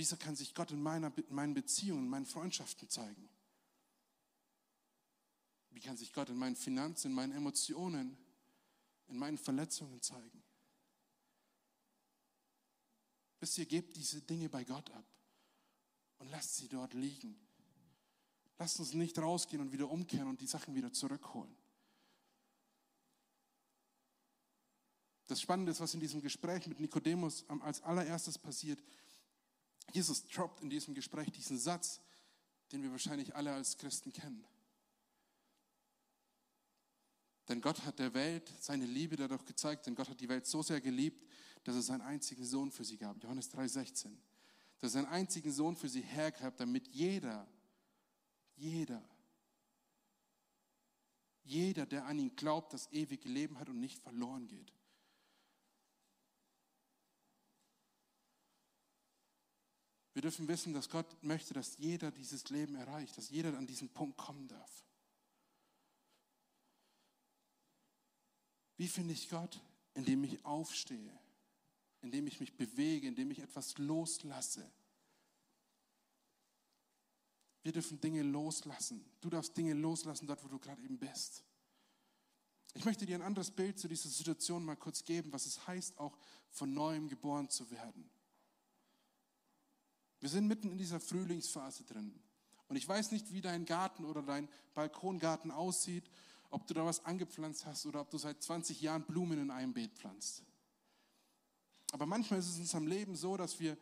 Wieso 0.01 0.17
kann 0.17 0.35
sich 0.35 0.55
Gott 0.55 0.71
in, 0.71 0.83
meiner, 0.83 1.13
in 1.15 1.35
meinen 1.35 1.53
Beziehungen, 1.53 2.05
in 2.05 2.09
meinen 2.09 2.25
Freundschaften 2.25 2.89
zeigen? 2.89 3.29
Wie 5.73 5.81
kann 5.81 5.99
sich 5.99 6.11
Gott 6.15 6.31
in 6.31 6.39
meinen 6.39 6.57
Finanzen, 6.57 7.09
in 7.09 7.15
meinen 7.15 7.33
Emotionen, 7.33 8.17
in 9.09 9.19
meinen 9.19 9.37
Verletzungen 9.37 10.01
zeigen? 10.01 10.43
Wisst 13.41 13.59
ihr, 13.59 13.67
gebt 13.67 13.95
diese 13.95 14.23
Dinge 14.23 14.49
bei 14.49 14.65
Gott 14.65 14.91
ab 14.91 15.05
und 16.17 16.31
lasst 16.31 16.57
sie 16.57 16.69
dort 16.69 16.95
liegen. 16.95 17.39
Lasst 18.59 18.81
uns 18.81 18.95
nicht 18.95 19.19
rausgehen 19.19 19.61
und 19.61 19.71
wieder 19.71 19.91
umkehren 19.91 20.29
und 20.29 20.41
die 20.41 20.47
Sachen 20.47 20.75
wieder 20.75 20.95
zurückholen. 20.95 21.55
Das 25.27 25.43
Spannende 25.43 25.73
ist, 25.73 25.81
was 25.81 25.93
in 25.93 26.01
diesem 26.01 26.23
Gespräch 26.23 26.67
mit 26.69 26.81
Nikodemus 26.81 27.45
als 27.61 27.83
allererstes 27.83 28.39
passiert. 28.39 28.83
Jesus 29.95 30.27
droppt 30.27 30.63
in 30.63 30.71
diesem 30.71 30.95
Gespräch 30.95 31.31
diesen 31.31 31.59
Satz, 31.59 32.01
den 32.73 32.83
wir 32.83 32.91
wahrscheinlich 32.91 33.35
alle 33.35 33.53
als 33.53 33.77
Christen 33.77 34.13
kennen. 34.13 34.45
Denn 37.49 37.61
Gott 37.61 37.85
hat 37.85 37.99
der 37.99 38.15
Welt 38.15 38.49
seine 38.61 38.87
Liebe 38.87 39.17
dadurch 39.17 39.45
gezeigt, 39.45 39.87
denn 39.87 39.97
Gott 39.97 40.09
hat 40.09 40.21
die 40.21 40.29
Welt 40.29 40.47
so 40.47 40.63
sehr 40.63 40.81
geliebt, 40.81 41.27
dass 41.65 41.75
er 41.75 41.83
seinen 41.83 42.03
einzigen 42.03 42.45
Sohn 42.45 42.71
für 42.71 42.85
sie 42.85 42.97
gab. 42.97 43.21
Johannes 43.23 43.53
3,16. 43.53 44.17
Dass 44.79 44.95
er 44.95 45.03
seinen 45.03 45.07
einzigen 45.07 45.51
Sohn 45.53 45.75
für 45.75 45.89
sie 45.89 46.03
hergab, 46.03 46.57
damit 46.57 46.87
jeder, 46.89 47.47
jeder, 48.55 49.03
jeder, 51.43 51.87
der 51.87 52.07
an 52.07 52.19
ihn 52.19 52.37
glaubt, 52.37 52.73
das 52.73 52.91
ewige 52.93 53.29
Leben 53.29 53.59
hat 53.59 53.69
und 53.69 53.81
nicht 53.81 53.99
verloren 53.99 54.47
geht. 54.47 54.73
Wir 60.21 60.29
dürfen 60.29 60.49
wissen, 60.49 60.75
dass 60.75 60.91
Gott 60.91 61.07
möchte, 61.23 61.55
dass 61.55 61.79
jeder 61.79 62.11
dieses 62.11 62.51
Leben 62.51 62.75
erreicht, 62.75 63.17
dass 63.17 63.31
jeder 63.31 63.57
an 63.57 63.67
diesen 63.67 63.89
Punkt 63.89 64.19
kommen 64.19 64.49
darf. 64.49 64.85
Wie 68.77 68.87
finde 68.87 69.15
ich 69.15 69.31
Gott? 69.31 69.59
Indem 69.95 70.23
ich 70.25 70.45
aufstehe, 70.45 71.19
indem 72.03 72.27
ich 72.27 72.39
mich 72.39 72.55
bewege, 72.55 73.09
indem 73.09 73.31
ich 73.31 73.39
etwas 73.39 73.79
loslasse. 73.79 74.71
Wir 77.63 77.73
dürfen 77.73 77.99
Dinge 77.99 78.23
loslassen. 78.23 79.03
Du 79.23 79.31
darfst 79.31 79.57
Dinge 79.57 79.73
loslassen, 79.73 80.27
dort, 80.27 80.45
wo 80.45 80.49
du 80.49 80.59
gerade 80.59 80.83
eben 80.83 80.99
bist. 80.99 81.45
Ich 82.75 82.85
möchte 82.85 83.07
dir 83.07 83.15
ein 83.15 83.23
anderes 83.23 83.51
Bild 83.51 83.79
zu 83.79 83.89
dieser 83.89 84.11
Situation 84.11 84.67
mal 84.67 84.77
kurz 84.77 85.03
geben, 85.03 85.33
was 85.33 85.47
es 85.47 85.67
heißt, 85.67 85.99
auch 85.99 86.19
von 86.51 86.75
neuem 86.75 87.09
geboren 87.09 87.49
zu 87.49 87.71
werden. 87.71 88.11
Wir 90.21 90.29
sind 90.29 90.47
mitten 90.47 90.71
in 90.71 90.79
dieser 90.79 91.01
Frühlingsphase 91.01 91.85
drin. 91.85 92.15
Und 92.69 92.77
ich 92.77 92.87
weiß 92.87 93.11
nicht, 93.11 93.33
wie 93.33 93.41
dein 93.41 93.65
Garten 93.65 94.05
oder 94.05 94.23
dein 94.23 94.49
Balkongarten 94.75 95.51
aussieht, 95.51 96.09
ob 96.51 96.67
du 96.67 96.75
da 96.75 96.85
was 96.85 97.05
angepflanzt 97.05 97.67
hast 97.67 97.87
oder 97.87 98.01
ob 98.01 98.11
du 98.11 98.19
seit 98.19 98.43
20 98.43 98.81
Jahren 98.81 99.03
Blumen 99.03 99.41
in 99.41 99.51
einem 99.51 99.73
Beet 99.73 99.93
pflanzt. 99.95 100.43
Aber 101.93 102.07
manchmal 102.07 102.39
ist 102.39 102.49
es 102.49 102.57
in 102.57 102.63
unserem 102.63 102.87
Leben 102.87 103.17
so, 103.17 103.37
dass 103.37 103.59
wir 103.59 103.77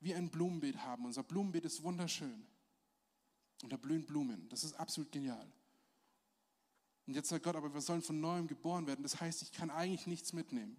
wie 0.00 0.14
ein 0.14 0.30
Blumenbeet 0.30 0.78
haben. 0.78 1.06
Unser 1.06 1.22
Blumenbeet 1.22 1.64
ist 1.64 1.82
wunderschön. 1.82 2.46
Und 3.62 3.72
da 3.72 3.76
blühen 3.76 4.06
Blumen. 4.06 4.48
Das 4.48 4.62
ist 4.62 4.74
absolut 4.74 5.10
genial. 5.10 5.50
Und 7.06 7.14
jetzt 7.14 7.28
sagt 7.28 7.44
Gott, 7.44 7.56
aber 7.56 7.72
wir 7.72 7.80
sollen 7.80 8.02
von 8.02 8.20
neuem 8.20 8.46
geboren 8.46 8.86
werden. 8.86 9.02
Das 9.02 9.20
heißt, 9.20 9.42
ich 9.42 9.50
kann 9.50 9.70
eigentlich 9.70 10.06
nichts 10.06 10.32
mitnehmen. 10.32 10.76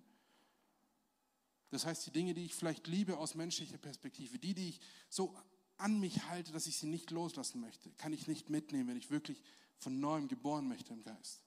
Das 1.70 1.86
heißt, 1.86 2.06
die 2.08 2.12
Dinge, 2.12 2.34
die 2.34 2.46
ich 2.46 2.56
vielleicht 2.56 2.88
liebe 2.88 3.18
aus 3.18 3.36
menschlicher 3.36 3.78
Perspektive, 3.78 4.40
die, 4.40 4.54
die 4.54 4.70
ich 4.70 4.82
so 5.10 5.36
an 5.78 6.00
mich 6.00 6.24
halte, 6.24 6.52
dass 6.52 6.68
ich 6.68 6.78
sie 6.78 6.88
nicht 6.88 7.12
loslassen 7.12 7.62
möchte, 7.62 7.92
kann 7.94 8.12
ich 8.12 8.28
nicht 8.28 8.50
mitnehmen, 8.50 8.90
wenn 8.90 8.98
ich 8.98 9.12
wirklich 9.12 9.42
von 9.78 10.00
neuem 10.00 10.28
geboren 10.28 10.68
möchte 10.68 10.94
im 10.94 11.04
Geist. 11.04 11.42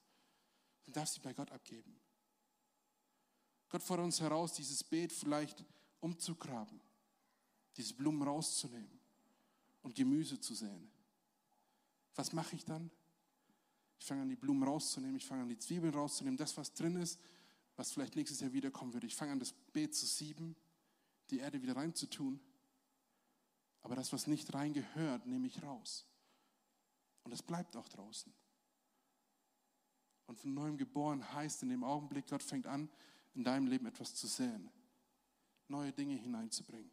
Dann 0.84 0.94
darf 0.94 1.08
sie 1.08 1.20
bei 1.20 1.32
Gott 1.32 1.50
abgeben. 1.50 1.94
Gott 3.68 3.82
fordert 3.82 4.04
uns 4.04 4.20
heraus, 4.20 4.52
dieses 4.52 4.84
Beet 4.84 5.12
vielleicht 5.12 5.64
umzugraben, 6.00 6.80
diese 7.76 7.94
Blumen 7.94 8.22
rauszunehmen 8.22 9.00
und 9.82 9.94
Gemüse 9.94 10.40
zu 10.40 10.54
säen. 10.54 10.90
Was 12.14 12.32
mache 12.32 12.56
ich 12.56 12.64
dann? 12.64 12.90
Ich 13.98 14.06
fange 14.06 14.22
an, 14.22 14.28
die 14.28 14.36
Blumen 14.36 14.62
rauszunehmen, 14.62 15.16
ich 15.16 15.24
fange 15.24 15.42
an, 15.42 15.48
die 15.48 15.58
Zwiebeln 15.58 15.94
rauszunehmen, 15.94 16.36
das, 16.36 16.56
was 16.56 16.74
drin 16.74 16.96
ist, 16.96 17.18
was 17.76 17.92
vielleicht 17.92 18.16
nächstes 18.16 18.40
Jahr 18.40 18.52
wiederkommen 18.52 18.92
würde. 18.92 19.06
Ich 19.06 19.16
fange 19.16 19.32
an, 19.32 19.38
das 19.38 19.52
Beet 19.72 19.94
zu 19.94 20.06
sieben, 20.06 20.56
die 21.30 21.38
Erde 21.38 21.62
wieder 21.62 21.76
reinzutun. 21.76 22.40
Aber 23.82 23.96
das, 23.96 24.12
was 24.12 24.26
nicht 24.26 24.52
reingehört, 24.54 25.26
nehme 25.26 25.46
ich 25.46 25.62
raus. 25.62 26.06
Und 27.24 27.32
es 27.32 27.42
bleibt 27.42 27.76
auch 27.76 27.88
draußen. 27.88 28.32
Und 30.26 30.38
von 30.38 30.54
neuem 30.54 30.76
geboren 30.76 31.32
heißt 31.32 31.62
in 31.62 31.68
dem 31.68 31.84
Augenblick, 31.84 32.26
Gott 32.28 32.42
fängt 32.42 32.66
an, 32.66 32.88
in 33.34 33.44
deinem 33.44 33.66
Leben 33.66 33.86
etwas 33.86 34.14
zu 34.14 34.26
säen, 34.26 34.70
neue 35.68 35.92
Dinge 35.92 36.14
hineinzubringen, 36.14 36.90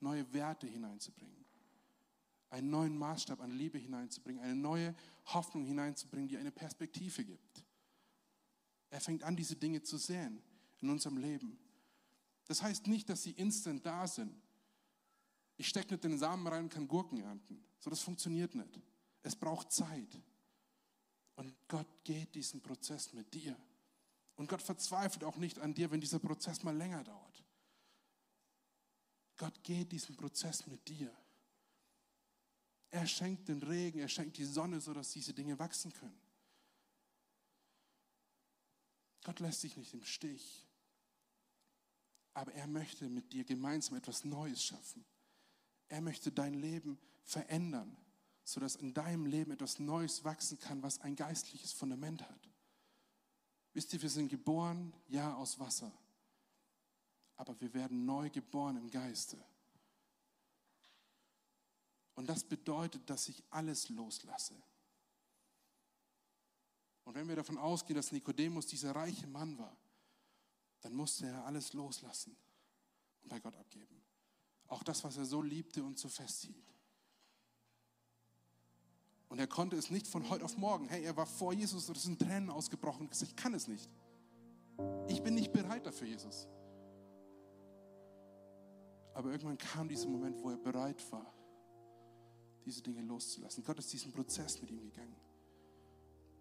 neue 0.00 0.30
Werte 0.32 0.66
hineinzubringen, 0.66 1.44
einen 2.50 2.70
neuen 2.70 2.98
Maßstab 2.98 3.40
an 3.40 3.50
Liebe 3.50 3.78
hineinzubringen, 3.78 4.42
eine 4.42 4.56
neue 4.56 4.94
Hoffnung 5.26 5.64
hineinzubringen, 5.64 6.28
die 6.28 6.36
eine 6.36 6.50
Perspektive 6.50 7.24
gibt. 7.24 7.64
Er 8.92 9.00
fängt 9.00 9.22
an, 9.22 9.34
diese 9.34 9.56
Dinge 9.56 9.82
zu 9.82 9.96
säen 9.96 10.42
in 10.82 10.90
unserem 10.90 11.16
Leben. 11.16 11.58
Das 12.46 12.62
heißt 12.62 12.86
nicht, 12.88 13.08
dass 13.08 13.22
sie 13.22 13.30
instant 13.30 13.86
da 13.86 14.06
sind. 14.06 14.38
Ich 15.56 15.66
stecke 15.68 15.94
nicht 15.94 16.04
den 16.04 16.18
Samen 16.18 16.46
rein 16.46 16.64
und 16.64 16.68
kann 16.68 16.86
Gurken 16.86 17.18
ernten. 17.22 17.64
So, 17.78 17.88
das 17.88 18.02
funktioniert 18.02 18.54
nicht. 18.54 18.78
Es 19.22 19.34
braucht 19.34 19.72
Zeit. 19.72 20.20
Und 21.36 21.54
Gott 21.68 21.86
geht 22.04 22.34
diesen 22.34 22.60
Prozess 22.60 23.14
mit 23.14 23.32
dir. 23.32 23.56
Und 24.36 24.50
Gott 24.50 24.60
verzweifelt 24.60 25.24
auch 25.24 25.38
nicht 25.38 25.58
an 25.58 25.72
dir, 25.72 25.90
wenn 25.90 26.00
dieser 26.00 26.18
Prozess 26.18 26.62
mal 26.62 26.76
länger 26.76 27.02
dauert. 27.02 27.42
Gott 29.38 29.64
geht 29.64 29.90
diesen 29.90 30.16
Prozess 30.16 30.66
mit 30.66 30.86
dir. 30.86 31.10
Er 32.90 33.06
schenkt 33.06 33.48
den 33.48 33.62
Regen, 33.62 34.00
er 34.00 34.08
schenkt 34.08 34.36
die 34.36 34.44
Sonne, 34.44 34.82
sodass 34.82 35.12
diese 35.12 35.32
Dinge 35.32 35.58
wachsen 35.58 35.94
können. 35.94 36.21
Gott 39.24 39.40
lässt 39.40 39.60
sich 39.60 39.76
nicht 39.76 39.94
im 39.94 40.04
Stich. 40.04 40.66
Aber 42.34 42.52
er 42.54 42.66
möchte 42.66 43.08
mit 43.08 43.32
dir 43.32 43.44
gemeinsam 43.44 43.96
etwas 43.96 44.24
Neues 44.24 44.64
schaffen. 44.64 45.04
Er 45.88 46.00
möchte 46.00 46.32
dein 46.32 46.54
Leben 46.54 46.98
verändern, 47.24 47.96
sodass 48.44 48.76
in 48.76 48.94
deinem 48.94 49.26
Leben 49.26 49.52
etwas 49.52 49.78
Neues 49.78 50.24
wachsen 50.24 50.58
kann, 50.58 50.82
was 50.82 51.00
ein 51.00 51.14
geistliches 51.14 51.72
Fundament 51.72 52.22
hat. 52.22 52.48
Wisst 53.74 53.92
ihr, 53.92 54.02
wir 54.02 54.10
sind 54.10 54.28
geboren, 54.28 54.92
ja, 55.08 55.34
aus 55.34 55.58
Wasser. 55.58 55.92
Aber 57.36 57.58
wir 57.60 57.72
werden 57.74 58.04
neu 58.04 58.30
geboren 58.30 58.76
im 58.76 58.90
Geiste. 58.90 59.42
Und 62.14 62.28
das 62.28 62.44
bedeutet, 62.44 63.08
dass 63.08 63.28
ich 63.28 63.42
alles 63.50 63.88
loslasse. 63.88 64.54
Und 67.04 67.14
wenn 67.14 67.28
wir 67.28 67.36
davon 67.36 67.58
ausgehen, 67.58 67.96
dass 67.96 68.12
Nikodemus 68.12 68.66
dieser 68.66 68.94
reiche 68.94 69.26
Mann 69.26 69.58
war, 69.58 69.76
dann 70.82 70.94
musste 70.94 71.26
er 71.26 71.44
alles 71.44 71.72
loslassen 71.72 72.36
und 73.22 73.28
bei 73.28 73.40
Gott 73.40 73.56
abgeben. 73.56 74.02
Auch 74.68 74.82
das, 74.82 75.02
was 75.04 75.16
er 75.16 75.24
so 75.24 75.42
liebte 75.42 75.82
und 75.82 75.98
so 75.98 76.08
festhielt. 76.08 76.72
Und 79.28 79.38
er 79.38 79.46
konnte 79.46 79.76
es 79.76 79.90
nicht 79.90 80.06
von 80.06 80.28
heute 80.28 80.44
auf 80.44 80.56
morgen. 80.58 80.88
Hey, 80.88 81.04
er 81.04 81.16
war 81.16 81.26
vor 81.26 81.52
Jesus 81.52 81.88
und 81.88 81.96
es 81.96 82.02
sind 82.02 82.20
Tränen 82.20 82.50
ausgebrochen 82.50 83.02
und 83.02 83.10
gesagt, 83.10 83.30
ich 83.30 83.36
kann 83.36 83.54
es 83.54 83.66
nicht. 83.66 83.88
Ich 85.08 85.22
bin 85.22 85.34
nicht 85.34 85.52
bereit 85.52 85.86
dafür, 85.86 86.06
Jesus. 86.06 86.48
Aber 89.14 89.30
irgendwann 89.30 89.58
kam 89.58 89.88
dieser 89.88 90.08
Moment, 90.08 90.38
wo 90.42 90.50
er 90.50 90.56
bereit 90.56 91.02
war, 91.12 91.32
diese 92.64 92.82
Dinge 92.82 93.02
loszulassen. 93.02 93.64
Gott 93.64 93.78
ist 93.78 93.92
diesen 93.92 94.12
Prozess 94.12 94.60
mit 94.60 94.70
ihm 94.70 94.80
gegangen. 94.80 95.16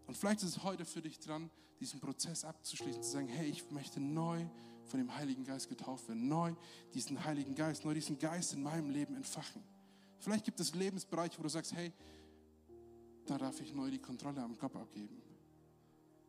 Und 0.07 0.15
vielleicht 0.17 0.43
ist 0.43 0.57
es 0.57 0.63
heute 0.63 0.85
für 0.85 1.01
dich 1.01 1.19
dran, 1.19 1.49
diesen 1.79 1.99
Prozess 1.99 2.45
abzuschließen, 2.45 3.01
zu 3.01 3.09
sagen, 3.09 3.27
hey, 3.27 3.49
ich 3.49 3.69
möchte 3.71 3.99
neu 3.99 4.45
von 4.85 4.99
dem 4.99 5.15
Heiligen 5.15 5.43
Geist 5.43 5.69
getauft 5.69 6.07
werden, 6.07 6.27
neu 6.27 6.53
diesen 6.93 7.23
Heiligen 7.23 7.55
Geist, 7.55 7.85
neu 7.85 7.93
diesen 7.93 8.19
Geist 8.19 8.53
in 8.53 8.61
meinem 8.61 8.89
Leben 8.89 9.15
entfachen. 9.15 9.63
Vielleicht 10.19 10.45
gibt 10.45 10.59
es 10.59 10.75
Lebensbereiche, 10.75 11.39
wo 11.39 11.43
du 11.43 11.49
sagst, 11.49 11.73
hey, 11.73 11.91
da 13.25 13.37
darf 13.37 13.59
ich 13.61 13.73
neu 13.73 13.89
die 13.89 13.99
Kontrolle 13.99 14.41
am 14.41 14.57
Kopf 14.57 14.75
abgeben. 14.75 15.21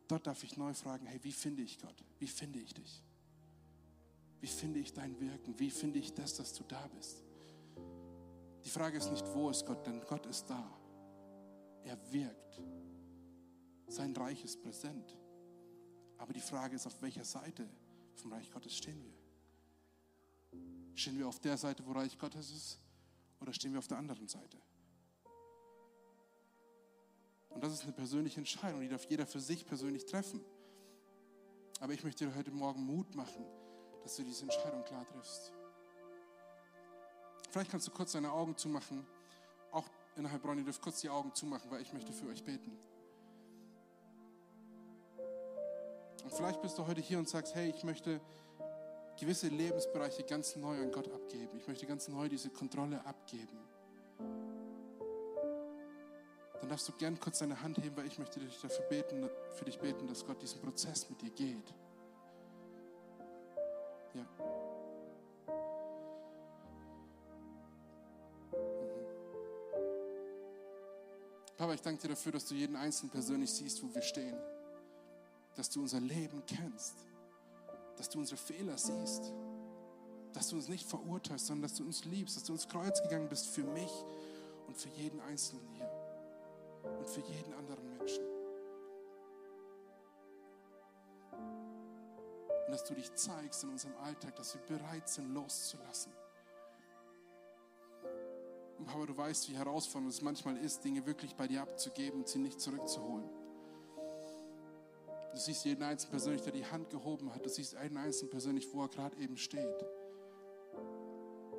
Dort 0.07 0.27
darf 0.27 0.43
ich 0.43 0.57
neu 0.57 0.73
fragen, 0.73 1.05
hey, 1.05 1.19
wie 1.23 1.31
finde 1.31 1.63
ich 1.63 1.77
Gott? 1.79 2.03
Wie 2.19 2.27
finde 2.27 2.59
ich 2.59 2.73
dich? 2.73 3.03
Wie 4.41 4.47
finde 4.47 4.79
ich 4.79 4.93
dein 4.93 5.19
Wirken? 5.19 5.57
Wie 5.59 5.69
finde 5.69 5.99
ich 5.99 6.13
das, 6.13 6.35
dass 6.35 6.53
du 6.53 6.63
da 6.63 6.87
bist? 6.87 7.23
Die 8.63 8.69
Frage 8.69 8.97
ist 8.97 9.09
nicht, 9.11 9.25
wo 9.33 9.49
ist 9.49 9.65
Gott, 9.65 9.85
denn 9.85 10.01
Gott 10.07 10.25
ist 10.25 10.49
da. 10.49 10.69
Er 11.83 11.97
wirkt. 12.11 12.61
Sein 13.93 14.15
Reich 14.15 14.43
ist 14.43 14.59
präsent. 14.63 15.15
Aber 16.17 16.33
die 16.33 16.41
Frage 16.41 16.75
ist, 16.75 16.87
auf 16.87 16.99
welcher 17.03 17.23
Seite 17.23 17.69
vom 18.15 18.33
Reich 18.33 18.49
Gottes 18.49 18.75
stehen 18.75 19.03
wir? 19.03 19.13
Stehen 20.95 21.19
wir 21.19 21.27
auf 21.27 21.39
der 21.39 21.57
Seite, 21.57 21.85
wo 21.85 21.91
Reich 21.91 22.17
Gottes 22.17 22.49
ist, 22.49 22.79
oder 23.39 23.53
stehen 23.53 23.71
wir 23.71 23.77
auf 23.77 23.87
der 23.87 23.99
anderen 23.99 24.27
Seite? 24.27 24.57
Und 27.51 27.63
das 27.63 27.71
ist 27.71 27.83
eine 27.83 27.91
persönliche 27.91 28.39
Entscheidung, 28.39 28.81
die 28.81 28.89
darf 28.89 29.05
jeder 29.05 29.27
für 29.27 29.39
sich 29.39 29.63
persönlich 29.63 30.07
treffen. 30.07 30.41
Aber 31.79 31.93
ich 31.93 32.03
möchte 32.03 32.25
dir 32.25 32.33
heute 32.33 32.49
Morgen 32.49 32.83
Mut 32.83 33.13
machen, 33.13 33.45
dass 34.01 34.15
du 34.15 34.23
diese 34.23 34.41
Entscheidung 34.41 34.83
klar 34.85 35.05
triffst. 35.05 35.53
Vielleicht 37.51 37.69
kannst 37.69 37.87
du 37.87 37.91
kurz 37.91 38.13
deine 38.13 38.31
Augen 38.31 38.57
zumachen. 38.57 39.05
Auch 39.71 39.87
in 40.15 40.31
Heilbronn, 40.31 40.57
ihr 40.57 40.63
dürft 40.63 40.81
kurz 40.81 41.01
die 41.01 41.09
Augen 41.09 41.31
zumachen, 41.35 41.69
weil 41.69 41.83
ich 41.83 41.93
möchte 41.93 42.11
für 42.11 42.25
euch 42.25 42.43
beten. 42.43 42.75
Und 46.23 46.33
vielleicht 46.33 46.61
bist 46.61 46.77
du 46.77 46.87
heute 46.87 47.01
hier 47.01 47.19
und 47.19 47.27
sagst, 47.29 47.55
hey, 47.55 47.69
ich 47.69 47.83
möchte 47.83 48.19
gewisse 49.19 49.47
Lebensbereiche 49.47 50.23
ganz 50.23 50.55
neu 50.55 50.81
an 50.81 50.91
Gott 50.91 51.11
abgeben. 51.11 51.57
Ich 51.57 51.67
möchte 51.67 51.85
ganz 51.85 52.07
neu 52.07 52.29
diese 52.29 52.49
Kontrolle 52.49 53.05
abgeben. 53.05 53.59
dann 56.63 56.69
darfst 56.69 56.87
du 56.87 56.93
gern 56.93 57.19
kurz 57.19 57.39
deine 57.39 57.61
Hand 57.61 57.77
heben, 57.79 57.97
weil 57.97 58.07
ich 58.07 58.17
möchte 58.17 58.39
dich 58.39 58.57
dafür 58.61 58.85
beten, 58.85 59.29
für 59.51 59.65
dich 59.65 59.77
beten, 59.79 60.07
dass 60.07 60.25
Gott 60.25 60.41
diesen 60.41 60.61
Prozess 60.61 61.09
mit 61.09 61.21
dir 61.21 61.29
geht. 61.31 61.73
Ja. 64.13 64.21
Mhm. 64.21 64.27
Papa, 71.57 71.73
ich 71.73 71.81
danke 71.81 72.01
dir 72.01 72.07
dafür, 72.09 72.31
dass 72.31 72.45
du 72.45 72.55
jeden 72.55 72.77
Einzelnen 72.77 73.11
persönlich 73.11 73.51
siehst, 73.51 73.83
wo 73.83 73.93
wir 73.93 74.01
stehen. 74.01 74.37
Dass 75.55 75.69
du 75.69 75.81
unser 75.81 75.99
Leben 75.99 76.43
kennst. 76.45 76.95
Dass 77.97 78.09
du 78.09 78.19
unsere 78.19 78.37
Fehler 78.37 78.77
siehst. 78.77 79.33
Dass 80.33 80.49
du 80.49 80.55
uns 80.55 80.67
nicht 80.67 80.87
verurteilst, 80.87 81.47
sondern 81.47 81.63
dass 81.63 81.77
du 81.77 81.83
uns 81.83 82.05
liebst. 82.05 82.35
Dass 82.37 82.43
du 82.43 82.53
ins 82.53 82.67
Kreuz 82.67 83.01
gegangen 83.01 83.29
bist 83.29 83.47
für 83.47 83.63
mich 83.63 83.91
und 84.67 84.77
für 84.77 84.89
jeden 84.89 85.19
Einzelnen 85.21 85.67
hier 85.75 85.89
und 86.83 87.07
für 87.07 87.21
jeden 87.21 87.53
anderen 87.53 87.97
Menschen. 87.97 88.23
Und 92.65 92.71
dass 92.71 92.83
du 92.83 92.93
dich 92.93 93.13
zeigst 93.13 93.63
in 93.63 93.69
unserem 93.69 93.95
Alltag, 93.97 94.35
dass 94.35 94.55
wir 94.55 94.77
bereit 94.77 95.07
sind, 95.07 95.33
loszulassen. 95.33 96.11
Aber 98.93 99.07
du 99.07 99.15
weißt, 99.15 99.49
wie 99.49 99.55
herausfordernd 99.55 100.13
es 100.13 100.21
manchmal 100.21 100.57
ist, 100.57 100.83
Dinge 100.83 101.05
wirklich 101.05 101.35
bei 101.35 101.47
dir 101.47 101.61
abzugeben 101.61 102.19
und 102.19 102.27
sie 102.27 102.39
nicht 102.39 102.59
zurückzuholen. 102.59 103.42
Du 105.33 105.39
siehst 105.39 105.65
jeden 105.65 105.83
Einzelnen 105.83 106.11
persönlich, 106.11 106.41
der 106.43 106.53
die 106.53 106.65
Hand 106.65 106.89
gehoben 106.89 107.33
hat. 107.33 107.45
Du 107.45 107.49
siehst 107.49 107.75
einen 107.75 107.97
Einzelnen 107.97 108.29
persönlich, 108.29 108.71
wo 108.71 108.83
er 108.83 108.87
gerade 108.87 109.17
eben 109.17 109.35
steht. 109.35 109.85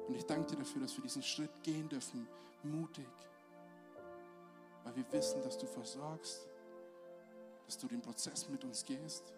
Und 0.07 0.15
ich 0.15 0.25
danke 0.25 0.53
dir 0.53 0.57
dafür, 0.57 0.83
dass 0.83 0.97
wir 0.97 1.03
diesen 1.03 1.23
Schritt 1.23 1.63
gehen 1.63 1.89
dürfen, 1.89 2.27
mutig 2.63 3.07
weil 4.85 4.97
wir 4.97 5.13
wissen, 5.13 5.43
dass 5.43 5.59
du 5.59 5.67
versorgst, 5.67 6.47
dass 7.67 7.79
du 7.79 7.89
den 7.89 8.03
Prozess 8.03 8.49
mit 8.49 8.63
uns 8.65 8.85
gehst 8.85 9.33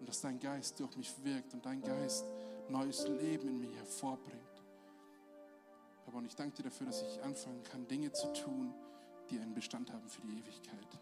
und 0.00 0.08
dass 0.08 0.22
dein 0.22 0.40
Geist 0.40 0.80
durch 0.80 0.96
mich 0.96 1.12
wirkt 1.22 1.52
und 1.54 1.64
dein 1.64 1.82
Geist 1.82 2.24
neues 2.68 3.06
Leben 3.06 3.48
in 3.48 3.60
mir 3.60 3.76
hervorbringt. 3.76 4.42
Aber 6.06 6.18
und 6.18 6.26
ich 6.26 6.34
danke 6.34 6.56
dir 6.56 6.62
dafür, 6.64 6.86
dass 6.86 7.02
ich 7.02 7.22
anfangen 7.22 7.62
kann, 7.64 7.86
Dinge 7.86 8.10
zu 8.12 8.32
tun, 8.32 8.72
die 9.30 9.38
einen 9.38 9.54
Bestand 9.54 9.92
haben 9.92 10.08
für 10.08 10.22
die 10.22 10.38
Ewigkeit. 10.38 10.98